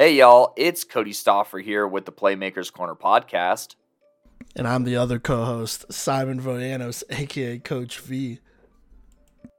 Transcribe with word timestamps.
Hey, 0.00 0.14
y'all, 0.14 0.54
it's 0.56 0.82
Kodey 0.82 1.10
Stoffer 1.10 1.62
here 1.62 1.86
with 1.86 2.06
the 2.06 2.10
Playmakers 2.10 2.72
Corner 2.72 2.94
podcast. 2.94 3.74
And 4.56 4.66
I'm 4.66 4.84
the 4.84 4.96
other 4.96 5.18
co 5.18 5.44
host, 5.44 5.92
Simon 5.92 6.40
Voyanos, 6.40 7.02
aka 7.10 7.58
Coach 7.58 7.98
V. 7.98 8.38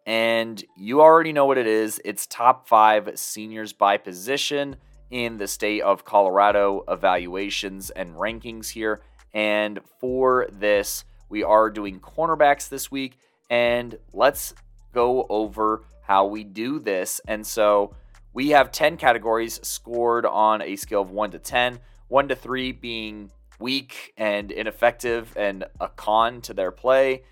And 0.07 0.63
you 0.75 0.99
already 0.99 1.31
know 1.31 1.45
what 1.45 1.59
it 1.59 1.67
is 1.67 2.01
it's 2.03 2.25
top 2.25 2.67
five 2.67 3.11
seniors 3.19 3.71
by 3.71 3.97
position 3.97 4.77
in 5.11 5.37
the 5.37 5.45
state 5.45 5.83
of 5.83 6.05
Colorado 6.05 6.85
evaluations 6.87 7.91
and 7.91 8.15
rankings 8.15 8.69
here. 8.69 9.03
And 9.35 9.79
for 9.99 10.47
this, 10.51 11.05
we 11.29 11.43
are 11.43 11.69
doing 11.69 11.99
cornerbacks 11.99 12.67
this 12.67 12.89
week. 12.89 13.19
And 13.51 13.95
let's 14.11 14.55
go 14.91 15.27
over 15.29 15.83
how 16.01 16.25
we 16.25 16.43
do 16.43 16.79
this. 16.79 17.21
And 17.27 17.45
so, 17.45 17.93
we 18.33 18.49
have 18.49 18.71
10 18.71 18.97
categories 18.97 19.59
scored 19.63 20.25
on 20.25 20.61
a 20.61 20.75
scale 20.75 21.01
of 21.01 21.11
1 21.11 21.31
to 21.31 21.39
10, 21.39 21.79
1 22.07 22.27
to 22.27 22.35
3 22.35 22.71
being 22.71 23.31
weak 23.59 24.13
and 24.17 24.51
ineffective 24.51 25.33
and 25.37 25.65
a 25.79 25.89
con 25.89 26.41
to 26.41 26.53
their 26.53 26.71
play, 26.71 27.23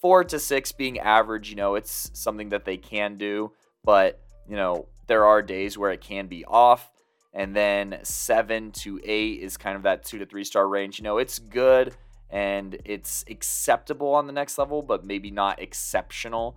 4 0.00 0.24
to 0.24 0.38
6 0.38 0.72
being 0.72 0.98
average, 0.98 1.50
you 1.50 1.56
know, 1.56 1.74
it's 1.74 2.10
something 2.14 2.50
that 2.50 2.64
they 2.64 2.76
can 2.76 3.16
do, 3.16 3.52
but, 3.84 4.20
you 4.48 4.56
know, 4.56 4.86
there 5.06 5.24
are 5.24 5.42
days 5.42 5.76
where 5.76 5.90
it 5.90 6.00
can 6.00 6.26
be 6.28 6.44
off. 6.44 6.90
And 7.34 7.54
then 7.54 7.98
7 8.02 8.72
to 8.72 9.00
8 9.04 9.40
is 9.40 9.56
kind 9.56 9.76
of 9.76 9.82
that 9.82 10.04
2 10.04 10.18
to 10.18 10.26
3 10.26 10.44
star 10.44 10.68
range. 10.68 10.98
You 10.98 11.04
know, 11.04 11.18
it's 11.18 11.38
good 11.38 11.94
and 12.30 12.78
it's 12.84 13.24
acceptable 13.28 14.14
on 14.14 14.26
the 14.26 14.32
next 14.32 14.58
level, 14.58 14.82
but 14.82 15.04
maybe 15.04 15.30
not 15.30 15.60
exceptional. 15.60 16.56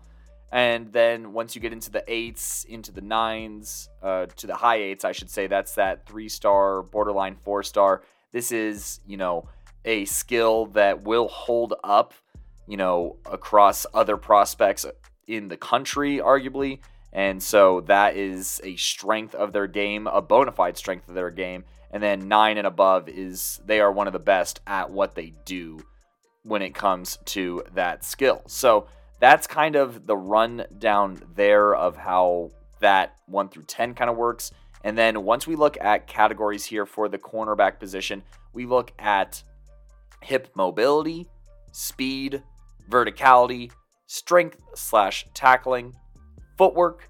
And 0.51 0.91
then 0.91 1.31
once 1.31 1.55
you 1.55 1.61
get 1.61 1.71
into 1.71 1.91
the 1.91 2.03
eights, 2.07 2.65
into 2.65 2.91
the 2.91 3.01
nines, 3.01 3.89
uh, 4.03 4.25
to 4.35 4.47
the 4.47 4.55
high 4.55 4.77
eights, 4.77 5.05
I 5.05 5.13
should 5.13 5.29
say, 5.29 5.47
that's 5.47 5.75
that 5.75 6.05
three 6.05 6.27
star, 6.27 6.81
borderline 6.81 7.37
four 7.43 7.63
star. 7.63 8.03
This 8.33 8.51
is, 8.51 8.99
you 9.07 9.17
know, 9.17 9.47
a 9.85 10.05
skill 10.05 10.67
that 10.67 11.03
will 11.03 11.29
hold 11.29 11.73
up, 11.83 12.13
you 12.67 12.77
know, 12.77 13.17
across 13.31 13.85
other 13.93 14.17
prospects 14.17 14.85
in 15.27 15.47
the 15.47 15.57
country, 15.57 16.17
arguably. 16.17 16.79
And 17.13 17.41
so 17.41 17.81
that 17.81 18.15
is 18.15 18.61
a 18.63 18.75
strength 18.75 19.35
of 19.35 19.53
their 19.53 19.67
game, 19.67 20.07
a 20.07 20.21
bona 20.21 20.51
fide 20.51 20.77
strength 20.77 21.07
of 21.09 21.15
their 21.15 21.31
game. 21.31 21.63
And 21.91 22.01
then 22.01 22.27
nine 22.27 22.57
and 22.57 22.67
above 22.67 23.09
is 23.09 23.61
they 23.65 23.81
are 23.81 23.91
one 23.91 24.07
of 24.07 24.13
the 24.13 24.19
best 24.19 24.61
at 24.65 24.89
what 24.89 25.15
they 25.15 25.33
do 25.45 25.79
when 26.43 26.61
it 26.61 26.73
comes 26.73 27.19
to 27.25 27.63
that 27.73 28.03
skill. 28.03 28.41
So, 28.47 28.87
that's 29.21 29.45
kind 29.45 29.75
of 29.75 30.07
the 30.07 30.17
rundown 30.17 31.21
there 31.35 31.75
of 31.75 31.95
how 31.95 32.49
that 32.79 33.15
1 33.27 33.49
through 33.49 33.63
10 33.63 33.93
kind 33.93 34.09
of 34.09 34.17
works. 34.17 34.51
And 34.83 34.97
then 34.97 35.23
once 35.23 35.45
we 35.45 35.55
look 35.55 35.77
at 35.79 36.07
categories 36.07 36.65
here 36.65 36.87
for 36.87 37.07
the 37.07 37.19
cornerback 37.19 37.79
position, 37.79 38.23
we 38.51 38.65
look 38.65 38.91
at 38.97 39.43
hip 40.23 40.49
mobility, 40.55 41.27
speed, 41.71 42.41
verticality, 42.89 43.71
strength 44.07 44.57
slash 44.73 45.27
tackling, 45.35 45.95
footwork, 46.57 47.07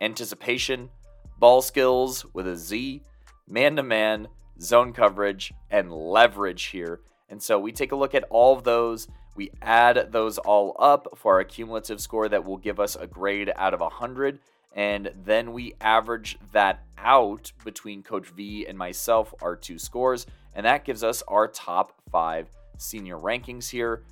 anticipation, 0.00 0.90
ball 1.38 1.62
skills 1.62 2.26
with 2.34 2.48
a 2.48 2.56
Z, 2.56 3.02
man 3.46 3.76
to 3.76 3.84
man, 3.84 4.26
zone 4.60 4.92
coverage, 4.92 5.52
and 5.70 5.92
leverage 5.92 6.64
here. 6.64 7.00
And 7.28 7.40
so 7.40 7.60
we 7.60 7.70
take 7.70 7.92
a 7.92 7.96
look 7.96 8.16
at 8.16 8.24
all 8.30 8.56
of 8.56 8.64
those 8.64 9.06
we 9.34 9.50
add 9.60 10.12
those 10.12 10.38
all 10.38 10.76
up 10.78 11.08
for 11.16 11.34
our 11.34 11.44
cumulative 11.44 12.00
score 12.00 12.28
that 12.28 12.44
will 12.44 12.58
give 12.58 12.78
us 12.78 12.96
a 12.96 13.06
grade 13.06 13.52
out 13.56 13.74
of 13.74 13.80
100. 13.80 14.38
And 14.74 15.10
then 15.24 15.52
we 15.52 15.74
average 15.80 16.38
that 16.52 16.84
out 16.98 17.52
between 17.64 18.02
Coach 18.02 18.28
V 18.28 18.66
and 18.66 18.76
myself, 18.76 19.34
our 19.42 19.56
two 19.56 19.78
scores. 19.78 20.26
And 20.54 20.66
that 20.66 20.84
gives 20.84 21.02
us 21.02 21.22
our 21.28 21.48
top 21.48 21.92
five 22.10 22.48
senior 22.78 23.16
rankings 23.16 23.68
here. 23.68 24.04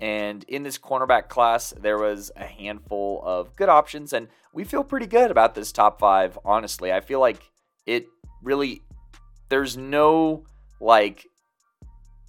And 0.00 0.44
in 0.44 0.62
this 0.62 0.78
cornerback 0.78 1.28
class, 1.28 1.72
there 1.80 1.98
was 1.98 2.30
a 2.36 2.44
handful 2.44 3.22
of 3.24 3.54
good 3.56 3.68
options. 3.68 4.12
And 4.12 4.28
we 4.52 4.64
feel 4.64 4.84
pretty 4.84 5.06
good 5.06 5.30
about 5.30 5.54
this 5.54 5.72
top 5.72 5.98
five, 6.00 6.38
honestly. 6.44 6.92
I 6.92 7.00
feel 7.00 7.20
like 7.20 7.42
it 7.86 8.06
really, 8.42 8.82
there's 9.48 9.76
no 9.76 10.44
like 10.80 11.26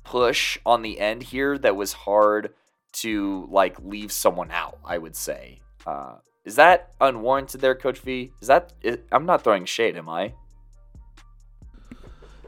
push 0.06 0.58
on 0.66 0.82
the 0.82 1.00
end 1.00 1.24
here 1.24 1.58
that 1.58 1.76
was 1.76 1.92
hard 1.94 2.54
to 2.94 3.48
like 3.52 3.78
leave 3.82 4.12
someone 4.12 4.52
out. 4.52 4.80
I 4.86 4.98
would 4.98 5.16
say. 5.16 5.60
Uh, 5.86 6.16
is 6.46 6.56
that 6.56 6.94
unwarranted 7.02 7.60
there, 7.60 7.76
Coach 7.76 8.00
V? 8.00 8.32
Is 8.42 8.48
that 8.48 8.74
I'm 9.12 9.26
not 9.26 9.44
throwing 9.44 9.66
shade, 9.66 9.98
am 9.98 10.08
I? 10.08 10.34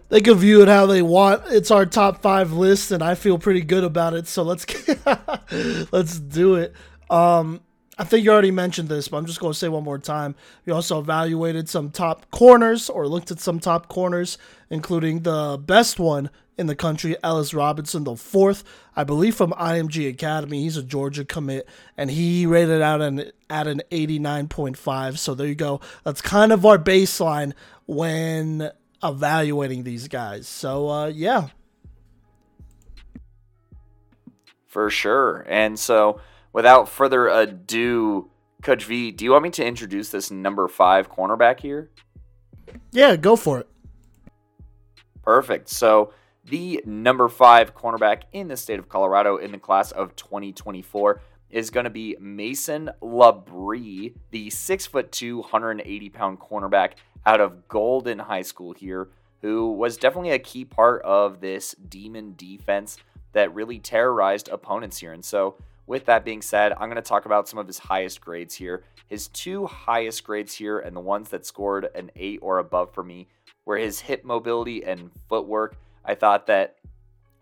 They 0.09 0.21
can 0.21 0.35
view 0.35 0.61
it 0.61 0.69
how 0.69 0.85
they 0.85 1.01
want. 1.01 1.43
It's 1.47 1.69
our 1.69 1.85
top 1.85 2.21
five 2.21 2.53
list, 2.53 2.91
and 2.91 3.03
I 3.03 3.15
feel 3.15 3.37
pretty 3.37 3.61
good 3.61 3.83
about 3.83 4.13
it. 4.13 4.27
So 4.27 4.43
let's 4.43 4.65
let's 5.91 6.19
do 6.19 6.55
it. 6.55 6.73
Um, 7.09 7.61
I 7.97 8.03
think 8.03 8.23
you 8.23 8.31
already 8.31 8.51
mentioned 8.51 8.89
this, 8.89 9.07
but 9.07 9.17
I'm 9.17 9.25
just 9.25 9.39
going 9.39 9.53
to 9.53 9.57
say 9.57 9.67
one 9.67 9.83
more 9.83 9.97
time. 9.97 10.35
We 10.65 10.71
also 10.71 10.99
evaluated 10.99 11.67
some 11.67 11.89
top 11.89 12.29
corners 12.29 12.89
or 12.89 13.07
looked 13.07 13.31
at 13.31 13.39
some 13.39 13.59
top 13.59 13.87
corners, 13.87 14.37
including 14.69 15.21
the 15.21 15.59
best 15.65 15.99
one 15.99 16.29
in 16.57 16.67
the 16.67 16.75
country, 16.75 17.15
Ellis 17.23 17.53
Robinson, 17.53 18.03
the 18.03 18.15
fourth, 18.15 18.63
I 18.95 19.03
believe 19.03 19.35
from 19.35 19.51
IMG 19.51 20.09
Academy. 20.09 20.61
He's 20.61 20.77
a 20.77 20.83
Georgia 20.83 21.23
commit, 21.23 21.67
and 21.95 22.09
he 22.09 22.45
rated 22.45 22.81
out 22.81 23.01
an, 23.01 23.31
at 23.49 23.67
an 23.67 23.81
89.5. 23.91 25.17
So 25.17 25.35
there 25.35 25.47
you 25.47 25.55
go. 25.55 25.79
That's 26.03 26.21
kind 26.21 26.51
of 26.51 26.65
our 26.65 26.79
baseline 26.79 27.53
when 27.85 28.71
evaluating 29.03 29.83
these 29.83 30.07
guys. 30.07 30.47
So, 30.47 30.89
uh, 30.89 31.07
yeah. 31.07 31.49
For 34.67 34.89
sure. 34.89 35.45
And 35.47 35.77
so, 35.79 36.19
without 36.53 36.89
further 36.89 37.27
ado, 37.27 38.29
Coach 38.63 38.85
V, 38.85 39.11
do 39.11 39.25
you 39.25 39.31
want 39.31 39.43
me 39.43 39.49
to 39.51 39.65
introduce 39.65 40.09
this 40.09 40.31
number 40.31 40.67
five 40.67 41.09
cornerback 41.09 41.59
here? 41.59 41.89
Yeah, 42.91 43.15
go 43.15 43.35
for 43.35 43.59
it. 43.59 43.67
Perfect. 45.23 45.69
So, 45.69 46.13
the 46.49 46.81
number 46.85 47.27
five 47.27 47.75
cornerback 47.75 48.23
in 48.31 48.47
the 48.47 48.57
state 48.57 48.79
of 48.79 48.87
Colorado 48.87 49.37
in 49.37 49.51
the 49.51 49.57
class 49.57 49.91
of 49.91 50.15
2024 50.15 51.21
is 51.49 51.69
going 51.69 51.83
to 51.83 51.89
be 51.89 52.15
Mason 52.19 52.89
Labrie, 53.01 54.13
the 54.31 54.49
six 54.49 54.85
foot 54.85 55.11
two, 55.11 55.39
180 55.39 56.09
pound 56.09 56.39
cornerback 56.39 56.93
out 57.25 57.41
of 57.41 57.67
Golden 57.67 58.19
High 58.19 58.41
School 58.41 58.73
here, 58.73 59.09
who 59.41 59.71
was 59.73 59.97
definitely 59.97 60.31
a 60.31 60.39
key 60.39 60.63
part 60.63 61.01
of 61.03 61.41
this 61.41 61.75
demon 61.89 62.33
defense 62.37 62.97
that 63.33 63.53
really 63.53 63.79
terrorized 63.79 64.47
opponents 64.49 64.97
here. 64.97 65.11
And 65.11 65.23
so, 65.23 65.57
with 65.85 66.05
that 66.05 66.25
being 66.25 66.41
said, 66.41 66.73
I'm 66.73 66.89
going 66.89 66.95
to 66.95 67.01
talk 67.01 67.25
about 67.25 67.47
some 67.47 67.59
of 67.59 67.67
his 67.67 67.79
highest 67.79 68.19
grades 68.19 68.55
here. 68.55 68.83
His 69.07 69.27
two 69.29 69.67
highest 69.67 70.23
grades 70.23 70.53
here, 70.53 70.79
and 70.79 70.95
the 70.95 71.01
ones 71.01 71.29
that 71.29 71.45
scored 71.45 71.87
an 71.95 72.11
eight 72.15 72.39
or 72.41 72.59
above 72.59 72.93
for 72.93 73.03
me, 73.03 73.27
were 73.65 73.77
his 73.77 74.01
hip 74.01 74.25
mobility 74.25 74.83
and 74.83 75.11
footwork. 75.29 75.77
I 76.07 76.15
thought 76.15 76.47
that 76.47 76.77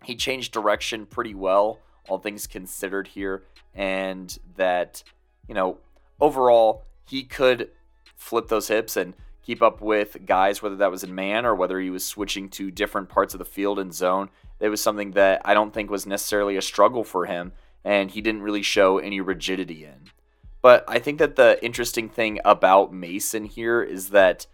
he 0.04 0.16
changed 0.16 0.52
direction 0.52 1.06
pretty 1.06 1.34
well, 1.34 1.78
all 2.08 2.18
things 2.18 2.46
considered 2.46 3.08
here, 3.08 3.44
and 3.74 4.36
that, 4.56 5.02
you 5.48 5.54
know, 5.54 5.78
overall, 6.20 6.84
he 7.08 7.22
could 7.22 7.70
flip 8.16 8.48
those 8.48 8.68
hips 8.68 8.96
and 8.96 9.14
keep 9.42 9.62
up 9.62 9.80
with 9.80 10.26
guys, 10.26 10.60
whether 10.60 10.76
that 10.76 10.90
was 10.90 11.04
in 11.04 11.14
man 11.14 11.46
or 11.46 11.54
whether 11.54 11.78
he 11.78 11.90
was 11.90 12.04
switching 12.04 12.48
to 12.48 12.70
different 12.70 13.08
parts 13.08 13.32
of 13.32 13.38
the 13.38 13.44
field 13.44 13.78
and 13.78 13.94
zone. 13.94 14.28
It 14.58 14.68
was 14.68 14.80
something 14.80 15.12
that 15.12 15.42
I 15.44 15.54
don't 15.54 15.72
think 15.72 15.88
was 15.88 16.06
necessarily 16.06 16.56
a 16.56 16.62
struggle 16.62 17.04
for 17.04 17.26
him, 17.26 17.52
and 17.84 18.10
he 18.10 18.20
didn't 18.20 18.42
really 18.42 18.62
show 18.62 18.98
any 18.98 19.20
rigidity 19.20 19.84
in. 19.84 20.10
But 20.62 20.84
I 20.88 20.98
think 20.98 21.18
that 21.18 21.36
the 21.36 21.64
interesting 21.64 22.08
thing 22.08 22.40
about 22.44 22.92
Mason 22.92 23.44
here 23.44 23.82
is 23.82 24.10
that 24.10 24.46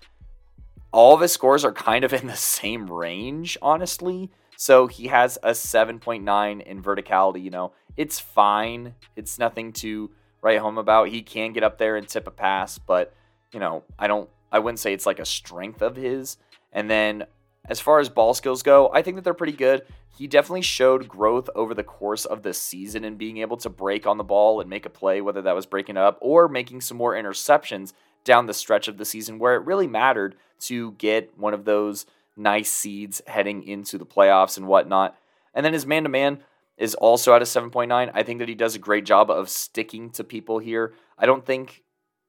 all 0.92 1.14
of 1.14 1.20
his 1.20 1.32
scores 1.32 1.64
are 1.64 1.72
kind 1.72 2.04
of 2.04 2.12
in 2.12 2.26
the 2.26 2.36
same 2.36 2.90
range, 2.90 3.58
honestly. 3.62 4.30
So 4.56 4.86
he 4.86 5.08
has 5.08 5.38
a 5.42 5.50
7.9 5.50 6.62
in 6.62 6.82
verticality. 6.82 7.42
You 7.42 7.50
know, 7.50 7.72
it's 7.96 8.20
fine. 8.20 8.94
It's 9.16 9.38
nothing 9.38 9.72
to 9.74 10.10
write 10.42 10.58
home 10.58 10.78
about. 10.78 11.08
He 11.08 11.22
can 11.22 11.52
get 11.52 11.62
up 11.62 11.78
there 11.78 11.96
and 11.96 12.06
tip 12.06 12.26
a 12.26 12.30
pass, 12.30 12.78
but 12.78 13.14
you 13.52 13.60
know, 13.60 13.84
I 13.98 14.06
don't. 14.06 14.28
I 14.50 14.58
wouldn't 14.58 14.80
say 14.80 14.92
it's 14.92 15.06
like 15.06 15.18
a 15.18 15.24
strength 15.24 15.80
of 15.80 15.96
his. 15.96 16.36
And 16.72 16.90
then 16.90 17.24
as 17.68 17.80
far 17.80 18.00
as 18.00 18.08
ball 18.08 18.34
skills 18.34 18.62
go, 18.62 18.90
I 18.92 19.00
think 19.00 19.16
that 19.16 19.24
they're 19.24 19.34
pretty 19.34 19.54
good. 19.54 19.82
He 20.18 20.26
definitely 20.26 20.62
showed 20.62 21.08
growth 21.08 21.48
over 21.54 21.72
the 21.72 21.82
course 21.82 22.26
of 22.26 22.42
the 22.42 22.52
season 22.52 23.04
and 23.04 23.16
being 23.16 23.38
able 23.38 23.56
to 23.58 23.70
break 23.70 24.06
on 24.06 24.18
the 24.18 24.24
ball 24.24 24.60
and 24.60 24.68
make 24.68 24.84
a 24.84 24.90
play, 24.90 25.22
whether 25.22 25.40
that 25.42 25.54
was 25.54 25.64
breaking 25.64 25.96
up 25.96 26.18
or 26.20 26.48
making 26.48 26.82
some 26.82 26.98
more 26.98 27.14
interceptions 27.14 27.94
down 28.24 28.46
the 28.46 28.54
stretch 28.54 28.88
of 28.88 28.98
the 28.98 29.04
season 29.04 29.38
where 29.38 29.54
it 29.54 29.64
really 29.64 29.86
mattered 29.86 30.36
to 30.60 30.92
get 30.92 31.36
one 31.38 31.54
of 31.54 31.64
those 31.64 32.06
nice 32.36 32.70
seeds 32.70 33.20
heading 33.26 33.62
into 33.62 33.98
the 33.98 34.06
playoffs 34.06 34.56
and 34.56 34.66
whatnot. 34.66 35.16
And 35.54 35.64
then 35.64 35.72
his 35.72 35.86
man 35.86 36.04
to 36.04 36.08
man 36.08 36.38
is 36.76 36.94
also 36.94 37.34
at 37.34 37.42
a 37.42 37.44
7.9. 37.44 38.10
I 38.12 38.22
think 38.22 38.38
that 38.38 38.48
he 38.48 38.54
does 38.54 38.74
a 38.74 38.80
great 38.80 39.04
job 39.04 39.30
of 39.30 39.48
sticking 39.48 40.10
to 40.10 40.24
people 40.24 40.58
here. 40.58 40.94
I 41.18 41.26
don't 41.26 41.44
think 41.44 41.82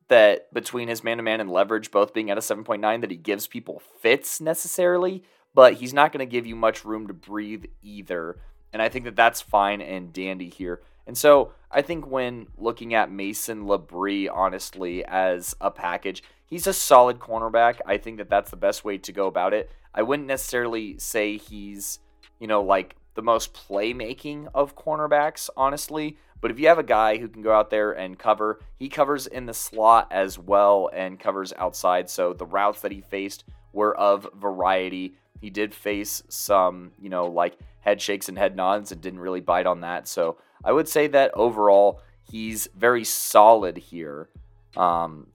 that 0.10 0.54
between 0.54 0.90
his 0.90 1.04
man 1.04 1.18
to 1.18 1.24
man 1.24 1.40
and 1.40 1.50
leverage 1.50 1.90
both 1.90 2.14
being 2.14 2.30
at 2.30 2.38
a 2.38 2.42
7.9 2.42 3.02
that 3.02 3.12
he 3.12 3.18
gives 3.18 3.48
people 3.48 3.82
fits 4.02 4.42
necessarily, 4.42 5.24
but 5.56 5.76
he's 5.76 5.94
not 5.94 6.12
going 6.12 6.20
to 6.20 6.32
give 6.32 6.46
you 6.46 6.56
much 6.56 6.84
room 6.84 7.08
to 7.08 7.14
breathe 7.14 7.66
either. 7.82 8.38
And 8.74 8.82
I 8.82 8.90
think 8.90 9.06
that 9.06 9.16
that's 9.16 9.42
fine 9.42 9.82
and 9.82 10.12
dandy 10.12 10.50
here. 10.50 10.82
And 11.06 11.18
so 11.18 11.52
I 11.70 11.82
think 11.82 12.08
when 12.08 12.48
looking 12.58 12.94
at 12.94 13.12
Mason 13.12 13.66
Labrie, 13.66 14.30
honestly, 14.32 15.04
as 15.06 15.56
a 15.60 15.72
package, 15.72 16.24
he's 16.46 16.68
a 16.68 16.74
solid 16.74 17.20
cornerback. 17.20 17.80
I 17.86 17.98
think 17.98 18.18
that 18.18 18.30
that's 18.30 18.52
the 18.52 18.58
best 18.58 18.86
way 18.86 18.98
to 19.00 19.12
go 19.12 19.28
about 19.28 19.54
it. 19.54 19.70
I 19.94 20.02
wouldn't 20.04 20.28
necessarily 20.28 20.98
say 20.98 21.38
he's, 21.38 22.00
you 22.40 22.48
know, 22.48 22.62
like 22.62 22.96
the 23.16 23.22
most 23.22 23.54
playmaking 23.54 24.48
of 24.54 24.76
cornerbacks, 24.76 25.50
honestly. 25.56 26.18
But 26.42 26.52
if 26.52 26.60
you 26.60 26.68
have 26.68 26.80
a 26.80 26.84
guy 26.84 27.18
who 27.18 27.28
can 27.28 27.42
go 27.42 27.54
out 27.54 27.70
there 27.70 27.92
and 27.94 28.20
cover, 28.20 28.60
he 28.78 28.90
covers 28.90 29.28
in 29.28 29.46
the 29.46 29.54
slot 29.54 30.08
as 30.12 30.38
well 30.38 30.90
and 30.94 31.20
covers 31.20 31.54
outside. 31.58 32.10
So 32.10 32.34
the 32.34 32.46
routes 32.46 32.82
that 32.82 32.92
he 32.92 33.02
faced 33.02 33.46
were 33.72 33.96
of 33.98 34.28
variety. 34.36 35.16
He 35.40 35.50
did 35.50 35.74
face 35.74 36.22
some, 36.28 36.92
you 37.00 37.10
know, 37.10 37.28
like 37.28 37.58
head 37.84 38.02
shakes 38.02 38.30
and 38.30 38.38
head 38.38 38.56
nods 38.56 38.92
and 38.92 39.02
didn't 39.02 39.20
really 39.20 39.42
bite 39.42 39.66
on 39.66 39.82
that. 39.82 40.08
So 40.08 40.38
I 40.64 40.72
would 40.72 40.88
say 40.88 41.08
that 41.08 41.32
overall, 41.34 42.02
he's 42.30 42.68
very 42.76 43.04
solid 43.04 43.78
here. 43.78 44.30
Um, 44.76 45.28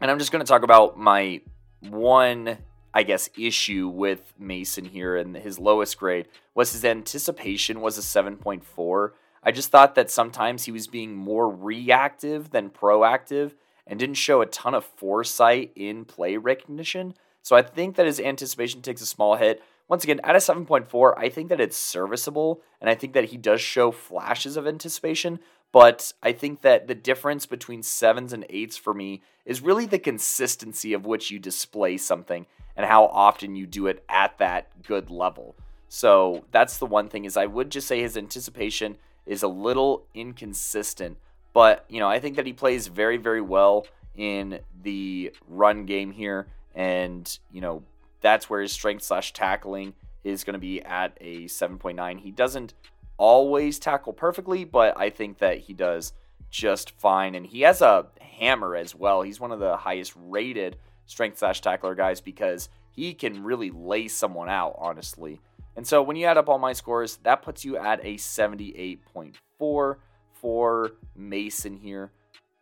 and 0.00 0.10
I'm 0.10 0.18
just 0.18 0.32
going 0.32 0.44
to 0.44 0.48
talk 0.48 0.62
about 0.62 0.98
my 0.98 1.40
one, 1.80 2.58
I 2.92 3.02
guess, 3.04 3.30
issue 3.38 3.88
with 3.88 4.34
Mason 4.38 4.84
here 4.84 5.16
and 5.16 5.36
his 5.36 5.58
lowest 5.58 5.98
grade 5.98 6.28
was 6.54 6.72
his 6.72 6.84
anticipation 6.84 7.80
was 7.80 7.96
a 7.96 8.00
7.4. 8.00 9.10
I 9.42 9.52
just 9.52 9.70
thought 9.70 9.94
that 9.94 10.10
sometimes 10.10 10.64
he 10.64 10.72
was 10.72 10.86
being 10.86 11.14
more 11.14 11.48
reactive 11.48 12.50
than 12.50 12.70
proactive 12.70 13.52
and 13.86 13.98
didn't 13.98 14.16
show 14.16 14.40
a 14.40 14.46
ton 14.46 14.74
of 14.74 14.84
foresight 14.84 15.72
in 15.76 16.04
play 16.04 16.36
recognition. 16.36 17.14
So 17.42 17.54
I 17.54 17.62
think 17.62 17.96
that 17.96 18.06
his 18.06 18.18
anticipation 18.18 18.80
takes 18.80 19.02
a 19.02 19.06
small 19.06 19.36
hit. 19.36 19.62
Once 19.88 20.02
again, 20.02 20.20
at 20.24 20.34
a 20.34 20.38
7.4, 20.38 21.14
I 21.16 21.28
think 21.28 21.50
that 21.50 21.60
it's 21.60 21.76
serviceable, 21.76 22.62
and 22.80 22.88
I 22.88 22.94
think 22.94 23.12
that 23.12 23.26
he 23.26 23.36
does 23.36 23.60
show 23.60 23.90
flashes 23.90 24.56
of 24.56 24.66
anticipation. 24.66 25.40
But 25.72 26.12
I 26.22 26.32
think 26.32 26.62
that 26.62 26.86
the 26.86 26.94
difference 26.94 27.46
between 27.46 27.82
sevens 27.82 28.32
and 28.32 28.46
eights 28.48 28.76
for 28.76 28.94
me 28.94 29.22
is 29.44 29.60
really 29.60 29.86
the 29.86 29.98
consistency 29.98 30.92
of 30.92 31.04
which 31.04 31.30
you 31.30 31.38
display 31.38 31.96
something 31.96 32.46
and 32.76 32.86
how 32.86 33.06
often 33.06 33.56
you 33.56 33.66
do 33.66 33.88
it 33.88 34.04
at 34.08 34.38
that 34.38 34.68
good 34.84 35.10
level. 35.10 35.56
So 35.88 36.44
that's 36.50 36.78
the 36.78 36.86
one 36.86 37.08
thing 37.08 37.24
is 37.24 37.36
I 37.36 37.46
would 37.46 37.70
just 37.70 37.86
say 37.86 38.00
his 38.00 38.16
anticipation 38.16 38.96
is 39.26 39.42
a 39.42 39.48
little 39.48 40.06
inconsistent, 40.14 41.18
but 41.52 41.84
you 41.88 42.00
know, 42.00 42.08
I 42.08 42.20
think 42.20 42.36
that 42.36 42.46
he 42.46 42.52
plays 42.52 42.86
very 42.86 43.16
very 43.16 43.40
well 43.40 43.86
in 44.16 44.60
the 44.82 45.32
run 45.48 45.86
game 45.86 46.12
here 46.12 46.46
and 46.74 47.38
you 47.52 47.60
know 47.60 47.82
that's 48.24 48.50
where 48.50 48.60
his 48.60 48.72
strength 48.72 49.04
slash 49.04 49.32
tackling 49.32 49.94
is 50.24 50.42
going 50.42 50.54
to 50.54 50.58
be 50.58 50.82
at 50.82 51.16
a 51.20 51.44
7.9 51.44 52.18
he 52.18 52.32
doesn't 52.32 52.74
always 53.16 53.78
tackle 53.78 54.12
perfectly 54.12 54.64
but 54.64 54.98
i 54.98 55.08
think 55.08 55.38
that 55.38 55.58
he 55.58 55.72
does 55.72 56.12
just 56.54 56.92
fine. 56.92 57.34
And 57.34 57.44
he 57.44 57.62
has 57.62 57.82
a 57.82 58.06
hammer 58.20 58.76
as 58.76 58.94
well. 58.94 59.22
He's 59.22 59.40
one 59.40 59.50
of 59.50 59.58
the 59.58 59.76
highest 59.76 60.14
rated 60.16 60.76
strength 61.04 61.38
slash 61.38 61.60
tackler 61.60 61.96
guys 61.96 62.20
because 62.20 62.68
he 62.92 63.12
can 63.12 63.42
really 63.42 63.70
lay 63.70 64.06
someone 64.06 64.48
out 64.48 64.76
honestly. 64.78 65.40
And 65.76 65.84
so 65.84 66.00
when 66.00 66.16
you 66.16 66.26
add 66.26 66.38
up 66.38 66.48
all 66.48 66.58
my 66.58 66.72
scores 66.72 67.16
that 67.24 67.42
puts 67.42 67.64
you 67.64 67.76
at 67.76 67.98
a 68.04 68.14
78.4 68.14 69.96
for 70.32 70.92
mason 71.16 71.76
here. 71.76 72.12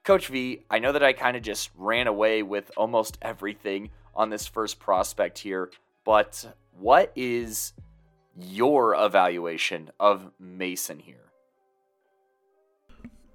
Coach 0.05 0.29
V, 0.29 0.65
I 0.71 0.79
know 0.79 0.93
that 0.93 1.05
I 1.05 1.13
kind 1.13 1.37
of 1.37 1.43
just 1.43 1.71
ran 1.77 2.07
away 2.07 2.43
with 2.43 2.71
almost 2.77 3.19
everything 3.21 3.91
on 4.15 4.31
this 4.31 4.47
first 4.47 4.79
prospect 4.79 5.39
here, 5.39 5.71
but 6.05 6.55
what 6.79 7.13
is 7.17 7.73
your 8.39 8.95
evaluation 8.95 9.91
of 10.01 10.31
Mason 10.39 10.99
here? 10.99 11.17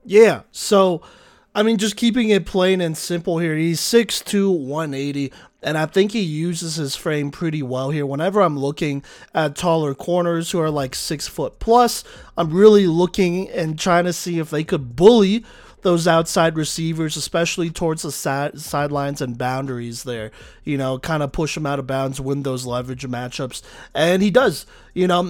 Yeah, 0.03 0.41
so 0.51 1.01
I 1.57 1.63
mean, 1.63 1.77
just 1.77 1.95
keeping 1.95 2.29
it 2.29 2.45
plain 2.45 2.81
and 2.81 2.95
simple 2.95 3.39
here, 3.39 3.55
he's 3.55 3.81
6'2, 3.81 4.55
180, 4.55 5.33
and 5.63 5.75
I 5.75 5.87
think 5.87 6.11
he 6.11 6.21
uses 6.21 6.75
his 6.75 6.95
frame 6.95 7.31
pretty 7.31 7.63
well 7.63 7.89
here. 7.89 8.05
Whenever 8.05 8.41
I'm 8.41 8.59
looking 8.59 9.03
at 9.33 9.55
taller 9.55 9.95
corners 9.95 10.51
who 10.51 10.59
are 10.59 10.69
like 10.69 10.93
six 10.93 11.27
foot 11.27 11.57
plus, 11.59 12.03
I'm 12.37 12.53
really 12.53 12.85
looking 12.85 13.49
and 13.49 13.79
trying 13.79 14.05
to 14.05 14.13
see 14.13 14.37
if 14.37 14.51
they 14.51 14.63
could 14.63 14.95
bully 14.95 15.43
those 15.87 16.05
outside 16.05 16.57
receivers, 16.57 17.15
especially 17.15 17.69
towards 17.69 18.01
the 18.01 18.11
side, 18.11 18.59
sidelines 18.59 19.21
and 19.21 19.37
boundaries 19.37 20.03
there. 20.03 20.31
You 20.65 20.77
know, 20.77 20.99
kind 20.99 21.23
of 21.23 21.31
push 21.31 21.55
them 21.55 21.65
out 21.65 21.79
of 21.79 21.87
bounds, 21.87 22.19
win 22.19 22.43
those 22.43 22.65
leverage 22.65 23.07
matchups. 23.07 23.61
And 23.95 24.21
he 24.21 24.29
does. 24.29 24.65
You 24.93 25.07
know, 25.07 25.21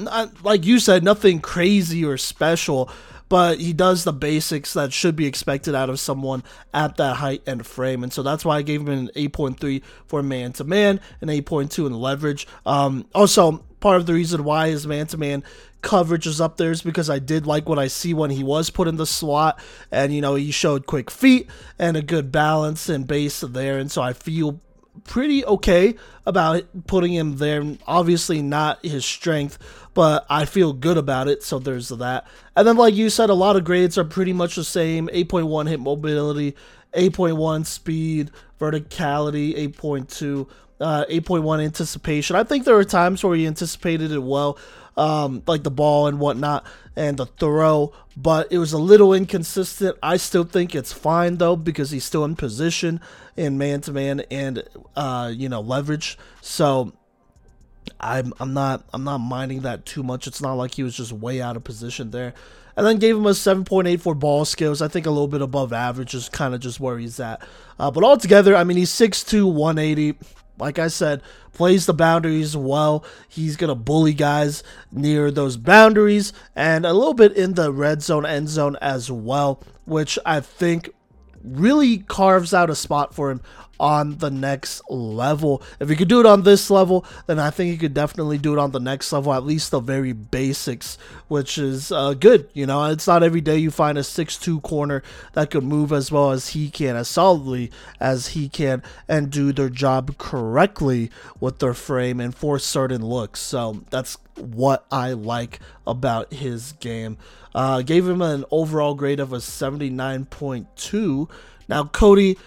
like 0.42 0.66
you 0.66 0.80
said, 0.80 1.04
nothing 1.04 1.42
crazy 1.42 2.04
or 2.04 2.18
special 2.18 2.90
but 3.30 3.60
he 3.60 3.74
does 3.74 4.06
the 4.06 4.14
basics 4.14 4.72
that 4.74 4.94
should 4.94 5.16
be 5.16 5.26
expected 5.26 5.76
out 5.76 5.90
of 5.90 6.00
someone 6.00 6.44
at 6.74 6.96
that 6.96 7.18
height 7.18 7.42
and 7.46 7.66
frame. 7.66 8.02
And 8.02 8.14
so 8.14 8.24
that's 8.24 8.46
why 8.46 8.56
I 8.56 8.62
gave 8.62 8.80
him 8.80 8.88
an 8.88 9.12
8.3 9.16 9.84
for 10.06 10.24
man 10.24 10.54
to 10.54 10.64
man, 10.64 11.02
an 11.20 11.28
8.2 11.28 11.88
in 11.88 11.94
leverage. 11.94 12.48
Um, 12.66 13.06
also, 13.14 13.66
part 13.80 13.98
of 13.98 14.06
the 14.06 14.14
reason 14.14 14.44
why 14.44 14.70
his 14.70 14.88
man 14.88 15.08
to 15.08 15.18
man 15.18 15.44
coverage 15.82 16.28
is 16.28 16.42
up 16.42 16.58
there 16.58 16.72
is 16.72 16.82
because 16.82 17.10
I 17.10 17.20
did 17.20 17.46
like 17.46 17.70
what 17.70 17.80
I 17.80 17.88
see 17.88 18.14
when 18.14 18.32
he 18.32 18.44
was 18.44 18.70
put 18.70 18.88
in 18.88 18.98
the 18.98 19.06
slot, 19.06 19.60
and 19.92 20.14
you 20.14 20.22
know 20.22 20.36
he 20.36 20.52
showed 20.52 20.86
quick 20.86 21.12
feet 21.12 21.50
and 21.78 21.96
a 21.96 22.02
good 22.02 22.32
balance 22.32 22.90
and 22.90 23.08
base 23.08 23.42
there, 23.42 23.78
and 23.78 23.92
so 23.92 24.02
I 24.02 24.14
feel 24.14 24.60
pretty 25.04 25.46
okay 25.46 25.96
about 26.26 26.64
putting 26.88 27.14
him 27.14 27.38
there. 27.38 27.64
Obviously 27.86 28.42
not 28.42 28.84
his 28.86 29.06
strength, 29.06 29.58
but 29.94 30.26
I 30.30 30.46
feel 30.46 30.74
good 30.74 30.98
about 30.98 31.28
it. 31.28 31.44
So 31.44 31.60
there's 31.60 31.90
that. 31.90 32.28
And 32.56 32.68
then 32.68 32.78
like 32.78 32.96
you 32.96 33.10
said, 33.10 33.30
a 33.30 33.36
lot 33.36 33.56
of 33.56 33.64
grades 33.64 33.98
are 33.98 34.04
pretty 34.04 34.34
much 34.34 34.56
the 34.56 34.64
same. 34.64 35.08
8.1 35.10 35.68
hip 35.68 35.80
mobility, 35.80 36.56
8.1 36.94 37.66
speed, 37.66 38.32
verticality, 38.60 39.56
8.2. 39.72 40.48
Uh, 40.80 41.06
8.1 41.10 41.64
anticipation. 41.64 42.36
I 42.36 42.44
think 42.44 42.64
there 42.64 42.76
were 42.76 42.84
times 42.84 43.24
where 43.24 43.36
he 43.36 43.48
anticipated 43.48 44.12
it 44.12 44.20
well 44.20 44.60
um, 44.98 45.44
like 45.46 45.64
the 45.64 45.72
ball 45.72 46.08
and 46.08 46.20
whatnot 46.20 46.66
and 46.96 47.18
the 47.18 47.28
throw, 47.28 47.94
but 48.18 48.52
it 48.52 48.58
was 48.58 48.74
a 48.74 48.78
little 48.78 49.14
inconsistent. 49.14 49.96
I 50.02 50.18
still 50.18 50.44
think 50.44 50.74
it's 50.74 50.92
fine 50.92 51.38
though 51.38 51.56
because 51.56 51.92
he's 51.92 52.04
still 52.04 52.26
in 52.26 52.36
position 52.36 53.00
in 53.38 53.58
man 53.58 53.82
to 53.82 53.94
man 53.94 54.22
and 54.32 54.64
uh, 54.96 55.32
you 55.34 55.48
know 55.48 55.62
leverage. 55.62 56.18
So 56.42 56.94
I'm 58.00 58.34
I'm 58.40 58.54
not 58.54 58.84
I'm 58.94 59.04
not 59.04 59.20
minding 59.20 59.62
that 59.62 59.86
too 59.86 60.02
much. 60.02 60.26
It's 60.26 60.42
not 60.42 60.56
like 60.56 60.74
he 60.74 60.84
was 60.84 60.98
just 60.98 61.12
way 61.12 61.42
out 61.42 61.56
of 61.56 61.64
position 61.64 62.12
there. 62.12 62.34
And 62.76 62.86
then 62.86 63.00
gave 63.00 63.18
him 63.18 63.26
a 63.26 63.32
7.8 63.32 64.00
for 64.00 64.14
ball 64.14 64.46
skills. 64.46 64.84
I 64.84 64.88
think 64.88 65.08
a 65.08 65.10
little 65.10 65.28
bit 65.28 65.42
above 65.42 65.74
average 65.74 66.14
is 66.14 66.30
kind 66.30 66.54
of 66.54 66.60
just 66.60 66.80
where 66.80 67.00
he's 67.00 67.20
at. 67.20 67.42
Uh, 67.80 67.90
but 67.90 68.04
altogether, 68.04 68.56
I 68.56 68.64
mean, 68.66 68.78
he's 68.78 68.92
6'2, 68.92 69.52
180 69.52 70.16
like 70.58 70.80
I 70.80 70.88
said, 70.88 71.22
plays 71.54 71.86
the 71.86 71.94
boundaries 71.94 72.56
well. 72.56 73.04
He's 73.28 73.58
going 73.58 73.70
to 73.70 73.76
bully 73.76 74.14
guys 74.14 74.64
near 74.92 75.32
those 75.32 75.58
boundaries 75.58 76.34
and 76.56 76.86
a 76.86 76.94
little 76.94 77.14
bit 77.14 77.34
in 77.34 77.54
the 77.54 77.72
red 77.72 78.02
zone, 78.02 78.26
end 78.26 78.50
zone 78.50 78.76
as 78.82 79.12
well, 79.12 79.62
which 79.86 80.18
I 80.26 80.40
think 80.40 80.90
really 81.44 82.00
carves 82.00 82.54
out 82.54 82.70
a 82.70 82.76
spot 82.76 83.14
for 83.14 83.32
him 83.32 83.42
on 83.80 84.18
the 84.18 84.30
next 84.30 84.82
level. 84.90 85.62
If 85.80 85.90
he 85.90 85.96
could 85.96 86.08
do 86.08 86.20
it 86.20 86.26
on 86.26 86.44
this 86.44 86.70
level, 86.70 87.06
then 87.26 87.40
I 87.40 87.50
think 87.50 87.72
he 87.72 87.78
could 87.78 87.94
definitely 87.94 88.38
do 88.38 88.54
it 88.54 88.60
on 88.60 88.72
the 88.72 88.80
next 88.80 89.12
level, 89.12 89.34
at 89.34 89.44
least 89.44 89.72
the 89.72 89.80
very 89.80 90.14
basics, 90.14 90.98
which 91.28 91.58
is 91.58 91.92
uh, 91.92 92.14
good. 92.14 92.50
You 92.54 92.66
know, 92.66 92.86
it's 92.86 93.08
not 93.08 93.24
every 93.24 93.42
day 93.42 93.58
you 93.58 93.72
find 93.72 93.98
a 93.98 94.04
six-two 94.04 94.62
corner 94.62 95.04
that 95.34 95.52
could 95.52 95.64
move 95.64 95.92
as 95.92 96.12
well 96.12 96.32
as 96.32 96.50
he 96.50 96.70
can, 96.70 96.96
as 96.96 97.08
solidly 97.08 97.72
as 98.00 98.28
he 98.30 98.50
can, 98.50 98.84
and 99.08 99.32
do 99.32 99.52
their 99.52 99.70
job 99.70 100.18
correctly 100.18 101.12
with 101.40 101.60
their 101.60 101.74
frame 101.74 102.20
and 102.20 102.36
for 102.36 102.60
certain 102.60 103.06
looks. 103.06 103.40
So 103.40 103.84
that's 103.90 104.18
what 104.36 104.86
I 104.92 105.14
like 105.14 105.60
about 105.86 106.34
his 106.34 106.74
game. 106.74 107.18
Uh, 107.54 107.82
gave 107.82 108.08
him 108.08 108.22
an 108.22 108.46
overall 108.52 108.94
grade 108.94 109.20
of 109.20 109.34
a 109.34 109.38
79.2. 109.38 111.30
Now, 111.68 111.84
Kodey 111.84 112.38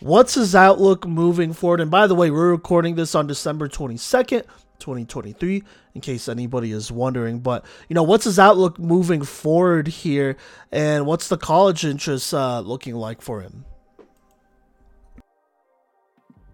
What's 0.00 0.34
his 0.34 0.54
outlook 0.54 1.06
moving 1.08 1.52
forward? 1.52 1.80
And 1.80 1.90
by 1.90 2.06
the 2.06 2.14
way, 2.14 2.30
we're 2.30 2.50
recording 2.50 2.94
this 2.94 3.16
on 3.16 3.26
December 3.26 3.68
22nd, 3.68 4.44
2023, 4.78 5.64
in 5.94 6.00
case 6.00 6.28
anybody 6.28 6.70
is 6.70 6.92
wondering. 6.92 7.40
But, 7.40 7.66
you 7.88 7.94
know, 7.94 8.04
what's 8.04 8.24
his 8.24 8.38
outlook 8.38 8.78
moving 8.78 9.22
forward 9.22 9.88
here? 9.88 10.36
And 10.70 11.04
what's 11.04 11.26
the 11.26 11.36
college 11.36 11.84
interest 11.84 12.32
uh, 12.32 12.60
looking 12.60 12.94
like 12.94 13.20
for 13.20 13.40
him? 13.40 13.64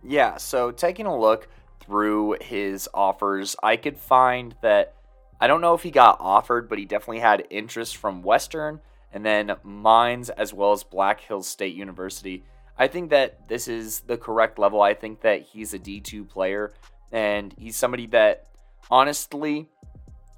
Yeah, 0.02 0.38
so 0.38 0.70
taking 0.70 1.04
a 1.04 1.18
look 1.18 1.48
through 1.80 2.36
his 2.40 2.88
offers, 2.94 3.56
I 3.62 3.76
could 3.76 3.98
find 3.98 4.54
that 4.62 4.94
I 5.38 5.48
don't 5.48 5.60
know 5.60 5.74
if 5.74 5.82
he 5.82 5.90
got 5.90 6.16
offered, 6.18 6.70
but 6.70 6.78
he 6.78 6.86
definitely 6.86 7.20
had 7.20 7.46
interest 7.50 7.98
from 7.98 8.22
Western 8.22 8.80
and 9.12 9.24
then 9.24 9.54
Mines 9.62 10.30
as 10.30 10.54
well 10.54 10.72
as 10.72 10.82
Black 10.82 11.20
Hills 11.20 11.46
State 11.46 11.74
University. 11.74 12.42
I 12.78 12.88
think 12.88 13.10
that 13.10 13.48
this 13.48 13.68
is 13.68 14.00
the 14.00 14.16
correct 14.16 14.58
level. 14.58 14.82
I 14.82 14.94
think 14.94 15.20
that 15.20 15.42
he's 15.42 15.74
a 15.74 15.78
D2 15.78 16.28
player 16.28 16.72
and 17.12 17.54
he's 17.58 17.76
somebody 17.76 18.06
that 18.08 18.48
honestly 18.90 19.68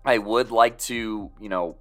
I 0.04 0.18
would 0.18 0.50
like 0.50 0.78
to, 0.78 1.30
you 1.40 1.48
know, 1.48 1.76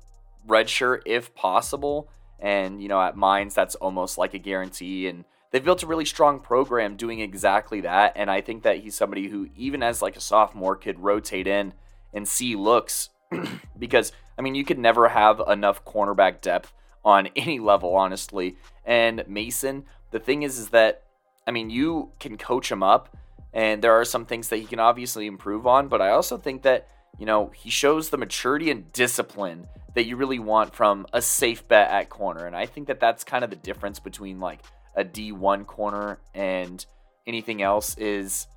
redshirt 0.48 1.02
if 1.06 1.36
possible. 1.36 2.10
And, 2.40 2.82
you 2.82 2.90
know, 2.90 3.02
at 3.02 3.16
Mines, 3.16 3.54
that's 3.54 3.76
almost 3.76 4.18
like 4.18 4.34
a 4.34 4.40
guarantee. 4.40 5.08
And 5.08 5.26
they've 5.52 5.64
built 5.64 5.84
a 5.84 5.88
really 5.88 6.06
strong 6.06 6.40
program 6.40 6.96
doing 6.96 7.20
exactly 7.20 7.82
that. 7.82 8.14
And 8.16 8.32
I 8.32 8.42
think 8.42 8.64
that 8.64 8.80
he's 8.80 8.96
somebody 8.96 9.28
who, 9.28 9.50
even 9.56 9.84
as 9.84 10.02
like 10.02 10.16
a 10.16 10.22
sophomore, 10.22 10.76
could 10.76 11.00
rotate 11.00 11.48
in 11.48 11.74
and 12.14 12.28
see 12.28 12.56
looks. 12.56 13.10
because, 13.78 14.12
I 14.38 14.42
mean, 14.42 14.56
you 14.56 14.66
could 14.66 14.80
never 14.80 15.10
have 15.10 15.42
enough 15.48 15.86
cornerback 15.86 16.42
depth 16.42 16.74
on 17.04 17.28
any 17.36 17.60
level, 17.60 17.96
honestly. 17.96 18.58
And 18.86 19.24
Mason, 19.28 19.86
the 20.16 20.20
thing 20.20 20.44
is, 20.44 20.58
is 20.58 20.70
that, 20.70 21.04
I 21.46 21.52
mean, 21.52 21.70
you 21.70 22.12
can 22.20 22.38
coach 22.38 22.72
him 22.72 22.82
up. 22.82 23.16
And 23.54 23.82
there 23.82 23.94
are 23.94 24.04
some 24.04 24.26
things 24.26 24.50
that 24.50 24.58
he 24.58 24.66
can 24.66 24.80
obviously 24.80 25.28
improve 25.28 25.66
on. 25.68 25.88
But 25.88 26.02
I 26.02 26.10
also 26.10 26.38
think 26.38 26.64
that 26.64 26.88
you 27.20 27.26
know, 27.26 27.52
he 27.56 27.70
shows 27.70 28.10
the 28.10 28.18
maturity 28.18 28.70
and 28.72 28.92
discipline 28.92 29.68
that 29.94 30.06
you 30.06 30.18
really 30.18 30.40
want 30.40 30.76
from 30.76 31.06
a 31.14 31.22
safe 31.22 31.68
bet 31.68 31.90
at 31.90 32.10
corner. 32.10 32.46
And 32.46 32.56
I 32.56 32.66
think 32.66 32.88
that 32.88 33.00
that's 33.00 33.24
kind 33.24 33.44
of 33.44 33.50
the 33.50 33.56
difference 33.56 34.00
between 34.00 34.40
like 34.40 34.60
a 34.96 35.06
D1 35.06 35.66
corner 35.66 36.20
and 36.34 36.86
anything 37.26 37.62
else 37.62 37.96
is 37.98 38.48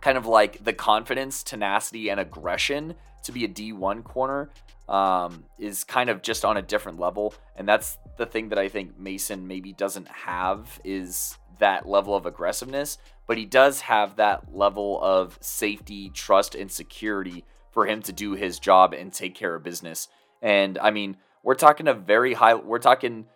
kind 0.00 0.16
of 0.16 0.26
like 0.26 0.62
the 0.64 0.72
confidence, 0.72 1.42
tenacity, 1.42 2.08
and 2.10 2.20
aggression 2.20 2.94
to 3.24 3.32
be 3.32 3.44
a 3.44 3.48
D1 3.48 4.04
corner 4.04 4.50
um, 4.92 5.46
is 5.58 5.84
kind 5.84 6.10
of 6.10 6.22
just 6.22 6.44
on 6.44 6.58
a 6.58 6.62
different 6.62 7.00
level. 7.00 7.34
And 7.56 7.66
that's 7.66 7.98
the 8.18 8.26
thing 8.26 8.50
that 8.50 8.58
I 8.58 8.68
think 8.68 8.98
Mason 8.98 9.48
maybe 9.48 9.72
doesn't 9.72 10.06
have 10.06 10.80
is 10.84 11.38
that 11.58 11.88
level 11.88 12.14
of 12.14 12.26
aggressiveness, 12.26 12.98
but 13.26 13.38
he 13.38 13.46
does 13.46 13.80
have 13.80 14.16
that 14.16 14.54
level 14.54 15.00
of 15.02 15.38
safety, 15.40 16.10
trust, 16.10 16.54
and 16.54 16.70
security 16.70 17.44
for 17.70 17.86
him 17.86 18.02
to 18.02 18.12
do 18.12 18.34
his 18.34 18.58
job 18.58 18.92
and 18.92 19.12
take 19.12 19.34
care 19.34 19.54
of 19.54 19.62
business. 19.62 20.08
And 20.42 20.76
I 20.78 20.90
mean, 20.90 21.16
we're 21.42 21.54
talking 21.54 21.88
a 21.88 21.94
very 21.94 22.34
high, 22.34 22.54
we're 22.54 22.78
talking 22.78 23.26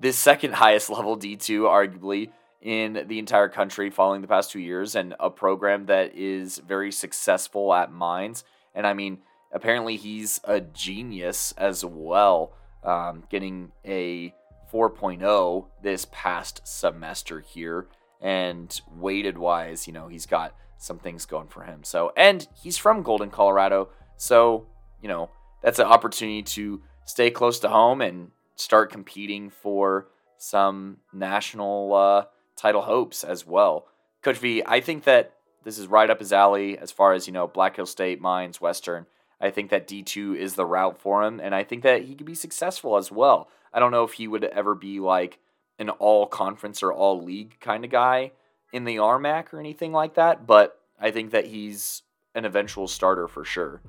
the 0.00 0.12
second 0.12 0.54
highest 0.54 0.88
level 0.88 1.18
D2, 1.18 1.62
arguably, 1.62 2.30
in 2.62 3.04
the 3.06 3.18
entire 3.18 3.48
country 3.48 3.90
following 3.90 4.22
the 4.22 4.28
past 4.28 4.50
two 4.50 4.60
years, 4.60 4.94
and 4.94 5.14
a 5.20 5.28
program 5.28 5.86
that 5.86 6.14
is 6.14 6.58
very 6.58 6.90
successful 6.90 7.74
at 7.74 7.92
Mines. 7.92 8.44
And 8.74 8.86
I 8.86 8.94
mean, 8.94 9.18
apparently 9.52 9.96
he's 9.96 10.40
a 10.44 10.60
genius 10.60 11.52
as 11.56 11.84
well, 11.84 12.54
um, 12.82 13.24
getting 13.30 13.72
a 13.84 14.34
4.0 14.72 15.66
this 15.82 16.06
past 16.10 16.62
semester 16.64 17.40
here. 17.40 17.86
And 18.20 18.80
weighted 18.96 19.36
wise, 19.36 19.86
you 19.86 19.92
know, 19.92 20.06
he's 20.08 20.26
got 20.26 20.54
some 20.78 20.98
things 20.98 21.26
going 21.26 21.48
for 21.48 21.64
him. 21.64 21.82
So, 21.82 22.12
and 22.16 22.46
he's 22.60 22.78
from 22.78 23.02
Golden, 23.02 23.30
Colorado. 23.30 23.88
So, 24.16 24.66
you 25.00 25.08
know, 25.08 25.30
that's 25.62 25.78
an 25.78 25.86
opportunity 25.86 26.42
to 26.42 26.82
stay 27.04 27.30
close 27.30 27.58
to 27.60 27.68
home 27.68 28.00
and 28.00 28.30
start 28.54 28.92
competing 28.92 29.50
for 29.50 30.08
some 30.38 30.98
national 31.12 31.94
uh, 31.94 32.24
title 32.56 32.82
hopes 32.82 33.24
as 33.24 33.46
well. 33.46 33.86
Coach 34.22 34.38
V, 34.38 34.62
I 34.66 34.80
think 34.80 35.04
that 35.04 35.34
this 35.64 35.78
is 35.78 35.86
right 35.86 36.10
up 36.10 36.20
his 36.20 36.32
alley 36.32 36.78
as 36.78 36.90
far 36.90 37.12
as, 37.12 37.26
you 37.26 37.32
know, 37.32 37.46
Black 37.46 37.76
Hill 37.76 37.86
State, 37.86 38.20
Mines, 38.20 38.60
Western. 38.60 39.06
I 39.42 39.50
think 39.50 39.70
that 39.70 39.88
D2 39.88 40.36
is 40.36 40.54
the 40.54 40.64
route 40.64 40.98
for 40.98 41.24
him, 41.24 41.40
and 41.40 41.54
I 41.54 41.64
think 41.64 41.82
that 41.82 42.04
he 42.04 42.14
could 42.14 42.26
be 42.26 42.34
successful 42.34 42.96
as 42.96 43.10
well. 43.10 43.48
I 43.74 43.80
don't 43.80 43.90
know 43.90 44.04
if 44.04 44.12
he 44.12 44.28
would 44.28 44.44
ever 44.44 44.76
be 44.76 45.00
like 45.00 45.40
an 45.80 45.90
all 45.90 46.26
conference 46.26 46.82
or 46.82 46.92
all 46.92 47.20
league 47.20 47.58
kind 47.60 47.84
of 47.84 47.90
guy 47.90 48.30
in 48.72 48.84
the 48.84 48.96
RMAC 48.96 49.52
or 49.52 49.58
anything 49.58 49.92
like 49.92 50.14
that, 50.14 50.46
but 50.46 50.78
I 51.00 51.10
think 51.10 51.32
that 51.32 51.46
he's 51.46 52.02
an 52.36 52.44
eventual 52.44 52.86
starter 52.86 53.26
for 53.26 53.44
sure. 53.44 53.82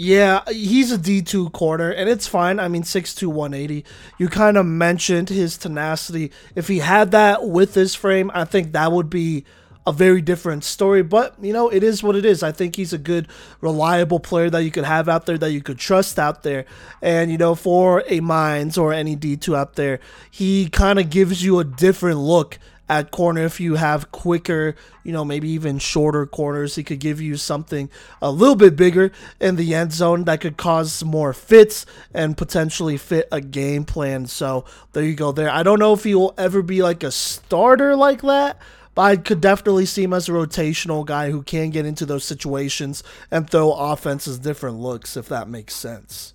Yeah, 0.00 0.44
he's 0.48 0.92
a 0.92 0.98
D2 0.98 1.52
corner, 1.52 1.90
and 1.90 2.08
it's 2.08 2.28
fine. 2.28 2.60
I 2.60 2.68
mean, 2.68 2.84
6'2, 2.84 3.26
180. 3.26 3.84
You 4.16 4.28
kind 4.28 4.56
of 4.56 4.64
mentioned 4.64 5.28
his 5.28 5.58
tenacity. 5.58 6.30
If 6.54 6.68
he 6.68 6.78
had 6.78 7.10
that 7.10 7.48
with 7.48 7.74
his 7.74 7.96
frame, 7.96 8.30
I 8.32 8.44
think 8.44 8.72
that 8.72 8.92
would 8.92 9.10
be 9.10 9.44
a 9.88 9.92
very 9.92 10.20
different 10.20 10.64
story. 10.64 11.02
But, 11.02 11.34
you 11.40 11.54
know, 11.54 11.70
it 11.70 11.82
is 11.82 12.02
what 12.02 12.14
it 12.14 12.26
is. 12.26 12.42
I 12.42 12.52
think 12.52 12.76
he's 12.76 12.92
a 12.92 12.98
good, 12.98 13.26
reliable 13.62 14.20
player 14.20 14.50
that 14.50 14.62
you 14.62 14.70
could 14.70 14.84
have 14.84 15.08
out 15.08 15.24
there, 15.24 15.38
that 15.38 15.50
you 15.50 15.62
could 15.62 15.78
trust 15.78 16.18
out 16.18 16.42
there. 16.42 16.66
And, 17.00 17.32
you 17.32 17.38
know, 17.38 17.54
for 17.54 18.04
a 18.06 18.20
Mines 18.20 18.76
or 18.76 18.92
any 18.92 19.16
D2 19.16 19.56
out 19.56 19.76
there, 19.76 19.98
he 20.30 20.68
kind 20.68 20.98
of 20.98 21.08
gives 21.08 21.42
you 21.42 21.58
a 21.58 21.64
different 21.64 22.18
look 22.18 22.58
at 22.90 23.10
corner 23.10 23.44
if 23.44 23.60
you 23.60 23.76
have 23.76 24.12
quicker, 24.12 24.74
you 25.04 25.12
know, 25.12 25.24
maybe 25.24 25.48
even 25.48 25.78
shorter 25.78 26.26
corners. 26.26 26.74
He 26.74 26.84
could 26.84 27.00
give 27.00 27.20
you 27.20 27.36
something 27.36 27.88
a 28.20 28.30
little 28.30 28.56
bit 28.56 28.76
bigger 28.76 29.10
in 29.40 29.56
the 29.56 29.74
end 29.74 29.92
zone 29.92 30.24
that 30.24 30.42
could 30.42 30.58
cause 30.58 31.02
more 31.02 31.32
fits 31.32 31.86
and 32.12 32.36
potentially 32.36 32.98
fit 32.98 33.28
a 33.32 33.40
game 33.40 33.84
plan. 33.84 34.26
So 34.26 34.66
there 34.92 35.04
you 35.04 35.14
go 35.14 35.32
there. 35.32 35.50
I 35.50 35.62
don't 35.62 35.78
know 35.78 35.94
if 35.94 36.04
he 36.04 36.14
will 36.14 36.34
ever 36.36 36.62
be 36.62 36.82
like 36.82 37.02
a 37.02 37.10
starter 37.10 37.96
like 37.96 38.20
that. 38.22 38.58
But 38.98 39.04
I 39.04 39.16
could 39.16 39.40
definitely 39.40 39.86
see 39.86 40.02
him 40.02 40.12
as 40.12 40.28
a 40.28 40.32
rotational 40.32 41.06
guy 41.06 41.30
who 41.30 41.44
can 41.44 41.70
get 41.70 41.86
into 41.86 42.04
those 42.04 42.24
situations 42.24 43.04
and 43.30 43.48
throw 43.48 43.70
offenses 43.70 44.40
different 44.40 44.80
looks, 44.80 45.16
if 45.16 45.28
that 45.28 45.48
makes 45.48 45.76
sense. 45.76 46.34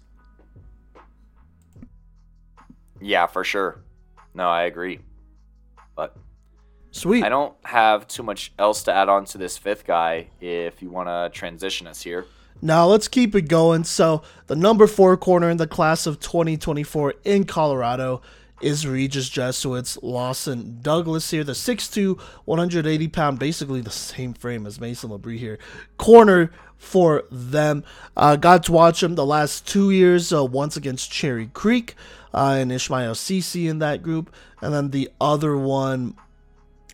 Yeah, 3.02 3.28
for 3.28 3.44
sure. 3.44 3.84
No, 4.34 4.48
I 4.48 4.62
agree. 4.64 5.00
But 5.94 6.16
Sweet. 6.92 7.26
I 7.26 7.28
don't 7.28 7.54
have 7.66 8.08
too 8.08 8.24
much 8.24 8.54
else 8.58 8.84
to 8.84 8.94
add 8.94 9.10
on 9.10 9.26
to 9.26 9.38
this 9.38 9.58
fifth 9.58 9.86
guy 9.86 10.30
if 10.40 10.82
you 10.82 10.90
want 10.90 11.10
to 11.10 11.38
transition 11.38 11.86
us 11.86 12.02
here. 12.02 12.28
Now 12.62 12.86
let's 12.86 13.10
keep 13.10 13.36
it 13.36 13.50
going. 13.50 13.84
So 13.84 14.22
the 14.48 14.56
number 14.56 14.88
four 14.88 15.18
corner 15.18 15.50
in 15.50 15.58
the 15.58 15.68
class 15.68 16.08
of 16.08 16.22
2024 16.22 17.16
in 17.26 17.44
Colorado 17.44 18.22
is 18.64 18.88
Regis 18.88 19.30
Jesuits 19.30 19.98
Lawson 20.02 20.80
Douglas 20.82 21.30
here, 21.32 21.44
the 21.44 21.52
6'2", 21.52 22.20
180 22.46 23.08
pound, 23.10 23.40
basically 23.40 23.82
the 23.82 23.92
same 23.92 24.34
frame 24.34 24.66
as 24.66 24.80
Mason 24.80 25.10
Labrie 25.10 25.38
here, 25.38 25.60
corner 25.98 26.52
for 26.78 27.24
them. 27.32 27.84
Uh, 28.16 28.36
got 28.36 28.64
to 28.64 28.72
watch 28.72 29.04
him 29.04 29.16
the 29.16 29.26
last 29.26 29.68
two 29.68 29.92
years, 29.92 30.32
uh, 30.32 30.44
once 30.44 30.78
against 30.78 31.12
Cherry 31.12 31.48
Creek 31.48 31.96
uh, 32.34 32.58
and 32.58 32.72
Ishmael 32.72 33.14
Cece 33.14 33.70
in 33.70 33.80
that 33.80 34.02
group, 34.02 34.34
and 34.62 34.74
then 34.74 34.92
the 34.92 35.10
other 35.20 35.58
one 35.58 36.16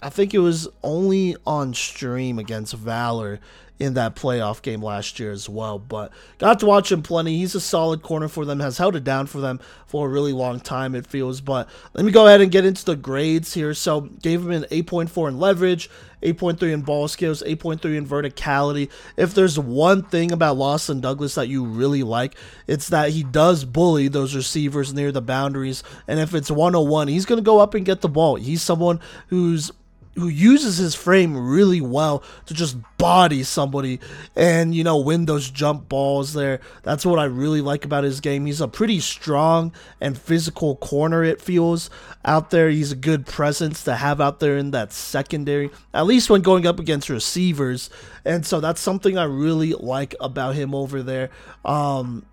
I 0.01 0.09
think 0.09 0.33
it 0.33 0.39
was 0.39 0.67
only 0.81 1.35
on 1.45 1.73
stream 1.73 2.39
against 2.39 2.73
Valor 2.73 3.39
in 3.79 3.93
that 3.93 4.15
playoff 4.15 4.62
game 4.62 4.83
last 4.83 5.19
year 5.19 5.31
as 5.31 5.48
well. 5.48 5.79
But 5.79 6.12
got 6.38 6.59
to 6.59 6.65
watch 6.65 6.91
him 6.91 7.01
plenty. 7.01 7.38
He's 7.38 7.55
a 7.55 7.62
solid 7.62 8.01
corner 8.01 8.27
for 8.27 8.45
them, 8.45 8.59
has 8.59 8.77
held 8.77 8.95
it 8.95 9.05
down 9.05 9.27
for 9.27 9.39
them 9.39 9.59
for 9.88 10.05
a 10.05 10.09
really 10.09 10.33
long 10.33 10.59
time, 10.59 10.93
it 10.93 11.07
feels. 11.07 11.41
But 11.41 11.69
let 11.93 12.05
me 12.05 12.12
go 12.12 12.27
ahead 12.27 12.41
and 12.41 12.51
get 12.51 12.65
into 12.65 12.83
the 12.86 12.95
grades 12.95 13.53
here. 13.53 13.74
So 13.74 14.01
gave 14.01 14.41
him 14.41 14.51
an 14.51 14.63
8.4 14.63 15.29
in 15.29 15.39
leverage, 15.39 15.89
8.3 16.21 16.74
in 16.74 16.81
ball 16.81 17.07
skills, 17.07 17.41
8.3 17.41 17.98
in 17.98 18.05
verticality. 18.05 18.91
If 19.15 19.33
there's 19.33 19.57
one 19.57 20.03
thing 20.03 20.31
about 20.31 20.57
Lawson 20.57 21.00
Douglas 21.00 21.36
that 21.36 21.48
you 21.48 21.63
really 21.65 22.03
like, 22.03 22.36
it's 22.67 22.89
that 22.89 23.12
he 23.12 23.24
does 23.24 23.63
bully 23.63 24.09
those 24.09 24.36
receivers 24.36 24.93
near 24.93 25.12
the 25.12 25.21
boundaries. 25.21 25.83
And 26.07 26.19
if 26.19 26.36
it's 26.36 26.51
101, 26.51 27.07
he's 27.07 27.25
going 27.25 27.39
to 27.39 27.45
go 27.45 27.59
up 27.59 27.74
and 27.74 27.86
get 27.86 28.01
the 28.01 28.09
ball. 28.09 28.36
He's 28.36 28.62
someone 28.62 29.00
who's 29.27 29.71
who 30.19 30.27
uses 30.27 30.77
his 30.77 30.95
frame 30.95 31.35
really 31.35 31.81
well 31.81 32.23
to 32.45 32.53
just 32.53 32.77
body 32.97 33.43
somebody 33.43 33.99
and 34.35 34.75
you 34.75 34.83
know 34.83 34.97
win 34.97 35.25
those 35.25 35.49
jump 35.49 35.89
balls 35.89 36.33
there. 36.33 36.59
That's 36.83 37.05
what 37.05 37.19
I 37.19 37.25
really 37.25 37.61
like 37.61 37.85
about 37.85 38.03
his 38.03 38.19
game. 38.19 38.45
He's 38.45 38.61
a 38.61 38.67
pretty 38.67 38.99
strong 38.99 39.73
and 39.99 40.17
physical 40.17 40.75
corner 40.75 41.23
it 41.23 41.41
feels 41.41 41.89
out 42.25 42.49
there. 42.49 42.69
He's 42.69 42.91
a 42.91 42.95
good 42.95 43.25
presence 43.25 43.83
to 43.85 43.95
have 43.95 44.21
out 44.21 44.39
there 44.39 44.57
in 44.57 44.71
that 44.71 44.91
secondary, 44.93 45.71
at 45.93 46.05
least 46.05 46.29
when 46.29 46.41
going 46.41 46.67
up 46.67 46.79
against 46.79 47.09
receivers. 47.09 47.89
And 48.25 48.45
so 48.45 48.59
that's 48.59 48.81
something 48.81 49.17
I 49.17 49.23
really 49.23 49.73
like 49.73 50.15
about 50.19 50.55
him 50.55 50.75
over 50.75 51.01
there 51.01 51.29
um 51.65 52.25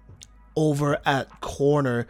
over 0.57 0.99
at 1.05 1.41
corner. 1.41 2.07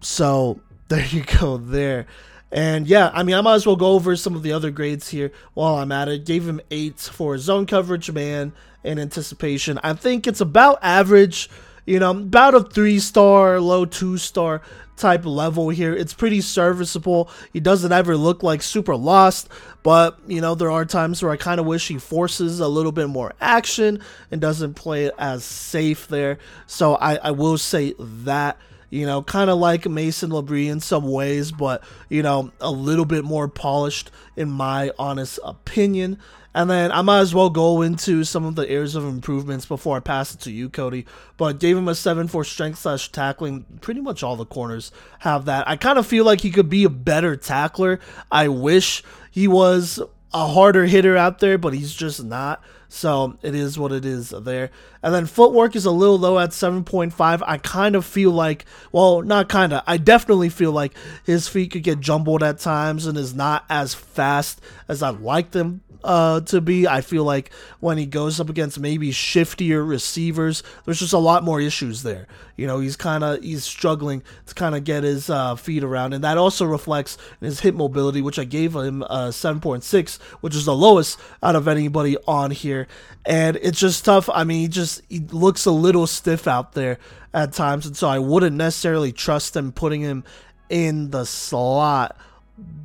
So 0.00 0.60
there 0.88 1.04
you 1.04 1.24
go 1.24 1.56
there. 1.56 2.06
And 2.50 2.86
yeah, 2.86 3.10
I 3.12 3.22
mean, 3.22 3.36
I 3.36 3.40
might 3.40 3.56
as 3.56 3.66
well 3.66 3.76
go 3.76 3.92
over 3.92 4.16
some 4.16 4.34
of 4.34 4.42
the 4.42 4.52
other 4.52 4.70
grades 4.70 5.08
here 5.08 5.32
while 5.54 5.76
I'm 5.76 5.92
at 5.92 6.08
it. 6.08 6.24
Gave 6.24 6.48
him 6.48 6.60
eight 6.70 6.98
for 6.98 7.36
zone 7.36 7.66
coverage, 7.66 8.10
man, 8.10 8.52
and 8.82 8.98
anticipation. 8.98 9.78
I 9.82 9.92
think 9.92 10.26
it's 10.26 10.40
about 10.40 10.78
average, 10.80 11.50
you 11.84 11.98
know, 11.98 12.10
about 12.10 12.54
a 12.54 12.62
three 12.62 13.00
star, 13.00 13.60
low 13.60 13.84
two 13.84 14.16
star 14.16 14.62
type 14.96 15.24
level 15.24 15.68
here. 15.68 15.94
It's 15.94 16.14
pretty 16.14 16.40
serviceable. 16.40 17.30
He 17.52 17.60
doesn't 17.60 17.92
ever 17.92 18.16
look 18.16 18.42
like 18.42 18.62
super 18.62 18.96
lost, 18.96 19.48
but 19.82 20.18
you 20.26 20.40
know, 20.40 20.54
there 20.54 20.70
are 20.70 20.84
times 20.84 21.22
where 21.22 21.32
I 21.32 21.36
kind 21.36 21.60
of 21.60 21.66
wish 21.66 21.88
he 21.88 21.98
forces 21.98 22.60
a 22.60 22.68
little 22.68 22.92
bit 22.92 23.08
more 23.08 23.34
action 23.40 24.00
and 24.30 24.40
doesn't 24.40 24.74
play 24.74 25.04
it 25.04 25.14
as 25.18 25.44
safe 25.44 26.08
there. 26.08 26.38
So 26.66 26.96
I, 26.96 27.16
I 27.16 27.30
will 27.30 27.58
say 27.58 27.94
that 27.98 28.58
You 28.90 29.06
know, 29.06 29.22
kind 29.22 29.50
of 29.50 29.58
like 29.58 29.86
Mason 29.86 30.30
Labrie 30.30 30.70
in 30.70 30.80
some 30.80 31.10
ways, 31.10 31.52
but, 31.52 31.84
you 32.08 32.22
know, 32.22 32.52
a 32.60 32.70
little 32.70 33.04
bit 33.04 33.24
more 33.24 33.48
polished 33.48 34.10
in 34.36 34.50
my 34.50 34.90
honest 34.98 35.38
opinion. 35.44 36.18
And 36.54 36.70
then 36.70 36.90
I 36.90 37.02
might 37.02 37.20
as 37.20 37.34
well 37.34 37.50
go 37.50 37.82
into 37.82 38.24
some 38.24 38.44
of 38.44 38.56
the 38.56 38.68
areas 38.68 38.94
of 38.94 39.04
improvements 39.04 39.66
before 39.66 39.96
I 39.96 40.00
pass 40.00 40.34
it 40.34 40.40
to 40.40 40.50
you, 40.50 40.70
Kodey. 40.70 41.04
But 41.36 41.60
gave 41.60 41.76
him 41.76 41.86
a 41.86 41.94
7 41.94 42.26
for 42.26 42.42
strength 42.42 42.78
slash 42.78 43.12
tackling. 43.12 43.64
Pretty 43.80 44.00
much 44.00 44.22
all 44.22 44.36
the 44.36 44.46
corners 44.46 44.90
have 45.20 45.44
that. 45.44 45.68
I 45.68 45.76
kind 45.76 45.98
of 45.98 46.06
feel 46.06 46.24
like 46.24 46.40
he 46.40 46.50
could 46.50 46.70
be 46.70 46.84
a 46.84 46.90
better 46.90 47.36
tackler. 47.36 48.00
I 48.32 48.48
wish 48.48 49.04
he 49.30 49.46
was 49.46 50.00
a 50.32 50.48
harder 50.48 50.86
hitter 50.86 51.16
out 51.16 51.38
there, 51.38 51.58
but 51.58 51.74
he's 51.74 51.94
just 51.94 52.24
not. 52.24 52.62
So 52.88 53.38
it 53.42 53.54
is 53.54 53.78
what 53.78 53.92
it 53.92 54.04
is 54.04 54.30
there. 54.30 54.70
And 55.02 55.14
then 55.14 55.26
footwork 55.26 55.76
is 55.76 55.84
a 55.84 55.90
little 55.90 56.18
low 56.18 56.38
at 56.38 56.50
7.5. 56.50 57.42
I 57.46 57.58
kind 57.58 57.94
of 57.94 58.04
feel 58.04 58.30
like, 58.30 58.64
well, 58.92 59.22
not 59.22 59.48
kind 59.48 59.72
of, 59.72 59.82
I 59.86 59.96
definitely 59.96 60.48
feel 60.48 60.72
like 60.72 60.92
his 61.24 61.48
feet 61.48 61.72
could 61.72 61.82
get 61.82 62.00
jumbled 62.00 62.42
at 62.42 62.58
times 62.58 63.06
and 63.06 63.16
is 63.16 63.34
not 63.34 63.64
as 63.68 63.94
fast 63.94 64.60
as 64.88 65.02
I'd 65.02 65.20
like 65.20 65.52
them 65.52 65.82
uh, 66.04 66.40
to 66.40 66.60
be. 66.60 66.86
I 66.86 67.00
feel 67.00 67.24
like 67.24 67.52
when 67.80 67.98
he 67.98 68.06
goes 68.06 68.40
up 68.40 68.48
against 68.48 68.78
maybe 68.78 69.10
shiftier 69.10 69.86
receivers, 69.86 70.62
there's 70.84 70.98
just 70.98 71.12
a 71.12 71.18
lot 71.18 71.44
more 71.44 71.60
issues 71.60 72.02
there. 72.02 72.26
You 72.56 72.66
know, 72.66 72.80
he's 72.80 72.96
kind 72.96 73.22
of 73.22 73.42
he's 73.42 73.64
struggling 73.64 74.22
to 74.46 74.54
kind 74.54 74.74
of 74.74 74.84
get 74.84 75.04
his 75.04 75.30
uh, 75.30 75.56
feet 75.56 75.84
around, 75.84 76.12
and 76.12 76.24
that 76.24 76.38
also 76.38 76.64
reflects 76.64 77.18
his 77.40 77.60
hip 77.60 77.74
mobility, 77.74 78.20
which 78.20 78.38
I 78.38 78.44
gave 78.44 78.74
him 78.74 79.02
uh, 79.04 79.28
7.6, 79.28 80.20
which 80.40 80.54
is 80.54 80.64
the 80.64 80.74
lowest 80.74 81.18
out 81.42 81.56
of 81.56 81.68
anybody 81.68 82.16
on 82.26 82.50
here. 82.50 82.88
And 83.24 83.56
it's 83.56 83.78
just 83.78 84.04
tough. 84.04 84.28
I 84.32 84.44
mean, 84.44 84.60
he 84.60 84.68
just 84.68 84.87
he 85.08 85.20
looks 85.20 85.64
a 85.66 85.70
little 85.70 86.06
stiff 86.06 86.46
out 86.46 86.72
there 86.72 86.98
at 87.32 87.52
times, 87.52 87.86
and 87.86 87.96
so 87.96 88.08
I 88.08 88.18
wouldn't 88.18 88.56
necessarily 88.56 89.12
trust 89.12 89.56
him 89.56 89.72
putting 89.72 90.00
him 90.00 90.24
in 90.68 91.10
the 91.10 91.24
slot 91.24 92.16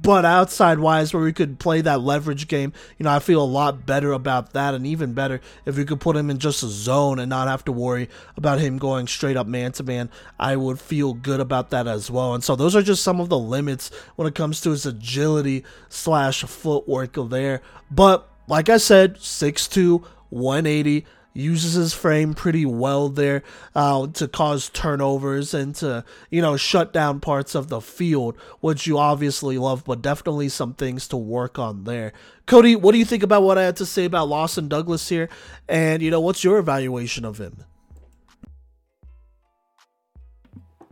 but 0.03 0.25
outside 0.25 0.79
wise, 0.79 1.13
where 1.13 1.23
we 1.23 1.33
could 1.33 1.59
play 1.59 1.81
that 1.81 2.01
leverage 2.01 2.47
game, 2.47 2.73
you 2.97 3.05
know, 3.05 3.11
I 3.11 3.19
feel 3.19 3.41
a 3.41 3.45
lot 3.45 3.85
better 3.85 4.11
about 4.11 4.53
that, 4.53 4.73
and 4.73 4.85
even 4.85 5.13
better 5.13 5.41
if 5.65 5.77
we 5.77 5.85
could 5.85 5.99
put 5.99 6.15
him 6.15 6.29
in 6.29 6.37
just 6.37 6.61
a 6.61 6.67
zone 6.67 7.19
and 7.19 7.29
not 7.29 7.47
have 7.47 7.65
to 7.65 7.71
worry 7.71 8.09
about 8.37 8.59
him 8.59 8.77
going 8.77 9.07
straight 9.07 9.37
up 9.37 9.47
man 9.47 9.71
to 9.73 9.83
man. 9.83 10.09
I 10.37 10.57
would 10.57 10.79
feel 10.79 11.13
good 11.13 11.39
about 11.39 11.71
that 11.71 11.87
as 11.87 12.11
well. 12.11 12.35
And 12.35 12.43
so 12.43 12.55
those 12.55 12.75
are 12.75 12.83
just 12.83 13.01
some 13.01 13.19
of 13.19 13.29
the 13.29 13.39
limits 13.39 13.89
when 14.15 14.27
it 14.27 14.35
comes 14.35 14.61
to 14.61 14.71
his 14.71 14.85
agility 14.85 15.63
slash 15.89 16.43
footwork 16.43 17.15
there. 17.29 17.61
But 17.89 18.29
like 18.47 18.69
I 18.69 18.77
said, 18.77 19.15
6'2, 19.15 20.03
180 20.29 21.05
uses 21.33 21.73
his 21.73 21.93
frame 21.93 22.33
pretty 22.33 22.65
well 22.65 23.09
there 23.09 23.43
uh, 23.75 24.07
to 24.07 24.27
cause 24.27 24.69
turnovers 24.69 25.53
and 25.53 25.75
to 25.75 26.03
you 26.29 26.41
know 26.41 26.57
shut 26.57 26.93
down 26.93 27.19
parts 27.19 27.55
of 27.55 27.69
the 27.69 27.81
field, 27.81 28.37
which 28.59 28.87
you 28.87 28.97
obviously 28.97 29.57
love, 29.57 29.83
but 29.85 30.01
definitely 30.01 30.49
some 30.49 30.73
things 30.73 31.07
to 31.07 31.17
work 31.17 31.57
on 31.57 31.83
there. 31.83 32.13
Kodey, 32.47 32.75
what 32.75 32.91
do 32.91 32.97
you 32.97 33.05
think 33.05 33.23
about 33.23 33.43
what 33.43 33.57
I 33.57 33.63
had 33.63 33.75
to 33.77 33.85
say 33.85 34.05
about 34.05 34.27
Lawson 34.27 34.67
Douglas 34.67 35.09
here? 35.09 35.29
And 35.67 36.01
you 36.01 36.11
know, 36.11 36.21
what's 36.21 36.43
your 36.43 36.57
evaluation 36.57 37.25
of 37.25 37.39
him? 37.39 37.63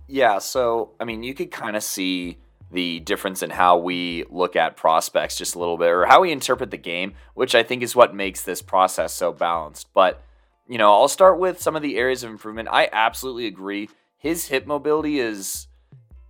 Yeah, 0.08 0.40
so 0.40 0.92
I 1.00 1.06
mean, 1.06 1.24
you 1.24 1.34
could 1.34 1.52
kind 1.52 1.76
of 1.76 1.84
see 1.84 2.38
the 2.72 3.00
difference 3.02 3.44
in 3.44 3.50
how 3.50 3.78
we 3.78 4.24
look 4.30 4.56
at 4.56 4.78
prospects 4.78 5.38
just 5.38 5.56
a 5.56 5.60
little 5.60 5.78
bit, 5.78 5.90
or 5.90 6.06
how 6.06 6.22
we 6.22 6.32
interpret 6.32 6.72
the 6.72 6.78
game, 6.78 7.14
which 7.34 7.54
I 7.54 7.64
think 7.64 7.84
is 7.84 7.96
what 7.96 8.16
makes 8.16 8.42
this 8.42 8.62
process 8.62 9.14
so 9.14 9.32
balanced. 9.34 9.88
But 9.94 10.24
you 10.72 10.78
know, 10.78 10.94
I'll 10.94 11.10
start 11.10 11.38
with 11.38 11.62
some 11.62 11.76
of 11.76 11.82
the 11.82 11.98
areas 11.98 12.24
of 12.24 12.30
improvement. 12.30 12.70
I 12.72 12.88
absolutely 12.94 13.46
agree. 13.46 13.90
His 14.18 14.48
hip 14.48 14.66
mobility 14.66 15.20
is 15.20 15.68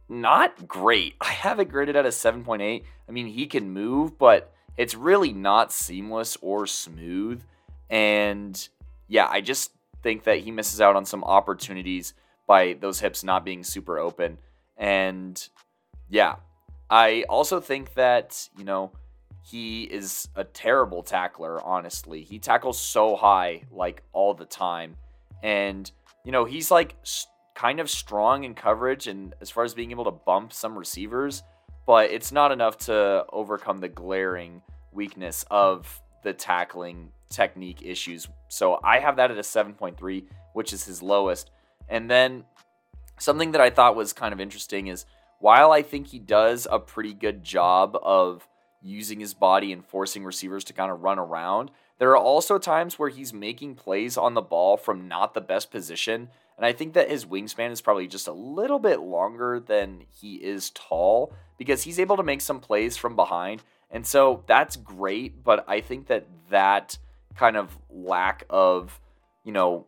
not 0.10 0.68
great. 0.68 1.14
I 1.22 1.30
have 1.30 1.60
it 1.60 1.66
graded 1.66 1.96
at 1.96 2.08
a 2.08 2.10
7.8. 2.10 2.84
I 3.08 3.12
mean, 3.12 3.28
he 3.28 3.46
can 3.46 3.72
move, 3.72 4.18
but 4.18 4.52
it's 4.78 4.96
really 4.96 5.32
not 5.32 5.72
seamless 5.72 6.40
or 6.42 6.66
smooth. 6.66 7.44
And 7.88 8.68
yeah, 9.08 9.28
I 9.30 9.42
just 9.42 9.74
think 10.02 10.24
that 10.24 10.40
he 10.40 10.50
misses 10.50 10.82
out 10.82 10.96
on 10.96 11.06
some 11.06 11.24
opportunities 11.24 12.16
by 12.48 12.74
those 12.74 13.00
hips 13.00 13.24
not 13.24 13.46
being 13.46 13.64
super 13.64 14.00
open. 14.00 14.40
And 14.76 15.48
yeah, 16.10 16.38
I 16.90 17.26
also 17.30 17.60
think 17.60 17.94
that, 17.94 18.50
you 18.58 18.64
know, 18.64 18.92
he 19.44 19.84
is 19.84 20.28
a 20.36 20.44
terrible 20.44 21.04
tackler, 21.04 21.62
honestly. 21.62 22.24
He 22.24 22.40
tackles 22.40 22.80
so 22.80 23.16
high, 23.16 23.64
like 23.72 24.04
all 24.14 24.34
the 24.34 24.46
time. 24.46 24.96
And, 25.44 25.92
you 26.24 26.32
know, 26.32 26.46
he's 26.46 26.70
like 26.70 26.96
kind 27.56 27.80
of 27.80 27.90
strong 27.90 28.44
in 28.44 28.54
coverage 28.54 29.08
and 29.08 29.34
as 29.42 29.50
far 29.50 29.64
as 29.64 29.74
being 29.74 29.92
able 29.92 30.06
to 30.06 30.12
bump 30.12 30.54
some 30.54 30.78
receivers, 30.78 31.44
but 31.86 32.12
it's 32.12 32.32
not 32.32 32.52
enough 32.52 32.78
to 32.78 33.26
overcome 33.34 33.80
the 33.80 33.90
glaring 33.90 34.62
weakness 34.92 35.44
of 35.50 36.02
the 36.24 36.34
tackling 36.34 37.12
technique 37.30 37.82
issues. 37.84 38.28
So 38.48 38.80
I 38.84 39.00
have 39.00 39.16
that 39.16 39.32
at 39.32 39.38
a 39.38 39.42
7.3, 39.42 40.26
which 40.54 40.74
is 40.74 40.86
his 40.86 41.02
lowest. 41.02 41.50
And 41.90 42.10
then 42.10 42.46
something 43.18 43.52
that 43.54 43.62
I 43.62 43.70
thought 43.70 43.96
was 43.96 44.14
kind 44.14 44.34
of 44.34 44.40
interesting 44.40 44.88
is 44.88 45.06
while 45.40 45.72
I 45.72 45.82
think 45.82 46.08
he 46.08 46.20
does 46.20 46.68
a 46.70 46.78
pretty 46.78 47.14
good 47.14 47.44
job 47.44 47.98
of 48.02 48.48
using 48.82 49.20
his 49.20 49.34
body 49.34 49.72
and 49.72 49.86
forcing 49.86 50.24
receivers 50.24 50.64
to 50.66 50.74
kind 50.74 50.92
of 50.92 51.04
run 51.04 51.20
around. 51.20 51.72
There 52.00 52.12
are 52.12 52.18
also 52.18 52.58
times 52.58 52.98
where 52.98 53.10
he's 53.10 53.34
making 53.34 53.76
plays 53.76 54.18
on 54.18 54.34
the 54.34 54.42
ball 54.42 54.76
from 54.78 55.08
not 55.08 55.34
the 55.34 55.42
best 55.42 55.70
position. 55.70 56.30
And 56.58 56.66
I 56.66 56.74
think 56.74 56.94
that 56.94 57.10
his 57.10 57.26
wingspan 57.26 57.72
is 57.72 57.82
probably 57.82 58.08
just 58.08 58.28
a 58.28 58.34
little 58.34 58.80
bit 58.80 59.00
longer 59.00 59.60
than 59.60 60.06
he 60.10 60.36
is 60.36 60.72
tall 60.72 61.34
because 61.58 61.84
he's 61.84 62.00
able 62.00 62.18
to 62.18 62.24
make 62.24 62.42
some 62.42 62.60
plays 62.60 62.98
from 62.98 63.16
behind. 63.16 63.62
And 63.92 64.06
so 64.06 64.44
that's 64.48 64.76
great. 64.76 65.44
But 65.44 65.64
I 65.68 65.82
think 65.82 66.08
that 66.08 66.28
that 66.50 66.98
kind 67.36 67.58
of 67.58 67.78
lack 67.90 68.46
of, 68.50 69.00
you 69.44 69.52
know, 69.52 69.86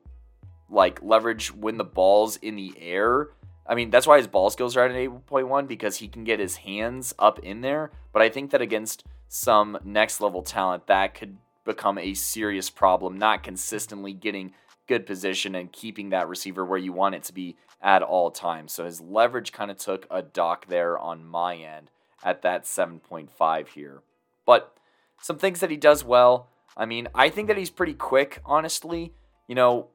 like 0.69 1.01
leverage 1.01 1.53
when 1.53 1.77
the 1.77 1.83
ball's 1.83 2.37
in 2.37 2.55
the 2.55 2.73
air 2.79 3.29
I 3.65 3.75
mean, 3.75 3.89
that's 3.89 4.07
why 4.07 4.17
his 4.17 4.27
ball 4.27 4.49
skills 4.49 4.75
are 4.75 4.85
at 4.85 4.91
an 4.91 5.21
8.1 5.29 5.67
because 5.67 5.97
he 5.97 6.07
can 6.07 6.23
get 6.23 6.39
his 6.39 6.57
hands 6.57 7.13
up 7.17 7.39
in 7.39 7.61
there. 7.61 7.91
But 8.11 8.21
I 8.21 8.29
think 8.29 8.51
that 8.51 8.61
against 8.61 9.05
some 9.29 9.77
next 9.83 10.19
level 10.19 10.41
talent, 10.41 10.87
that 10.87 11.15
could 11.15 11.37
become 11.63 11.97
a 11.97 12.13
serious 12.13 12.69
problem, 12.69 13.17
not 13.17 13.43
consistently 13.43 14.13
getting 14.13 14.53
good 14.87 15.05
position 15.05 15.55
and 15.55 15.71
keeping 15.71 16.09
that 16.09 16.27
receiver 16.27 16.65
where 16.65 16.77
you 16.77 16.91
want 16.91 17.15
it 17.15 17.23
to 17.23 17.33
be 17.33 17.55
at 17.81 18.01
all 18.01 18.31
times. 18.31 18.73
So 18.73 18.85
his 18.85 18.99
leverage 18.99 19.51
kind 19.51 19.71
of 19.71 19.77
took 19.77 20.05
a 20.11 20.21
dock 20.21 20.67
there 20.67 20.97
on 20.97 21.25
my 21.25 21.55
end 21.55 21.89
at 22.23 22.41
that 22.41 22.63
7.5 22.63 23.67
here. 23.69 24.01
But 24.45 24.75
some 25.21 25.37
things 25.37 25.61
that 25.61 25.71
he 25.71 25.77
does 25.77 26.03
well. 26.03 26.49
I 26.75 26.85
mean, 26.85 27.07
I 27.15 27.29
think 27.29 27.47
that 27.47 27.57
he's 27.57 27.69
pretty 27.69 27.93
quick, 27.93 28.41
honestly. 28.45 29.13
You 29.47 29.55
know, 29.55 29.87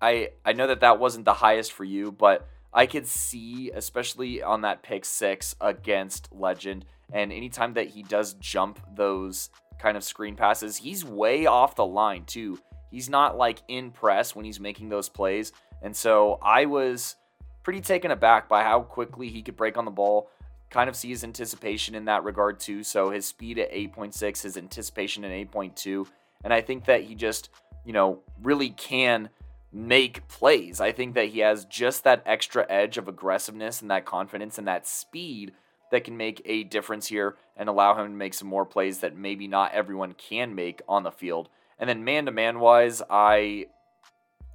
I 0.00 0.30
I 0.44 0.52
know 0.52 0.66
that 0.66 0.80
that 0.80 0.98
wasn't 0.98 1.24
the 1.24 1.34
highest 1.34 1.72
for 1.72 1.84
you, 1.84 2.10
but 2.10 2.48
I 2.72 2.86
could 2.86 3.06
see, 3.06 3.70
especially 3.74 4.42
on 4.42 4.62
that 4.62 4.82
pick 4.82 5.04
six 5.04 5.54
against 5.60 6.28
Legend, 6.32 6.84
and 7.12 7.32
anytime 7.32 7.74
that 7.74 7.88
he 7.88 8.02
does 8.02 8.34
jump 8.34 8.78
those 8.94 9.50
kind 9.78 9.96
of 9.96 10.04
screen 10.04 10.36
passes, 10.36 10.76
he's 10.76 11.04
way 11.04 11.46
off 11.46 11.76
the 11.76 11.86
line 11.86 12.24
too. 12.24 12.58
He's 12.90 13.08
not 13.08 13.36
like 13.36 13.62
in 13.68 13.90
press 13.90 14.34
when 14.34 14.44
he's 14.44 14.60
making 14.60 14.88
those 14.88 15.08
plays. 15.08 15.52
And 15.82 15.94
so 15.94 16.38
I 16.42 16.66
was 16.66 17.16
pretty 17.62 17.80
taken 17.80 18.10
aback 18.10 18.48
by 18.48 18.62
how 18.62 18.80
quickly 18.80 19.28
he 19.28 19.42
could 19.42 19.56
break 19.56 19.76
on 19.76 19.84
the 19.84 19.90
ball. 19.90 20.30
Kind 20.70 20.88
of 20.88 20.96
see 20.96 21.08
his 21.08 21.24
anticipation 21.24 21.94
in 21.94 22.06
that 22.06 22.24
regard 22.24 22.60
too. 22.60 22.82
So 22.82 23.10
his 23.10 23.26
speed 23.26 23.58
at 23.58 23.72
8.6, 23.72 24.42
his 24.42 24.56
anticipation 24.56 25.24
at 25.24 25.30
8.2. 25.30 26.06
And 26.44 26.52
I 26.52 26.60
think 26.60 26.84
that 26.86 27.02
he 27.04 27.14
just, 27.14 27.50
you 27.84 27.92
know, 27.92 28.20
really 28.42 28.70
can 28.70 29.30
make 29.72 30.26
plays. 30.28 30.80
I 30.80 30.92
think 30.92 31.14
that 31.14 31.28
he 31.28 31.40
has 31.40 31.64
just 31.64 32.04
that 32.04 32.22
extra 32.24 32.66
edge 32.70 32.96
of 32.96 33.08
aggressiveness 33.08 33.82
and 33.82 33.90
that 33.90 34.06
confidence 34.06 34.58
and 34.58 34.66
that 34.66 34.86
speed 34.86 35.52
that 35.90 36.04
can 36.04 36.16
make 36.16 36.42
a 36.44 36.64
difference 36.64 37.06
here 37.06 37.36
and 37.56 37.68
allow 37.68 37.98
him 37.98 38.06
to 38.06 38.16
make 38.16 38.34
some 38.34 38.48
more 38.48 38.66
plays 38.66 38.98
that 38.98 39.16
maybe 39.16 39.46
not 39.46 39.72
everyone 39.72 40.12
can 40.12 40.54
make 40.54 40.82
on 40.88 41.02
the 41.02 41.10
field. 41.10 41.48
And 41.78 41.88
then 41.88 42.04
man 42.04 42.26
to 42.26 42.32
man 42.32 42.60
wise, 42.60 43.02
I 43.08 43.66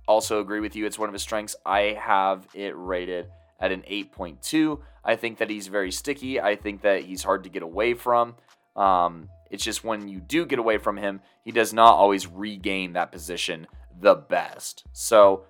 also 0.08 0.40
agree 0.40 0.60
with 0.60 0.76
you. 0.76 0.86
It's 0.86 1.00
one 1.00 1.10
of 1.10 1.14
his 1.14 1.22
strengths. 1.22 1.56
I 1.66 1.98
have 2.00 2.48
it 2.54 2.74
rated 2.76 3.28
at 3.60 3.72
an 3.72 3.84
8.2. 3.90 4.80
I 5.04 5.16
think 5.16 5.38
that 5.40 5.50
he's 5.50 5.68
very 5.68 5.92
sticky. 5.92 6.40
I 6.40 6.56
think 6.56 6.82
that 6.82 7.04
he's 7.04 7.24
hard 7.24 7.44
to 7.44 7.50
get 7.50 7.64
away 7.64 7.94
from. 7.94 8.36
Um, 8.76 9.30
it's 9.50 9.64
just 9.64 9.84
when 9.84 10.08
you 10.08 10.20
do 10.20 10.46
get 10.46 10.60
away 10.60 10.78
from 10.78 10.98
him, 10.98 11.22
he 11.44 11.52
does 11.52 11.74
not 11.74 11.94
always 11.94 12.28
regain 12.28 12.94
that 12.94 13.12
position 13.12 13.68
the 14.00 14.16
best. 14.16 14.84
So, 14.92 15.46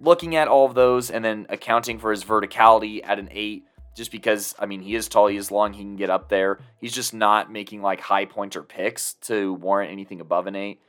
looking 0.00 0.36
at 0.36 0.48
all 0.48 0.66
of 0.66 0.74
those 0.74 1.10
and 1.10 1.24
then 1.24 1.46
accounting 1.48 1.98
for 1.98 2.10
his 2.10 2.24
verticality 2.24 3.00
at 3.04 3.18
an 3.18 3.28
8 3.30 3.64
just 3.98 4.12
because 4.12 4.54
I 4.58 4.66
mean 4.66 4.80
he 4.80 4.94
is 4.94 5.08
tall, 5.08 5.26
he 5.26 5.36
is 5.36 5.50
long, 5.50 5.72
he 5.72 5.82
can 5.82 5.96
get 5.96 6.08
up 6.08 6.28
there. 6.28 6.60
He's 6.80 6.92
just 6.92 7.12
not 7.12 7.50
making 7.50 7.82
like 7.82 8.00
high 8.00 8.26
pointer 8.26 8.62
picks 8.62 9.14
to 9.22 9.54
warrant 9.54 9.90
anything 9.90 10.20
above 10.20 10.46
an 10.46 10.54
8. 10.54 10.80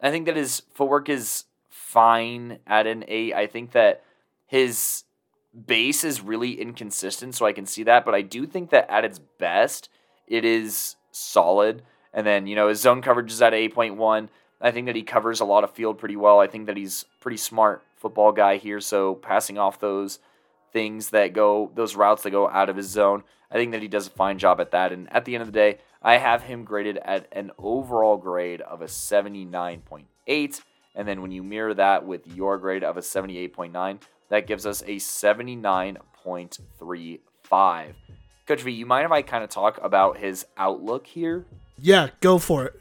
I 0.00 0.10
think 0.10 0.26
that 0.26 0.36
his 0.36 0.62
footwork 0.74 1.08
is 1.08 1.44
fine 1.68 2.58
at 2.66 2.86
an 2.86 3.04
8. 3.08 3.34
I 3.34 3.46
think 3.46 3.72
that 3.72 4.04
his 4.46 5.04
base 5.66 6.04
is 6.04 6.20
really 6.20 6.60
inconsistent, 6.60 7.34
so 7.34 7.46
I 7.46 7.52
can 7.52 7.66
see 7.66 7.82
that. 7.84 8.04
But 8.04 8.14
I 8.14 8.22
do 8.22 8.46
think 8.46 8.70
that 8.70 8.88
at 8.90 9.04
its 9.04 9.18
best, 9.18 9.88
it 10.26 10.44
is 10.44 10.96
solid. 11.10 11.82
And 12.12 12.26
then, 12.26 12.46
you 12.46 12.54
know, 12.54 12.68
his 12.68 12.80
zone 12.80 13.02
coverage 13.02 13.32
is 13.32 13.42
at 13.42 13.52
8.1. 13.52 14.28
I 14.60 14.70
think 14.70 14.86
that 14.86 14.96
he 14.96 15.02
covers 15.02 15.40
a 15.40 15.44
lot 15.44 15.64
of 15.64 15.70
field 15.70 15.98
pretty 15.98 16.16
well. 16.16 16.40
I 16.40 16.46
think 16.46 16.66
that 16.66 16.76
he's 16.76 17.04
pretty 17.20 17.36
smart 17.36 17.82
football 17.96 18.32
guy 18.32 18.56
here. 18.56 18.80
So 18.80 19.14
passing 19.14 19.58
off 19.58 19.78
those 19.78 20.18
things 20.72 21.10
that 21.10 21.32
go, 21.32 21.70
those 21.74 21.96
routes 21.96 22.22
that 22.24 22.30
go 22.30 22.48
out 22.48 22.68
of 22.68 22.76
his 22.76 22.88
zone, 22.88 23.22
I 23.50 23.54
think 23.54 23.72
that 23.72 23.82
he 23.82 23.88
does 23.88 24.06
a 24.06 24.10
fine 24.10 24.38
job 24.38 24.60
at 24.60 24.70
that. 24.72 24.92
And 24.92 25.12
at 25.12 25.24
the 25.24 25.34
end 25.34 25.42
of 25.42 25.48
the 25.48 25.52
day, 25.52 25.78
I 26.02 26.18
have 26.18 26.42
him 26.42 26.64
graded 26.64 26.98
at 26.98 27.26
an 27.32 27.50
overall 27.58 28.16
grade 28.16 28.60
of 28.60 28.82
a 28.82 28.86
79.8. 28.86 30.60
And 30.94 31.08
then 31.08 31.22
when 31.22 31.30
you 31.30 31.42
mirror 31.42 31.74
that 31.74 32.06
with 32.06 32.26
your 32.26 32.58
grade 32.58 32.84
of 32.84 32.96
a 32.96 33.00
78.9, 33.00 34.00
that 34.28 34.46
gives 34.46 34.66
us 34.66 34.82
a 34.82 34.96
79.35. 34.96 37.92
Coach 38.46 38.62
V, 38.62 38.72
you 38.72 38.86
mind 38.86 39.06
if 39.06 39.12
I 39.12 39.22
kind 39.22 39.44
of 39.44 39.50
talk 39.50 39.78
about 39.82 40.18
his 40.18 40.46
outlook 40.56 41.06
here? 41.06 41.46
Yeah, 41.78 42.08
go 42.20 42.38
for 42.38 42.66
it. 42.66 42.80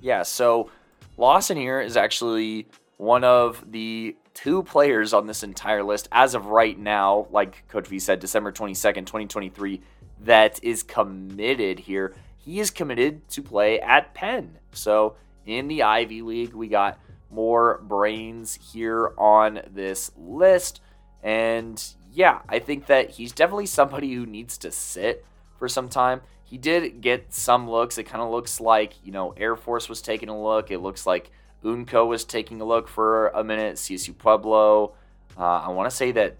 Yeah, 0.00 0.22
so 0.22 0.70
Lawson 1.16 1.56
here 1.56 1.80
is 1.80 1.96
actually 1.96 2.66
one 2.96 3.24
of 3.24 3.64
the 3.70 4.16
two 4.34 4.62
players 4.62 5.12
on 5.12 5.26
this 5.26 5.42
entire 5.42 5.82
list 5.82 6.08
as 6.12 6.34
of 6.34 6.46
right 6.46 6.78
now, 6.78 7.26
like 7.30 7.66
Coach 7.68 7.88
V 7.88 7.98
said, 7.98 8.20
December 8.20 8.52
22nd, 8.52 9.06
2023, 9.06 9.80
that 10.20 10.62
is 10.62 10.82
committed 10.82 11.80
here. 11.80 12.14
He 12.36 12.60
is 12.60 12.70
committed 12.70 13.28
to 13.30 13.42
play 13.42 13.80
at 13.80 14.14
Penn. 14.14 14.58
So 14.72 15.16
in 15.46 15.68
the 15.68 15.82
Ivy 15.82 16.22
League, 16.22 16.54
we 16.54 16.68
got 16.68 16.98
more 17.30 17.80
brains 17.82 18.58
here 18.72 19.12
on 19.18 19.60
this 19.72 20.10
list. 20.16 20.80
And 21.22 21.82
yeah, 22.12 22.40
I 22.48 22.58
think 22.58 22.86
that 22.86 23.10
he's 23.10 23.32
definitely 23.32 23.66
somebody 23.66 24.14
who 24.14 24.24
needs 24.24 24.56
to 24.58 24.70
sit 24.70 25.24
for 25.58 25.68
some 25.68 25.88
time. 25.88 26.20
He 26.48 26.56
did 26.56 27.02
get 27.02 27.34
some 27.34 27.68
looks. 27.68 27.98
It 27.98 28.04
kind 28.04 28.22
of 28.22 28.30
looks 28.30 28.58
like, 28.58 28.94
you 29.04 29.12
know, 29.12 29.34
Air 29.36 29.54
Force 29.54 29.86
was 29.86 30.00
taking 30.00 30.30
a 30.30 30.42
look. 30.42 30.70
It 30.70 30.78
looks 30.78 31.04
like 31.06 31.30
Unco 31.62 32.06
was 32.06 32.24
taking 32.24 32.60
a 32.62 32.64
look 32.64 32.88
for 32.88 33.28
a 33.28 33.44
minute. 33.44 33.76
CSU 33.76 34.16
Pueblo. 34.16 34.94
Uh, 35.36 35.42
I 35.42 35.68
want 35.68 35.90
to 35.90 35.94
say 35.94 36.10
that 36.12 36.36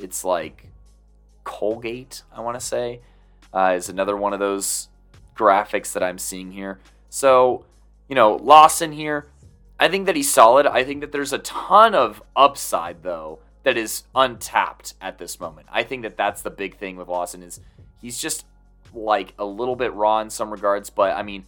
it's 0.00 0.24
like 0.24 0.66
Colgate, 1.44 2.22
I 2.34 2.40
want 2.40 2.58
to 2.58 2.66
say, 2.66 3.00
uh, 3.54 3.74
is 3.76 3.88
another 3.88 4.16
one 4.16 4.32
of 4.32 4.40
those 4.40 4.88
graphics 5.36 5.92
that 5.92 6.02
I'm 6.02 6.18
seeing 6.18 6.50
here. 6.50 6.80
So, 7.08 7.64
you 8.08 8.16
know, 8.16 8.34
Lawson 8.34 8.90
here, 8.90 9.28
I 9.78 9.86
think 9.86 10.06
that 10.06 10.16
he's 10.16 10.32
solid. 10.32 10.66
I 10.66 10.82
think 10.82 11.02
that 11.02 11.12
there's 11.12 11.32
a 11.32 11.38
ton 11.38 11.94
of 11.94 12.20
upside, 12.34 13.04
though, 13.04 13.38
that 13.62 13.76
is 13.76 14.02
untapped 14.12 14.94
at 15.00 15.18
this 15.18 15.38
moment. 15.38 15.68
I 15.70 15.84
think 15.84 16.02
that 16.02 16.16
that's 16.16 16.42
the 16.42 16.50
big 16.50 16.78
thing 16.78 16.96
with 16.96 17.06
Lawson 17.06 17.44
is 17.44 17.60
he's 18.00 18.18
just 18.18 18.44
like 18.94 19.34
a 19.38 19.44
little 19.44 19.76
bit 19.76 19.92
raw 19.94 20.20
in 20.20 20.30
some 20.30 20.50
regards, 20.50 20.90
but 20.90 21.16
I 21.16 21.22
mean, 21.22 21.46